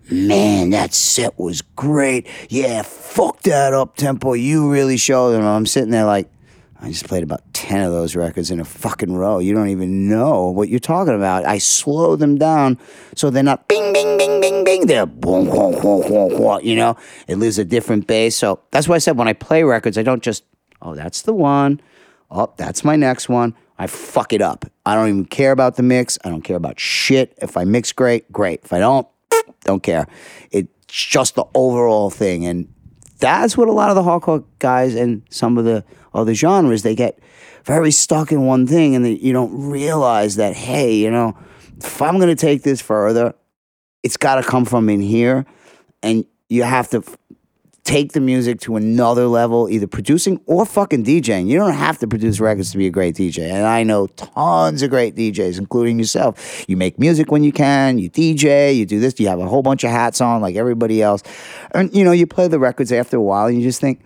[0.09, 2.27] man, that set was great.
[2.49, 4.34] Yeah, fuck that up tempo.
[4.34, 5.45] You really showed them.
[5.45, 6.30] I'm sitting there like,
[6.79, 9.39] I just played about 10 of those records in a fucking row.
[9.39, 11.45] You don't even know what you're talking about.
[11.45, 12.77] I slow them down
[13.15, 14.85] so they're not bing, bing, bing, bing, bing.
[14.85, 16.95] They're boom, boom, boom, boom, boom, you know?
[17.27, 18.35] It leaves a different bass.
[18.35, 20.43] So that's why I said when I play records, I don't just,
[20.81, 21.81] oh, that's the one.
[22.29, 23.55] Oh, that's my next one.
[23.79, 24.65] I fuck it up.
[24.85, 26.17] I don't even care about the mix.
[26.23, 27.37] I don't care about shit.
[27.41, 28.61] If I mix great, great.
[28.63, 29.07] If I don't,
[29.63, 30.07] don't care.
[30.51, 32.45] It's just the overall thing.
[32.45, 32.71] And
[33.19, 35.83] that's what a lot of the hardcore guys and some of the
[36.18, 37.19] other genres, they get
[37.64, 41.38] very stuck in one thing and they, you don't realize that, hey, you know,
[41.77, 43.35] if I'm going to take this further,
[44.03, 45.45] it's got to come from in here.
[46.02, 47.03] And you have to
[47.84, 51.48] take the music to another level, either producing or fucking DJing.
[51.48, 53.49] You don't have to produce records to be a great DJ.
[53.49, 56.65] And I know tons of great DJs, including yourself.
[56.68, 59.61] You make music when you can, you DJ, you do this, you have a whole
[59.61, 61.23] bunch of hats on like everybody else.
[61.72, 64.03] And you know, you play the records after a while and you just think,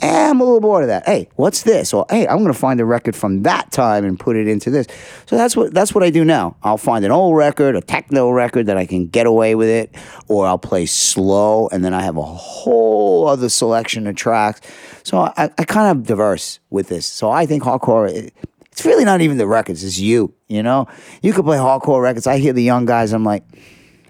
[0.00, 1.06] eh, I'm a little bored of that.
[1.06, 1.92] Hey, what's this?
[1.92, 4.86] Or hey, I'm gonna find a record from that time and put it into this.
[5.26, 6.56] So that's what that's what I do now.
[6.62, 9.94] I'll find an old record, a techno record that I can get away with it,
[10.28, 14.60] or I'll play slow, and then I have a whole other selection of tracks.
[15.02, 17.06] So I, I kind of diverse with this.
[17.06, 18.10] So I think hardcore.
[18.10, 18.34] It,
[18.72, 20.34] it's really not even the records; it's you.
[20.48, 20.88] You know,
[21.22, 22.26] you could play hardcore records.
[22.26, 23.12] I hear the young guys.
[23.12, 23.44] I'm like,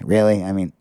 [0.01, 0.43] really?
[0.43, 0.73] I mean,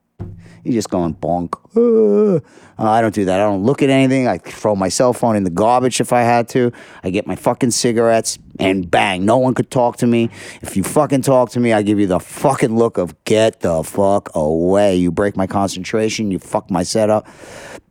[0.64, 1.56] you're just going bonk.
[1.76, 2.40] Uh,
[2.77, 3.40] I don't do that.
[3.40, 4.27] I don't look at anything.
[4.27, 6.72] I throw my cell phone in the garbage if I had to.
[7.03, 10.30] I get my fucking cigarettes and bang, no one could talk to me.
[10.61, 13.84] If you fucking talk to me, I give you the fucking look of get the
[13.84, 14.95] fuck away.
[14.95, 16.31] You break my concentration.
[16.31, 17.27] You fuck my setup.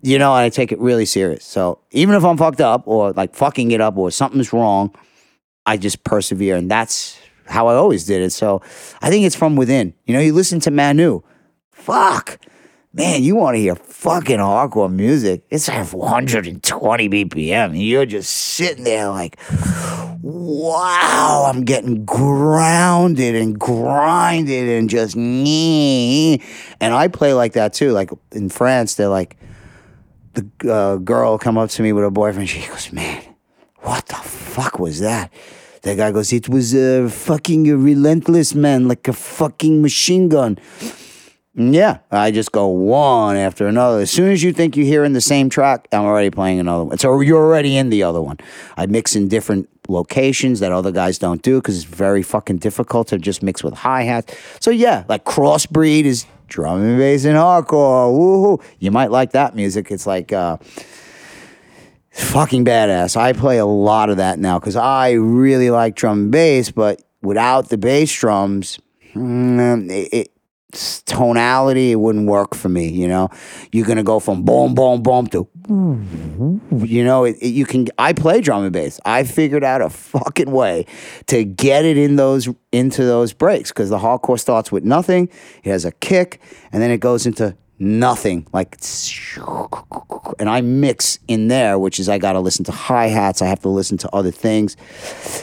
[0.02, 1.44] You know, I take it really serious.
[1.44, 4.94] So even if I'm fucked up or like fucking it up or something's wrong,
[5.66, 6.56] I just persevere.
[6.56, 8.30] And that's how I always did it.
[8.30, 8.62] So
[9.00, 9.94] I think it's from within.
[10.06, 11.22] You know, you listen to Manu.
[11.72, 12.38] Fuck
[12.92, 15.44] man, you want to hear fucking hardcore music.
[15.50, 17.64] It's at 120 BPM.
[17.70, 19.38] And you're just sitting there like,
[20.20, 26.40] wow, I'm getting grounded and grinded and just And
[26.80, 27.92] I play like that too.
[27.92, 29.36] Like in France, they're like,
[30.34, 32.48] the uh, girl come up to me with her boyfriend.
[32.48, 33.22] She goes, man,
[33.78, 35.32] what the fuck was that?
[35.82, 40.58] The guy goes, it was a fucking relentless man, like a fucking machine gun.
[41.54, 44.00] Yeah, I just go one after another.
[44.00, 46.96] As soon as you think you're hearing the same track, I'm already playing another one.
[46.96, 48.38] So you're already in the other one.
[48.78, 53.08] I mix in different locations that other guys don't do because it's very fucking difficult
[53.08, 54.34] to just mix with hi hats.
[54.60, 58.10] So yeah, like crossbreed is drum and bass and hardcore.
[58.10, 58.64] Woohoo!
[58.78, 59.90] You might like that music.
[59.90, 60.56] It's like uh,
[62.12, 63.14] fucking badass.
[63.14, 67.02] I play a lot of that now because I really like drum and bass, but
[67.20, 68.78] without the bass drums.
[69.14, 70.31] Mm, it, it
[70.72, 72.88] tonality, it wouldn't work for me.
[72.88, 73.28] You know,
[73.72, 75.48] you're gonna go from boom, boom, boom to,
[76.86, 77.88] you know, it, it, you can.
[77.98, 78.98] I play drum and bass.
[79.04, 80.86] I figured out a fucking way
[81.26, 85.28] to get it in those into those breaks because the hardcore starts with nothing.
[85.62, 86.40] It has a kick,
[86.72, 88.46] and then it goes into nothing.
[88.52, 88.78] Like
[90.38, 93.60] and i mix in there which is i got to listen to hi-hats i have
[93.60, 94.76] to listen to other things.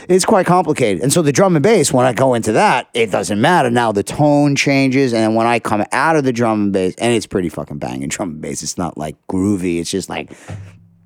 [0.08, 1.04] It's quite complicated.
[1.04, 3.70] And so the drum and bass when i go into that it doesn't matter.
[3.70, 7.14] Now the tone changes and when i come out of the drum and bass and
[7.14, 8.64] it's pretty fucking banging drum and bass.
[8.64, 9.80] It's not like groovy.
[9.80, 10.32] It's just like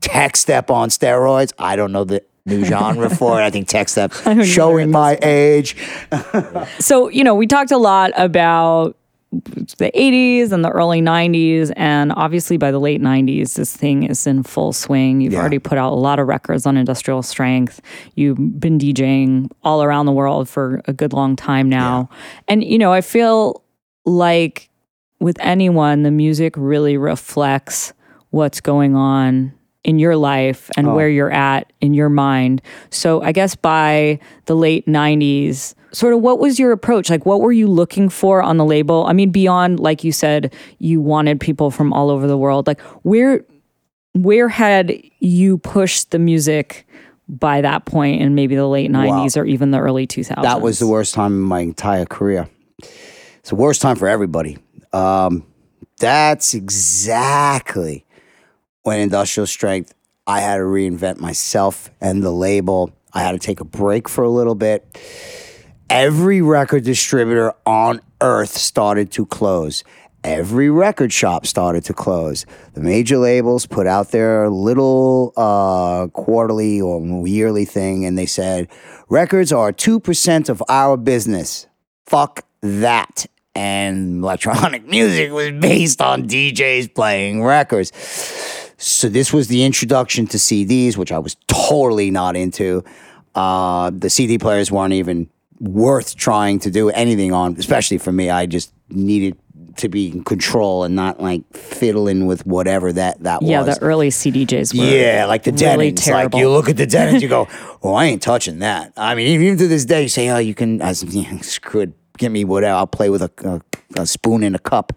[0.01, 1.51] tech step on steroids.
[1.57, 3.43] I don't know the new genre for it.
[3.43, 5.75] I think tech step showing my age.
[6.79, 8.97] so, you know, we talked a lot about
[9.77, 14.27] the 80s and the early 90s and obviously by the late 90s this thing is
[14.27, 15.39] in full swing you've yeah.
[15.39, 17.81] already put out a lot of records on industrial strength
[18.15, 22.17] you've been djing all around the world for a good long time now yeah.
[22.47, 23.63] and you know i feel
[24.05, 24.69] like
[25.19, 27.93] with anyone the music really reflects
[28.29, 29.53] what's going on
[29.83, 30.95] in your life and oh.
[30.95, 32.61] where you're at in your mind.
[32.89, 37.09] So I guess by the late 90s, sort of what was your approach?
[37.09, 39.05] Like what were you looking for on the label?
[39.07, 42.67] I mean beyond like you said you wanted people from all over the world.
[42.67, 43.45] Like where
[44.13, 46.85] where had you pushed the music
[47.27, 50.41] by that point in maybe the late 90s or even the early 2000s?
[50.43, 52.49] That was the worst time in my entire career.
[52.79, 54.57] It's the worst time for everybody.
[54.91, 55.45] Um,
[55.99, 58.05] that's exactly
[58.83, 59.93] when industrial strength,
[60.27, 62.91] I had to reinvent myself and the label.
[63.13, 64.85] I had to take a break for a little bit.
[65.93, 69.83] Every record distributor on earth started to close.
[70.23, 72.47] Every record shop started to close.
[72.73, 78.69] The major labels put out their little uh, quarterly or yearly thing and they said,
[79.07, 81.67] records are 2% of our business.
[82.07, 83.27] Fuck that.
[83.53, 87.91] And electronic music was based on DJs playing records.
[88.79, 92.83] So this was the introduction to CDs, which I was totally not into.
[93.35, 95.29] Uh, the CD players weren't even
[95.63, 98.29] worth trying to do anything on, especially for me.
[98.29, 99.37] I just needed
[99.77, 103.67] to be in control and not like fiddling with whatever that that yeah, was.
[103.67, 106.11] Yeah, the early CDJs were Yeah, like the really Denons.
[106.11, 107.47] Like you look at the Denons, you go,
[107.83, 110.53] "Oh, I ain't touching that." I mean, even to this day, you say, "Oh, you
[110.53, 112.75] can." I screw it give me whatever.
[112.75, 114.93] I'll play with a, a, a, spoon in a cup,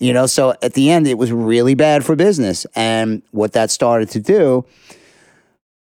[0.00, 0.26] you know.
[0.26, 4.20] So at the end, it was really bad for business, and what that started to
[4.20, 4.64] do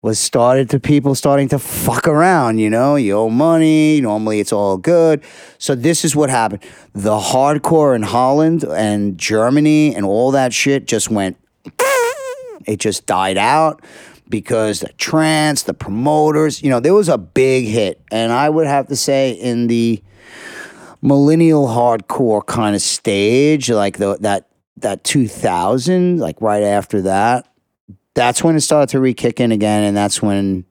[0.02, 2.58] was started to people starting to fuck around.
[2.58, 4.00] You know, you owe money.
[4.00, 5.22] Normally, it's all good.
[5.58, 6.64] So this is what happened.
[6.92, 11.36] The hardcore in Holland and Germany and all that shit just went.
[12.64, 13.82] It just died out
[14.28, 18.00] because the trance, the promoters, you know, there was a big hit.
[18.12, 20.00] And I would have to say in the
[21.02, 24.46] millennial hardcore kind of stage, like the, that
[24.76, 27.51] that 2000, like right after that,
[28.14, 29.84] that's when it started to re-kick in again.
[29.84, 30.64] And that's when,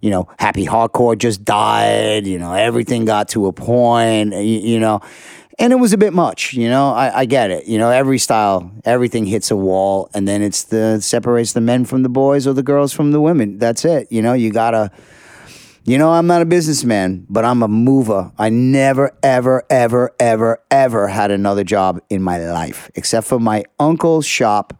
[0.00, 2.26] you know, happy hardcore just died.
[2.26, 5.00] You know, everything got to a point, you, you know,
[5.58, 6.92] and it was a bit much, you know.
[6.92, 7.66] I, I get it.
[7.66, 11.86] You know, every style, everything hits a wall, and then it's the separates the men
[11.86, 13.58] from the boys or the girls from the women.
[13.58, 14.08] That's it.
[14.10, 14.90] You know, you gotta.
[15.88, 18.32] You know, I'm not a businessman, but I'm a mover.
[18.36, 23.62] I never, ever, ever, ever, ever had another job in my life, except for my
[23.78, 24.74] uncle's shop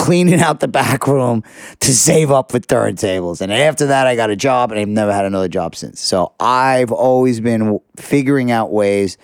[0.00, 1.44] cleaning out the back room
[1.80, 3.42] to save up for turntables.
[3.42, 6.00] And after that, I got a job and I've never had another job since.
[6.00, 9.18] So I've always been figuring out ways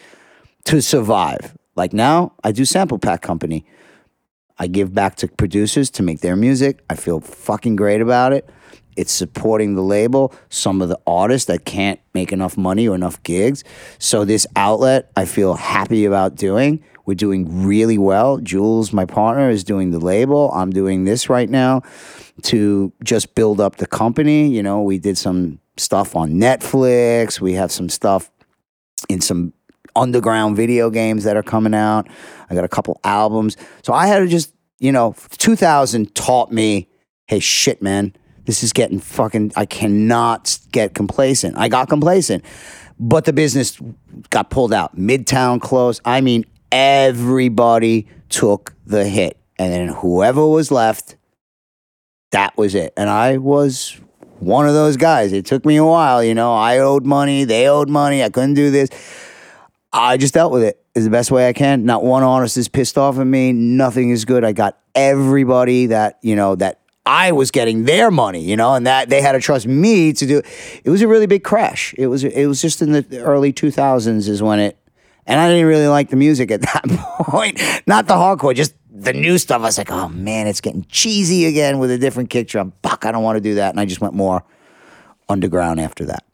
[0.64, 1.56] to survive.
[1.76, 3.64] Like now, I do sample pack company.
[4.58, 6.84] I give back to producers to make their music.
[6.90, 8.46] I feel fucking great about it.
[8.96, 13.22] It's supporting the label, some of the artists that can't make enough money or enough
[13.22, 13.64] gigs.
[13.98, 16.84] So this outlet I feel happy about doing.
[17.06, 18.38] We're doing really well.
[18.38, 20.50] Jules, my partner, is doing the label.
[20.52, 21.82] I'm doing this right now
[22.42, 24.48] to just build up the company.
[24.48, 27.40] You know, we did some stuff on Netflix.
[27.40, 28.30] We have some stuff
[29.08, 29.52] in some
[29.94, 32.08] underground video games that are coming out.
[32.50, 33.56] I got a couple albums.
[33.82, 36.88] So I had to just, you know, 2000 taught me,
[37.28, 38.14] hey, shit, man,
[38.44, 41.56] this is getting fucking, I cannot get complacent.
[41.56, 42.44] I got complacent,
[42.98, 43.80] but the business
[44.30, 44.96] got pulled out.
[44.96, 46.00] Midtown closed.
[46.04, 49.38] I mean, everybody took the hit.
[49.58, 51.16] And then whoever was left,
[52.30, 52.92] that was it.
[52.96, 53.98] And I was
[54.38, 55.32] one of those guys.
[55.32, 56.54] It took me a while, you know.
[56.54, 58.90] I owed money, they owed money, I couldn't do this.
[59.92, 61.84] I just dealt with it is the best way I can.
[61.84, 63.52] Not one artist is pissed off at me.
[63.52, 64.44] Nothing is good.
[64.44, 68.86] I got everybody that, you know, that I was getting their money, you know, and
[68.86, 70.42] that they had to trust me to do.
[70.84, 71.94] It was a really big crash.
[71.96, 74.76] It was it was just in the early 2000s is when it
[75.26, 76.84] and I didn't really like the music at that
[77.20, 77.60] point.
[77.86, 79.60] Not the hardcore, just the new stuff.
[79.60, 83.04] I was like, "Oh man, it's getting cheesy again with a different kick drum." Fuck,
[83.04, 83.70] I don't want to do that.
[83.70, 84.44] And I just went more
[85.28, 86.24] underground after that.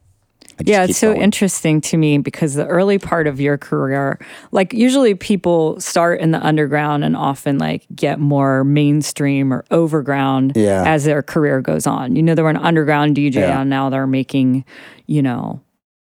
[0.64, 1.22] Yeah, it's so going.
[1.22, 4.18] interesting to me because the early part of your career,
[4.50, 10.52] like usually people start in the underground and often like get more mainstream or overground
[10.54, 10.84] yeah.
[10.86, 12.16] as their career goes on.
[12.16, 13.60] You know, they were an underground DJ yeah.
[13.60, 14.64] and now they're making,
[15.06, 15.60] you know,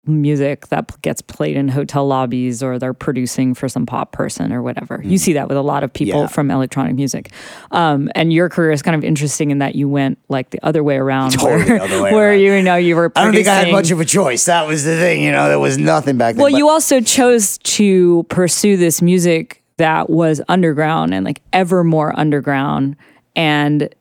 [0.06, 4.62] music that gets played in hotel lobbies or they're producing for some pop person or
[4.62, 4.98] whatever.
[4.98, 5.10] Mm.
[5.10, 6.26] You see that with a lot of people yeah.
[6.26, 7.30] from electronic music.
[7.70, 10.82] Um, and your career is kind of interesting in that you went like the other
[10.82, 12.40] way around, totally where, other way where around.
[12.40, 13.10] you know you were.
[13.10, 13.22] Producing.
[13.22, 14.44] I don't think I had much of a choice.
[14.46, 15.22] That was the thing.
[15.22, 16.42] You know, there was nothing back then.
[16.42, 22.18] Well, you also chose to pursue this music that was underground and like ever more
[22.18, 22.96] underground
[23.34, 23.94] and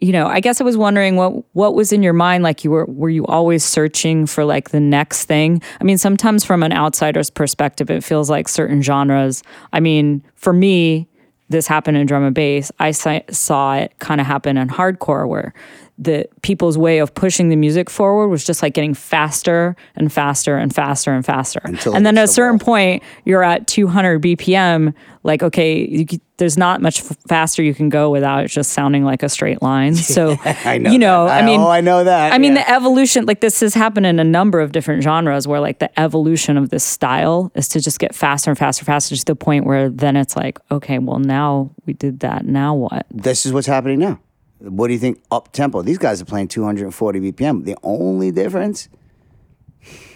[0.00, 2.70] you know, I guess I was wondering what what was in your mind like you
[2.70, 5.62] were were you always searching for like the next thing?
[5.80, 9.42] I mean, sometimes from an outsider's perspective it feels like certain genres.
[9.72, 11.06] I mean, for me,
[11.50, 12.72] this happened in drum and bass.
[12.78, 15.52] I saw it kind of happen in hardcore where
[16.00, 20.56] the people's way of pushing the music forward was just like getting faster and faster
[20.56, 21.60] and faster and faster.
[21.62, 22.64] Until and then at a certain wall.
[22.64, 24.94] point, you're at 200 BPM.
[25.22, 26.06] Like, okay, you,
[26.38, 29.60] there's not much f- faster you can go without it just sounding like a straight
[29.60, 29.94] line.
[30.10, 32.32] So, I know you know, I, I, mean, oh, I know that.
[32.32, 35.60] I mean, the evolution, like this has happened in a number of different genres where
[35.60, 39.24] like the evolution of this style is to just get faster and faster, faster to
[39.24, 42.44] the point where then it's like, okay, well, now we did that.
[42.44, 43.06] Now what?
[43.10, 44.18] This is what's happening now.
[44.60, 45.22] What do you think?
[45.30, 45.82] Up tempo.
[45.82, 47.64] These guys are playing 240 BPM.
[47.64, 48.88] The only difference,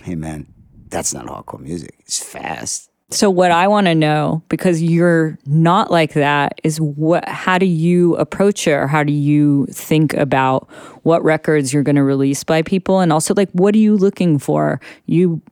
[0.03, 0.47] hey man,
[0.89, 1.95] that's not hardcore music.
[2.01, 2.91] It's fast.
[3.11, 7.29] So what I want to know, because you're not like that, is what?
[7.29, 10.69] How do you approach it, or how do you think about
[11.05, 14.39] what records you're going to release by people, and also like what are you looking
[14.39, 14.81] for?
[15.07, 15.43] You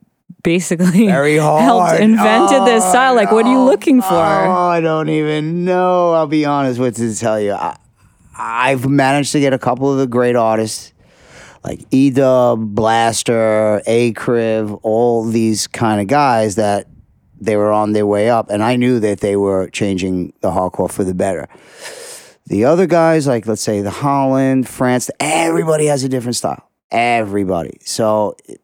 [0.43, 1.63] basically Very hard.
[1.63, 3.15] helped invented oh, this style.
[3.15, 4.13] Like, what are you looking for?
[4.13, 6.13] Oh, I don't even know.
[6.13, 7.53] I'll be honest with you to tell you.
[7.53, 7.77] I,
[8.35, 10.93] I've managed to get a couple of the great artists
[11.63, 16.87] like Edub, Blaster, A-Kriv, all these kind of guys that
[17.39, 20.91] they were on their way up, and I knew that they were changing the hardcore
[20.91, 21.47] for the better.
[22.47, 26.69] The other guys, like let's say the Holland, France, everybody has a different style.
[26.91, 27.79] Everybody.
[27.81, 28.61] So it,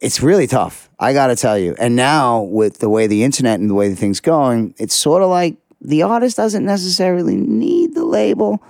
[0.00, 0.88] it's really tough.
[0.98, 1.74] I got to tell you.
[1.78, 5.22] And now with the way the internet and the way the things going, it's sort
[5.22, 8.62] of like the artist doesn't necessarily need the label,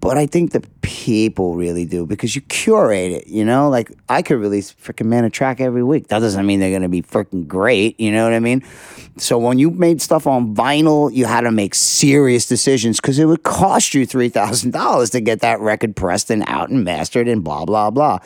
[0.00, 3.68] but I think the people really do because you curate it, you know?
[3.68, 6.08] Like I could release freaking man a track every week.
[6.08, 8.62] That doesn't mean they're gonna be freaking great, you know what I mean?
[9.16, 13.24] So when you made stuff on vinyl, you had to make serious decisions because it
[13.24, 17.26] would cost you three thousand dollars to get that record pressed and out and mastered
[17.26, 18.18] and blah blah blah.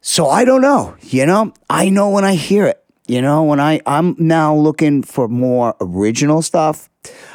[0.00, 1.52] So I don't know, you know?
[1.70, 2.82] I know when I hear it.
[3.08, 6.88] You know, when I I'm now looking for more original stuff.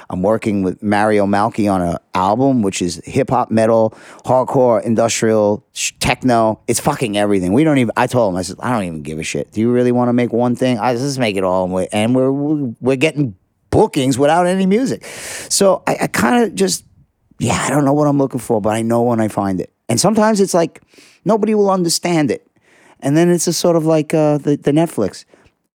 [0.10, 5.66] I'm working with Mario Malki on an album, which is hip hop, metal, hardcore, industrial,
[5.74, 6.62] sh- techno.
[6.68, 7.52] It's fucking everything.
[7.52, 7.92] We don't even.
[7.98, 9.52] I told him, I said, I don't even give a shit.
[9.52, 10.80] Do you really want to make one thing?
[10.80, 13.36] I just make it all, and we're and we're, we're getting
[13.70, 15.04] bookings without any music.
[15.04, 16.86] So I, I kind of just,
[17.40, 19.74] yeah, I don't know what I'm looking for, but I know when I find it.
[19.90, 20.82] And sometimes it's like
[21.26, 22.48] nobody will understand it,
[23.02, 25.26] and then it's a sort of like uh, the the Netflix.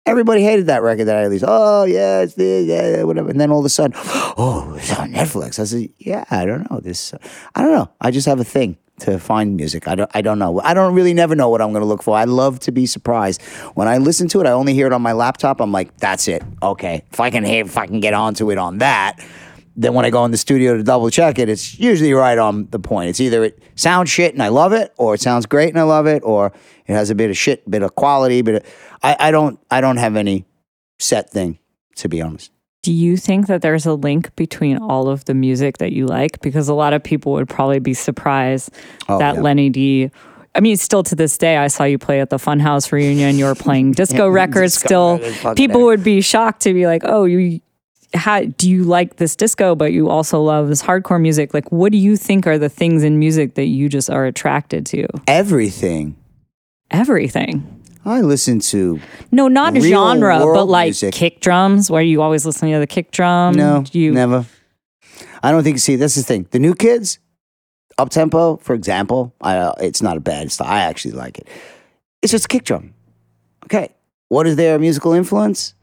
[0.08, 1.44] Everybody hated that record that I released.
[1.46, 3.28] Oh yeah, it's this, yeah, whatever.
[3.28, 5.58] And then all of a sudden, oh, it's on Netflix.
[5.58, 7.12] I said, yeah, I don't know this.
[7.54, 7.90] I don't know.
[8.00, 9.86] I just have a thing to find music.
[9.86, 10.10] I don't.
[10.14, 10.60] I don't know.
[10.60, 12.16] I don't really never know what I'm going to look for.
[12.16, 13.42] I love to be surprised.
[13.74, 15.60] When I listen to it, I only hear it on my laptop.
[15.60, 16.42] I'm like, that's it.
[16.62, 19.20] Okay, if I can hear, if I can get onto it on that.
[19.80, 22.66] Then when I go in the studio to double check it, it's usually right on
[22.70, 23.10] the point.
[23.10, 25.84] It's either it sounds shit and I love it, or it sounds great and I
[25.84, 26.52] love it, or
[26.86, 28.66] it has a bit of shit, bit of quality, But
[29.04, 30.46] I, I don't I don't have any
[30.98, 31.60] set thing,
[31.96, 32.50] to be honest.
[32.82, 36.40] Do you think that there's a link between all of the music that you like?
[36.40, 38.70] Because a lot of people would probably be surprised
[39.08, 39.40] Oh, that yeah.
[39.42, 40.10] Lenny Dee.
[40.54, 43.38] I mean, still to this day, I saw you play at the Funhouse reunion.
[43.38, 44.74] You were playing disco records.
[44.80, 47.60] Disco Still, people would be shocked to be like, "Oh, you,
[48.14, 49.74] how do you like this disco?
[49.74, 51.52] But you also love this hardcore music.
[51.54, 54.86] Like, what do you think are the things in music that you just are attracted
[54.86, 55.06] to?
[55.26, 56.16] Everything.
[56.90, 57.74] Everything.
[58.04, 61.12] I listen to No, not genre, but like music.
[61.12, 61.90] kick drums.
[61.90, 63.54] Where you always listen to the kick drum.
[63.54, 64.46] no, Do you never.
[65.42, 65.78] I don't think.
[65.78, 66.46] See, that's the thing.
[66.50, 67.18] The new kids,
[67.98, 70.68] up tempo, for example, I, uh, it's not a bad style.
[70.68, 71.48] I actually like it.
[72.22, 72.94] It's just kick drum.
[73.64, 73.90] Okay,
[74.28, 75.74] what is their musical influence?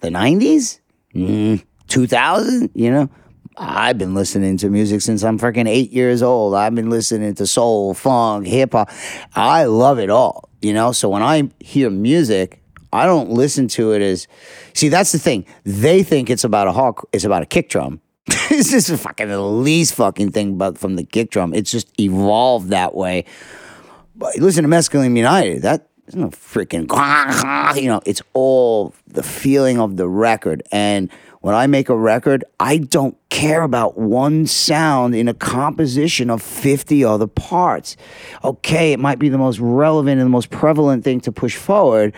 [0.00, 0.78] The '90s,
[1.14, 2.70] mm, 2000.
[2.74, 3.10] You know,
[3.56, 6.54] I've been listening to music since I'm freaking eight years old.
[6.54, 8.90] I've been listening to soul, funk, hip hop.
[9.34, 10.48] I love it all.
[10.60, 12.62] You know, so when I hear music,
[12.92, 14.26] I don't listen to it as.
[14.72, 15.46] See, that's the thing.
[15.64, 17.08] They think it's about a hawk.
[17.12, 18.00] It's about a kick drum.
[18.48, 22.70] just a fucking the least fucking thing, but from the kick drum, it's just evolved
[22.70, 23.24] that way.
[24.16, 25.62] But listen to Mescalinum United.
[25.62, 26.86] That there's no freaking
[27.80, 28.00] you know.
[28.04, 30.62] It's all the feeling of the record.
[30.70, 31.10] And
[31.40, 36.42] when I make a record, I don't care about one sound in a composition of
[36.42, 37.96] fifty other parts.
[38.42, 42.14] Okay, it might be the most relevant and the most prevalent thing to push forward,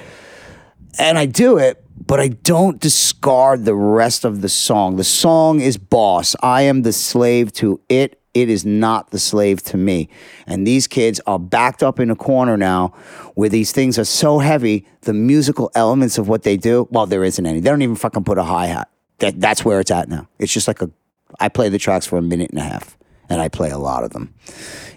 [0.99, 4.97] and I do it, but I don't discard the rest of the song.
[4.97, 6.35] The song is boss.
[6.43, 8.21] I am the slave to it.
[8.37, 10.11] It is not the slave to me.
[10.47, 12.89] And these kids are backed up in a corner now
[13.35, 17.25] where these things are so heavy, the musical elements of what they do, well, there
[17.25, 17.61] isn't any.
[17.61, 18.91] They don't even fucking put a hi hat.
[19.21, 20.29] That, that's where it's at now.
[20.39, 20.91] It's just like a,
[21.41, 22.99] I play the tracks for a minute and a half,
[23.31, 24.35] and I play a lot of them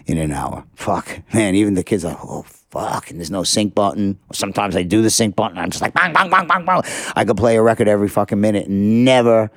[0.04, 0.66] in an hour.
[0.74, 4.18] Fuck, man, even the kids are, oh, fuck, and there's no sync button.
[4.34, 6.82] Sometimes I do the sync button, I'm just like, bang, bang, bang, bang, bang.
[7.16, 9.50] I could play a record every fucking minute, and never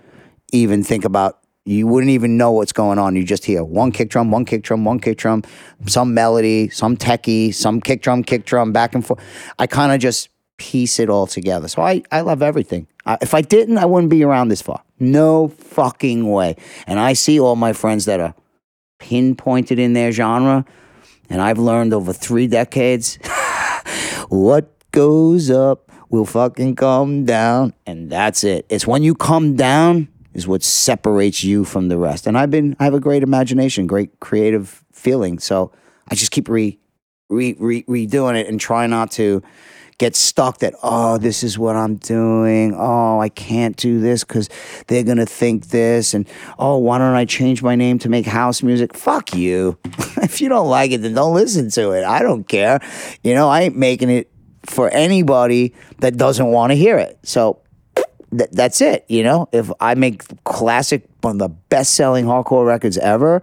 [0.53, 3.15] even think about, you wouldn't even know what's going on.
[3.15, 5.43] You just hear one kick drum, one kick drum, one kick drum,
[5.85, 9.23] some melody, some techie, some kick drum, kick drum, back and forth.
[9.57, 11.67] I kind of just piece it all together.
[11.67, 12.87] So I, I love everything.
[13.05, 14.83] I, if I didn't, I wouldn't be around this far.
[14.99, 16.57] No fucking way.
[16.85, 18.35] And I see all my friends that are
[18.99, 20.65] pinpointed in their genre.
[21.29, 23.15] And I've learned over three decades
[24.29, 27.73] what goes up will fucking come down.
[27.85, 28.65] And that's it.
[28.69, 32.27] It's when you come down is what separates you from the rest.
[32.27, 35.39] And I've been, I have a great imagination, great creative feeling.
[35.39, 35.71] So
[36.09, 36.79] I just keep re,
[37.29, 39.43] re, re, redoing it and try not to
[39.97, 42.75] get stuck that, oh, this is what I'm doing.
[42.75, 44.49] Oh, I can't do this because
[44.87, 46.13] they're going to think this.
[46.13, 46.27] And
[46.57, 48.95] oh, why don't I change my name to make house music?
[48.95, 49.77] Fuck you.
[50.17, 52.03] if you don't like it, then don't listen to it.
[52.03, 52.79] I don't care.
[53.23, 54.29] You know, I ain't making it
[54.65, 57.19] for anybody that doesn't want to hear it.
[57.23, 57.62] So
[58.37, 59.05] th- that's it.
[59.07, 63.41] You know, if I make classic, one of the best selling hardcore records ever,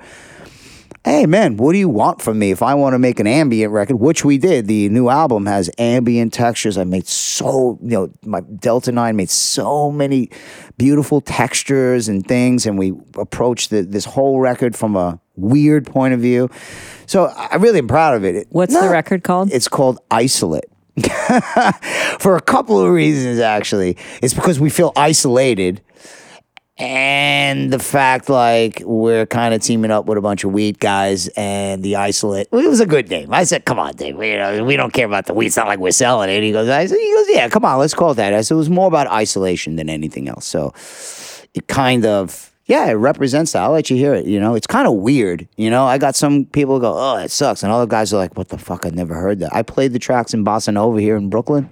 [1.05, 2.51] hey man, what do you want from me?
[2.51, 5.71] If I want to make an ambient record, which we did, the new album has
[5.79, 6.77] ambient textures.
[6.77, 10.29] I made so, you know, my Delta 9 made so many
[10.77, 16.12] beautiful textures and things, and we approached the, this whole record from a weird point
[16.12, 16.51] of view.
[17.07, 18.35] So I really am proud of it.
[18.37, 19.51] It- What's the record called?
[19.53, 20.65] It's called Isolate.
[22.18, 23.97] for a couple of reasons, actually.
[24.22, 25.81] It's because we feel isolated
[26.81, 31.28] and the fact like we're kind of teaming up with a bunch of wheat guys
[31.36, 33.32] and the isolate it was a good name.
[33.35, 35.56] I said come on dave we, you know, we don't care about the wheat it's
[35.59, 36.43] not like we're selling it.
[36.43, 38.32] He goes I said, he goes yeah come on let's call it that.
[38.32, 40.47] I said it was more about isolation than anything else.
[40.47, 40.72] So
[41.52, 44.67] it kind of yeah it represents that i'll let you hear it you know it's
[44.67, 47.81] kind of weird you know i got some people go oh it sucks and all
[47.81, 50.33] the guys are like what the fuck i never heard that i played the tracks
[50.33, 51.69] in bossa nova here in brooklyn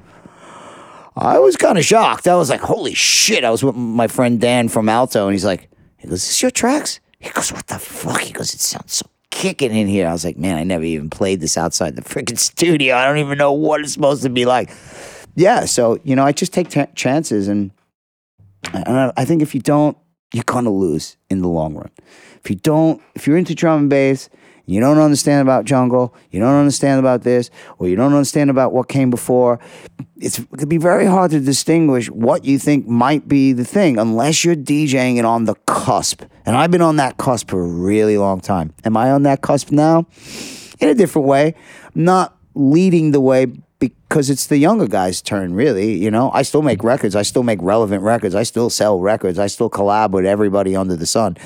[1.20, 2.28] I was kind of shocked.
[2.28, 3.42] I was like, holy shit.
[3.42, 6.42] I was with my friend Dan from Alto, and he's like, he goes, is this
[6.42, 7.00] your tracks?
[7.18, 8.20] He goes, what the fuck?
[8.20, 10.06] He goes, it sounds so kicking in here.
[10.06, 12.94] I was like, man, I never even played this outside the freaking studio.
[12.94, 14.70] I don't even know what it's supposed to be like.
[15.34, 17.72] Yeah, so, you know, I just take t- chances, and
[18.72, 19.96] I, I think if you don't,
[20.32, 21.90] you're to lose in the long run.
[22.42, 24.28] If you don't, if you're into drum and bass,
[24.66, 28.50] and you don't understand about jungle, you don't understand about this, or you don't understand
[28.50, 29.58] about what came before,
[30.16, 33.98] it's, it could be very hard to distinguish what you think might be the thing
[33.98, 36.22] unless you're DJing it on the cusp.
[36.44, 38.74] And I've been on that cusp for a really long time.
[38.84, 40.06] Am I on that cusp now?
[40.80, 41.54] In a different way.
[41.94, 43.46] Not leading the way
[44.08, 45.94] because it's the younger guys' turn, really.
[45.94, 47.14] You know, I still make records.
[47.14, 48.34] I still make relevant records.
[48.34, 49.38] I still sell records.
[49.38, 51.36] I still collab with everybody under the sun.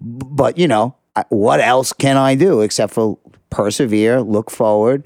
[0.00, 0.94] But, you know,
[1.28, 3.18] what else can I do except for
[3.50, 5.04] persevere, look forward,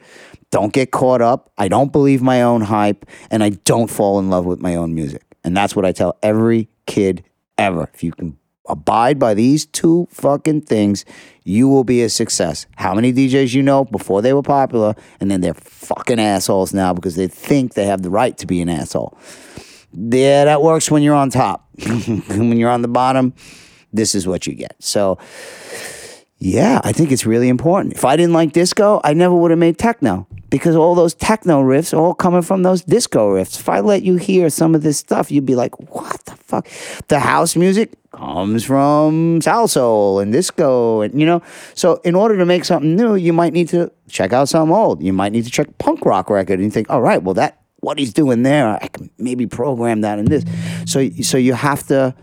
[0.51, 1.53] don't get caught up.
[1.59, 4.95] I don't believe my own hype, and I don't fall in love with my own
[4.95, 5.23] music.
[5.45, 7.25] And that's what I tell every kid
[7.57, 7.89] ever.
[7.95, 8.37] If you can
[8.71, 11.05] abide by these two fucking things,
[11.45, 12.67] you will be a success.
[12.77, 16.93] How many DJs you know before they were popular, and then they're fucking assholes now
[16.93, 19.17] because they think they have the right to be an asshole.
[19.93, 21.69] Yeah, that works when you're on top.
[22.29, 23.35] when you're on the bottom,
[23.93, 24.77] this is what you get.
[24.79, 25.19] So,
[26.39, 27.95] yeah, I think it's really important.
[27.95, 31.63] If I didn't like disco, I never would have made techno because all those techno
[31.63, 33.59] riffs are all coming from those disco riffs.
[33.59, 36.69] If I let you hear some of this stuff, you'd be like, what the fuck?
[37.09, 41.43] The house music comes from salsoul and disco and you know.
[41.75, 45.03] So in order to make something new, you might need to check out some old.
[45.03, 47.63] You might need to check punk rock record and you think, all right, well that
[47.81, 50.45] what he's doing there, I can maybe program that in this.
[50.87, 52.15] So so you have to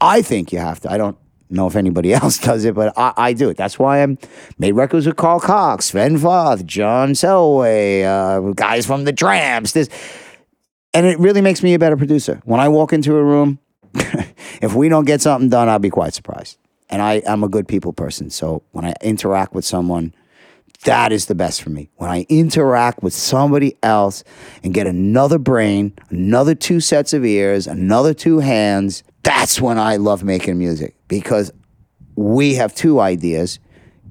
[0.00, 0.92] I think you have to.
[0.92, 1.16] I don't
[1.48, 3.56] know if anybody else does it, but I, I do it.
[3.56, 4.18] That's why I'm
[4.58, 9.72] made records with Carl Cox, Sven Väth, John Selway, uh, guys from the Trammps.
[9.72, 9.88] This,
[10.92, 12.40] and it really makes me a better producer.
[12.44, 13.58] When I walk into a room,
[14.62, 16.58] if we don't get something done, I'll be quite surprised.
[16.88, 20.14] And I, I'm a good people person, so when I interact with someone,
[20.84, 21.90] that is the best for me.
[21.96, 24.22] When I interact with somebody else
[24.62, 29.96] and get another brain, another two sets of ears, another two hands, that's when I
[29.96, 31.50] love making music because
[32.14, 33.58] we have two ideas.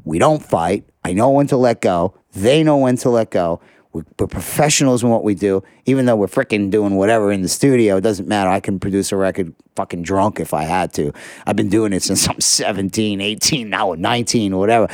[0.03, 0.85] We don't fight.
[1.03, 2.15] I know when to let go.
[2.33, 3.61] They know when to let go.
[3.95, 5.63] We're, professionals in what we do.
[5.85, 8.49] Even though we're freaking doing whatever in the studio, it doesn't matter.
[8.49, 11.13] I can produce a record fucking drunk if I had to.
[11.45, 14.87] I've been doing it since I'm 17, 18, now 19, or whatever.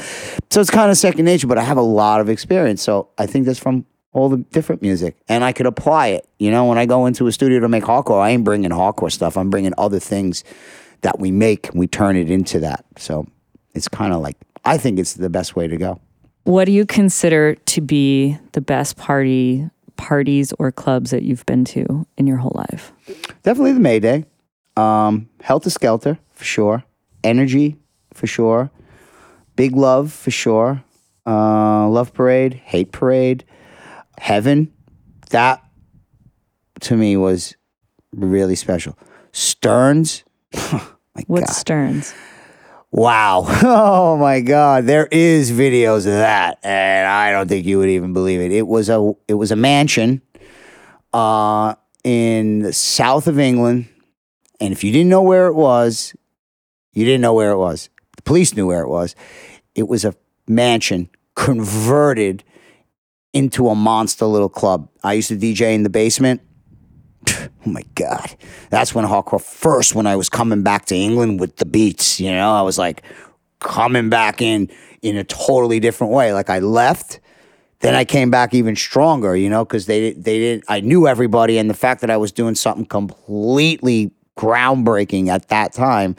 [0.52, 2.84] So it's kind of second nature, but I have a lot of experience.
[2.84, 6.28] So I think that's from all the different music and I could apply it.
[6.38, 9.12] You know, when I go into a studio to make hardcore, I ain't bringing hardcore
[9.12, 9.36] stuff.
[9.36, 10.44] I'm bringing other things
[11.02, 12.86] that we make and we turn it into that.
[12.98, 13.26] So
[13.74, 16.00] it's kind of like, I think it's the best way to go.
[16.44, 21.64] What do you consider to be the best party parties or clubs that you've been
[21.66, 22.92] to in your whole life?
[23.44, 24.26] Definitely the Mayday.
[24.76, 26.84] Um, Helter Skelter, for sure.
[27.24, 27.78] Energy,
[28.14, 28.72] for sure.
[29.56, 30.84] Big Love, for sure.
[31.28, 33.44] Uh, Love Parade, Hate Parade.
[34.18, 34.72] Heaven,
[35.30, 35.64] that
[36.82, 37.56] to me was
[38.12, 38.98] really special.
[39.32, 40.24] Sterns,
[40.56, 41.56] oh my What's God.
[41.56, 42.14] Sterns?
[42.92, 43.46] Wow.
[43.64, 44.86] Oh my God.
[44.86, 46.60] There is videos of that.
[46.64, 48.52] And I don't think you would even believe it.
[48.52, 50.22] It was a it was a mansion
[51.14, 53.88] uh in the south of England.
[54.60, 56.14] And if you didn't know where it was,
[56.94, 57.90] you didn't know where it was.
[58.18, 59.16] The police knew where it was.
[59.74, 60.14] It was a
[60.48, 62.44] mansion converted
[63.34, 64.90] into a monster little club.
[65.04, 66.42] I used to DJ in the basement.
[67.40, 68.36] Oh my God.
[68.70, 72.32] That's when hardcore first, when I was coming back to England with the beats, you
[72.32, 73.04] know, I was like
[73.60, 74.70] coming back in
[75.02, 76.34] in a totally different way.
[76.34, 77.20] Like I left,
[77.80, 80.66] then I came back even stronger, you know, because they they didn't.
[80.68, 85.74] I knew everybody, and the fact that I was doing something completely groundbreaking at that
[85.74, 86.16] time,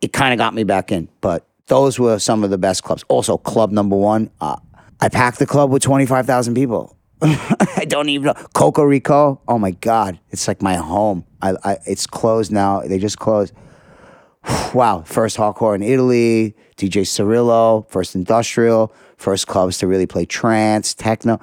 [0.00, 1.08] it kind of got me back in.
[1.20, 3.04] But those were some of the best clubs.
[3.08, 4.56] Also, club number one, uh,
[5.00, 6.95] I packed the club with 25,000 people.
[7.22, 8.34] I don't even know.
[8.54, 9.38] Cocoricò.
[9.48, 10.18] Oh my God.
[10.30, 11.24] It's like my home.
[11.40, 12.80] I, I, it's closed now.
[12.80, 13.54] They just closed.
[14.74, 15.02] Wow.
[15.06, 21.40] First hardcore in Italy, DJ Cirillo, first industrial, first clubs to really play trance, techno.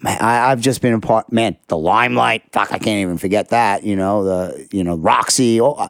[0.00, 2.42] Man, I, I've just been a part, man, the limelight.
[2.52, 3.84] Fuck, I can't even forget that.
[3.84, 5.60] You know, the, you know, Roxy.
[5.60, 5.88] Oh, uh,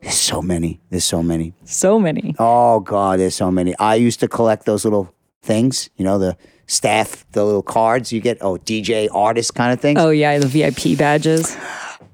[0.00, 0.80] There's so many.
[0.90, 1.54] There's so many.
[1.64, 2.34] So many.
[2.38, 3.76] Oh God, there's so many.
[3.78, 5.12] I used to collect those little
[5.42, 5.90] things.
[5.96, 6.36] You know the
[6.66, 8.38] staff, the little cards you get.
[8.40, 9.98] Oh, DJ artist kind of things.
[10.00, 11.56] Oh yeah, the VIP badges.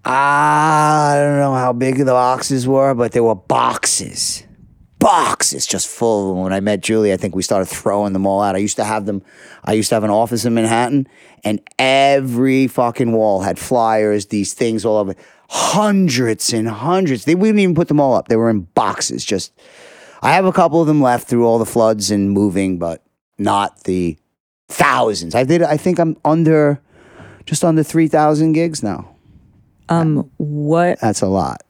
[0.07, 4.45] Ah, I don't know how big the boxes were, but they were boxes.
[4.99, 6.45] Boxes just full of them.
[6.45, 8.55] When I met Julie, I think we started throwing them all out.
[8.55, 9.23] I used to have them,
[9.65, 11.09] I used to have an office in Manhattan,
[11.43, 15.15] and every fucking wall had flyers, these things all over.
[15.49, 17.25] Hundreds and hundreds.
[17.25, 18.29] They wouldn't even put them all up.
[18.29, 19.25] They were in boxes.
[19.25, 19.53] Just,
[20.23, 23.04] I have a couple of them left through all the floods and moving, but
[23.39, 24.17] not the
[24.69, 25.35] thousands.
[25.35, 26.81] I did, I think I'm under,
[27.47, 29.11] just under 3,000 gigs now.
[29.89, 31.63] Um, what That's a lot.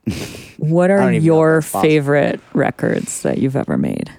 [0.58, 1.90] what are don't even know your if that's possible.
[1.90, 4.12] favorite records that you've ever made?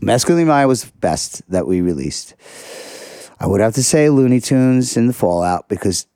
[0.00, 2.34] Mescaline Maya was the best that we released.
[3.40, 6.06] I would have to say Looney Tunes and the Fallout because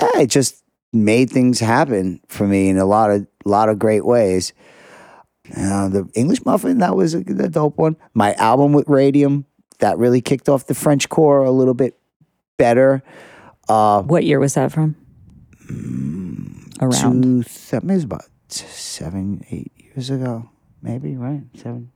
[0.00, 4.04] eh, it just made things happen for me in a lot of lot of great
[4.04, 4.52] ways.
[5.56, 7.96] Uh, the English Muffin that was a, a dope one.
[8.14, 9.44] My album with Radium
[9.78, 11.98] that really kicked off the French core a little bit
[12.56, 13.02] better.
[13.68, 14.96] Uh, What year was that from?
[16.80, 17.22] Around.
[17.22, 20.48] two, that was about seven, eight years ago,
[20.82, 21.42] maybe right?
[21.54, 21.90] Seven,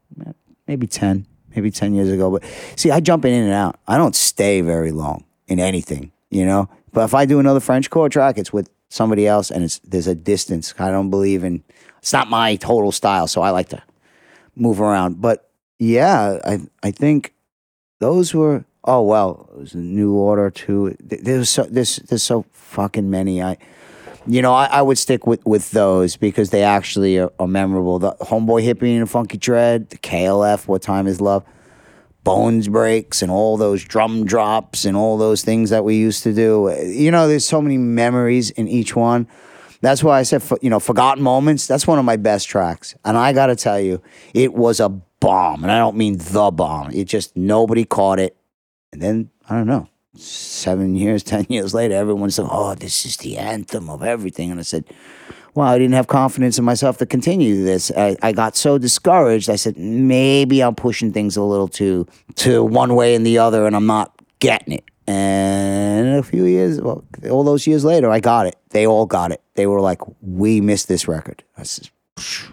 [0.66, 2.30] maybe ten, maybe ten years ago.
[2.30, 2.44] But
[2.76, 3.78] see, I jump in and out.
[3.86, 6.68] I don't stay very long in anything, you know.
[6.92, 10.06] But if I do another French core track, it's with somebody else, and it's there's
[10.06, 10.74] a distance.
[10.78, 11.62] I don't believe in.
[12.00, 13.82] It's not my total style, so I like to
[14.56, 15.20] move around.
[15.20, 17.34] But yeah, I I think
[18.00, 18.64] those were.
[18.84, 20.96] Oh well, it was a new order too.
[21.00, 23.42] There's so there's there's so fucking many.
[23.42, 23.58] I
[24.26, 27.98] you know, I, I would stick with, with those because they actually are, are memorable.
[27.98, 31.44] The Homeboy Hippie and Funki Dredd, the KLF, What Time Is Love,
[32.22, 36.34] Bones Breaks, and all those drum drops and all those things that we used to
[36.34, 36.70] do.
[36.84, 39.26] You know, there's so many memories in each one.
[39.80, 42.94] That's why I said, for- you know, Forgotten Moments, that's one of my best tracks.
[43.04, 44.02] And I got to tell you,
[44.34, 45.62] it was a bomb.
[45.62, 46.90] And I don't mean the bomb.
[46.90, 48.36] It just, nobody caught it.
[48.92, 53.16] And then, I don't know, seven years, ten years later, everyone said, "Oh, this is
[53.18, 54.84] the anthem of everything," and I said,
[55.54, 57.90] "Well, I didn't have confidence in myself to continue this.
[57.96, 59.50] I, I got so discouraged.
[59.50, 63.66] I said maybe I'm pushing things a little too to one way and the other,
[63.66, 68.20] and I'm not getting it." And a few years, well, all those years later, I
[68.20, 68.56] got it.
[68.70, 69.42] They all got it.
[69.60, 71.90] They were like, "We missed this record." I said,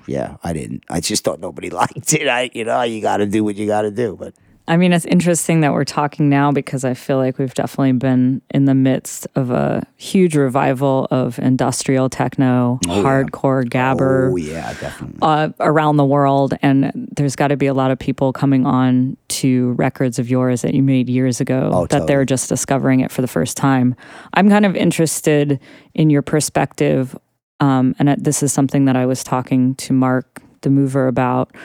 [0.07, 0.83] "Yeah, I didn't.
[0.89, 2.27] I just thought nobody liked it.
[2.27, 4.33] I, you know, you got to do what you got to do." But
[4.69, 8.41] I mean, it's interesting that we're talking now because I feel like we've definitely been
[8.49, 15.19] in the midst of a huge revival of industrial techno, hardcore gabber oh yeah, definitely.
[15.21, 16.53] uh, around the world.
[16.61, 20.63] And there's got to be a lot of people coming on to records of yours
[20.63, 23.95] that you made years ago Oh, that they're just discovering it for the first time.
[24.33, 25.61] I'm kind of interested
[25.93, 27.17] in your perspective.
[27.61, 31.55] Um, and this is something that I was talking to Marc, the mover, about.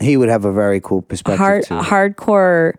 [0.00, 1.74] He would have a very cool perspective Hard, too.
[1.74, 2.74] hardcore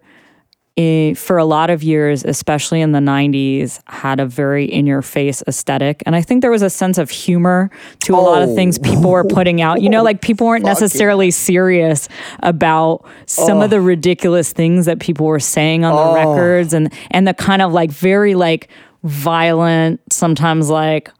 [0.77, 5.01] eh, for a lot of years, especially in the 90s, had a very in your
[5.01, 6.01] face aesthetic.
[6.05, 7.69] And I think there was a sense of humor
[8.01, 8.55] to a lot of Oh.
[8.55, 9.81] things people were putting out.
[9.81, 12.07] You know, like people weren't necessarily serious
[12.41, 17.27] about some of the ridiculous things that people were saying on the records and and
[17.27, 18.69] the kind of like very like
[19.03, 21.11] violent, sometimes like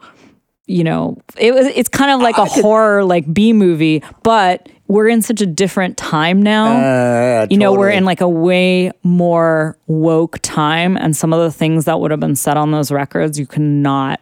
[0.70, 5.08] you know, it was it's kind of like a horror like B movie, but we're
[5.08, 9.78] in such a different time now Uh, you know, we're in like a way more
[9.88, 13.40] woke time, and some of the things that would have been said on those records,
[13.40, 14.20] you cannot.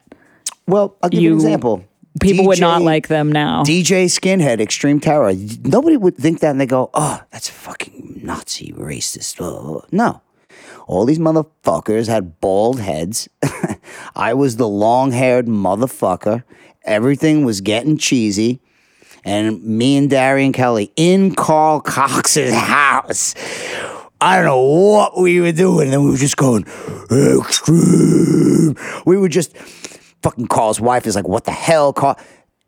[0.68, 1.84] Well, I'll give you, you- an example.
[2.20, 3.64] People would not like them now.
[3.64, 5.34] DJ Skinhead, Extreme Terror.
[5.64, 9.40] Nobody would think that and they go, oh, that's fucking Nazi racist.
[9.92, 10.22] No.
[10.88, 13.28] All these motherfuckers had bald heads.
[14.16, 16.44] I was the long haired motherfucker.
[16.84, 18.62] Everything was getting cheesy.
[19.26, 23.36] And me and Darian Kelly in Carl Cox's house.
[24.22, 25.94] I don't know what we were doing.
[25.94, 26.66] And we were just going,
[27.12, 28.78] extreme.
[29.06, 29.56] We were just,
[30.24, 32.18] fucking Carl's wife is like, what the hell, Carl?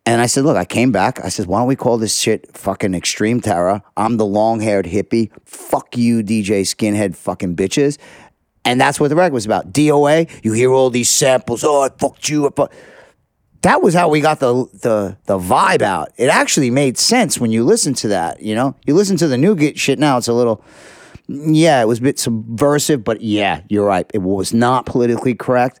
[0.06, 1.22] And I said, look, I came back.
[1.24, 3.82] I said, why don't we call this shit fucking extreme terror?
[3.96, 5.30] I'm the long haired hippie.
[5.44, 7.98] Fuck you, DJ skinhead fucking bitches.
[8.64, 9.72] And that's what the record was about.
[9.72, 11.64] DOA, you hear all these samples.
[11.64, 12.46] Oh, I fucked you.
[12.46, 12.72] I fuck-"
[13.62, 16.12] That was how we got the, the the vibe out.
[16.16, 18.42] It actually made sense when you listen to that.
[18.42, 20.16] You know, you listen to the new shit now.
[20.16, 20.64] It's a little,
[21.28, 24.10] yeah, it was a bit subversive, but yeah, you're right.
[24.14, 25.78] It was not politically correct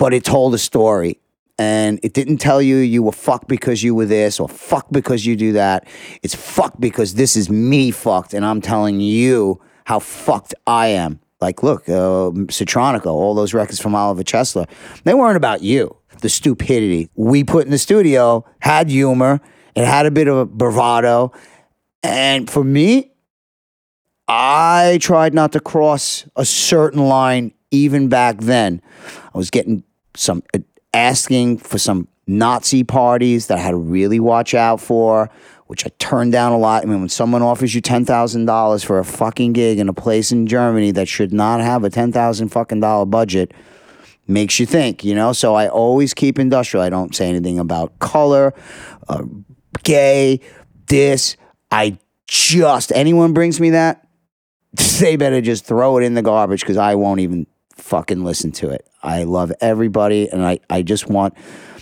[0.00, 1.20] but it told a story.
[1.60, 5.26] And it didn't tell you you were fucked because you were this or fucked because
[5.26, 5.86] you do that.
[6.22, 11.20] It's fucked because this is me fucked, and I'm telling you how fucked I am.
[11.38, 14.66] Like, look, uh, Citronica, all those records from Oliver Chesler,
[15.04, 15.94] they weren't about you.
[16.22, 19.42] the stupidity we put in the studio had humor,
[19.74, 21.30] it had a bit of bravado.
[22.02, 23.12] And for me,
[24.28, 28.80] I tried not to cross a certain line even back then.
[29.34, 29.84] I was getting
[30.14, 30.60] some uh,
[30.92, 35.30] asking for some Nazi parties that I had to really watch out for,
[35.66, 36.82] which I turned down a lot.
[36.82, 39.92] I mean, when someone offers you ten thousand dollars for a fucking gig in a
[39.92, 43.52] place in Germany that should not have a ten thousand fucking dollar budget,
[44.26, 45.32] makes you think, you know.
[45.32, 46.84] So I always keep industrial.
[46.84, 48.54] I don't say anything about color,
[49.08, 49.24] uh,
[49.82, 50.40] gay,
[50.86, 51.36] this.
[51.70, 54.06] I just anyone brings me that,
[55.00, 57.46] they better just throw it in the garbage because I won't even
[57.80, 58.86] fucking listen to it.
[59.02, 61.34] I love everybody, and I I just want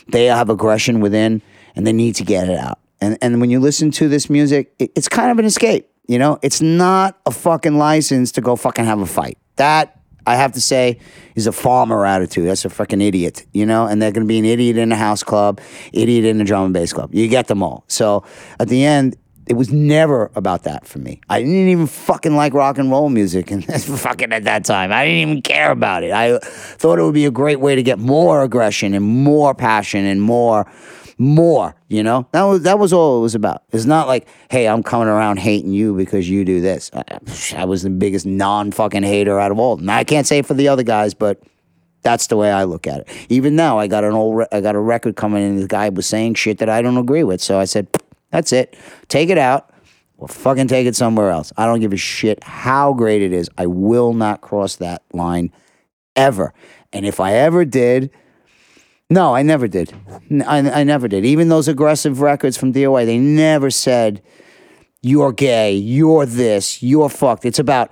[0.08, 1.42] they have aggression within,
[1.74, 2.78] and they need to get it out.
[3.00, 5.90] And and when you listen to this music, it, it's kind of an escape.
[6.06, 9.36] You know, it's not a fucking license to go fucking have a fight.
[9.56, 9.98] That
[10.28, 10.98] I have to say
[11.34, 12.46] is a farmer attitude.
[12.46, 13.86] That's a fucking idiot, you know?
[13.86, 15.58] And they're to be an idiot in a house club,
[15.92, 17.14] idiot in a drum and bass club.
[17.14, 17.84] You get them all.
[17.88, 18.24] So
[18.60, 19.16] at the end,
[19.48, 21.20] it was never about that for me.
[21.28, 24.92] I didn't even fucking like rock and roll music and fucking at that time.
[24.92, 26.12] I didn't even care about it.
[26.12, 30.04] I thought it would be a great way to get more aggression and more passion
[30.04, 30.70] and more
[31.20, 32.28] more, you know?
[32.30, 33.64] That was that was all it was about.
[33.72, 36.90] It's not like, hey, I'm coming around hating you because you do this.
[36.94, 37.02] I,
[37.56, 39.78] I was the biggest non-fucking hater out of all.
[39.78, 41.42] And I can't say for the other guys, but
[42.02, 43.08] that's the way I look at it.
[43.28, 45.60] Even now, I got an old, re- I got a record coming in.
[45.60, 47.88] The guy was saying shit that I don't agree with, so I said,
[48.30, 48.76] that's it.
[49.08, 49.70] Take it out
[50.16, 51.52] or fucking take it somewhere else.
[51.56, 53.48] I don't give a shit how great it is.
[53.56, 55.52] I will not cross that line
[56.16, 56.52] ever.
[56.92, 58.10] And if I ever did,
[59.10, 59.94] no, I never did.
[60.46, 61.24] I, I never did.
[61.24, 64.22] Even those aggressive records from DOA, they never said,
[65.00, 67.44] you're gay, you're this, you're fucked.
[67.44, 67.90] It's about,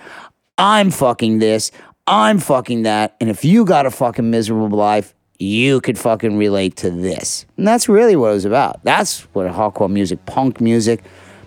[0.58, 1.70] I'm fucking this,
[2.06, 3.16] I'm fucking that.
[3.20, 7.46] And if you got a fucking miserable life, you could fucking relate to this.
[7.56, 8.82] And that's really what it was about.
[8.84, 11.02] That's what hardcore music, punk music,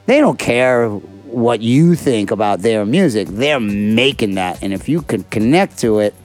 [0.06, 3.28] they don't care what you think about their music.
[3.28, 4.62] They're making that.
[4.64, 6.16] And if you can connect to it,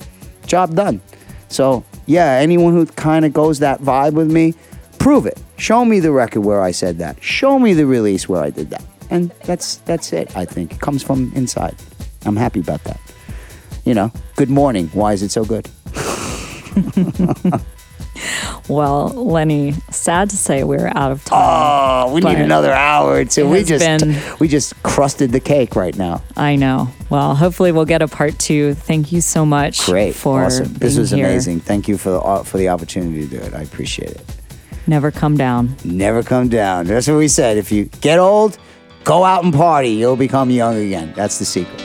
[0.46, 1.00] job done.
[1.48, 4.54] So, yeah, anyone who kind of goes that vibe with me,
[4.98, 5.38] prove it.
[5.58, 7.22] Show me the record where I said that.
[7.22, 8.84] Show me the release where I did that.
[9.10, 10.72] And that's that's it, I think.
[10.72, 11.76] It comes from inside.
[12.24, 13.00] I'm happy about that.
[13.84, 14.88] You know, good morning.
[14.94, 15.68] Why is it so good?
[18.68, 21.38] Well, Lenny, sad to say we're out of time.
[21.42, 23.48] Oh, we need another hour or two.
[23.48, 26.22] We just been- we just crusted the cake right now.
[26.36, 26.88] I know.
[27.10, 28.74] Well, hopefully we'll get a part two.
[28.74, 30.72] Thank you so much Great, for awesome.
[30.74, 31.26] This was here.
[31.26, 31.60] amazing.
[31.60, 33.52] Thank you for the uh, for the opportunity to do it.
[33.52, 34.24] I appreciate it.
[34.86, 35.76] Never come down.
[35.84, 36.86] Never come down.
[36.86, 37.58] That's what we said.
[37.58, 38.56] If you get old,
[39.02, 39.90] go out and party.
[39.90, 41.12] You'll become young again.
[41.16, 41.80] That's the secret.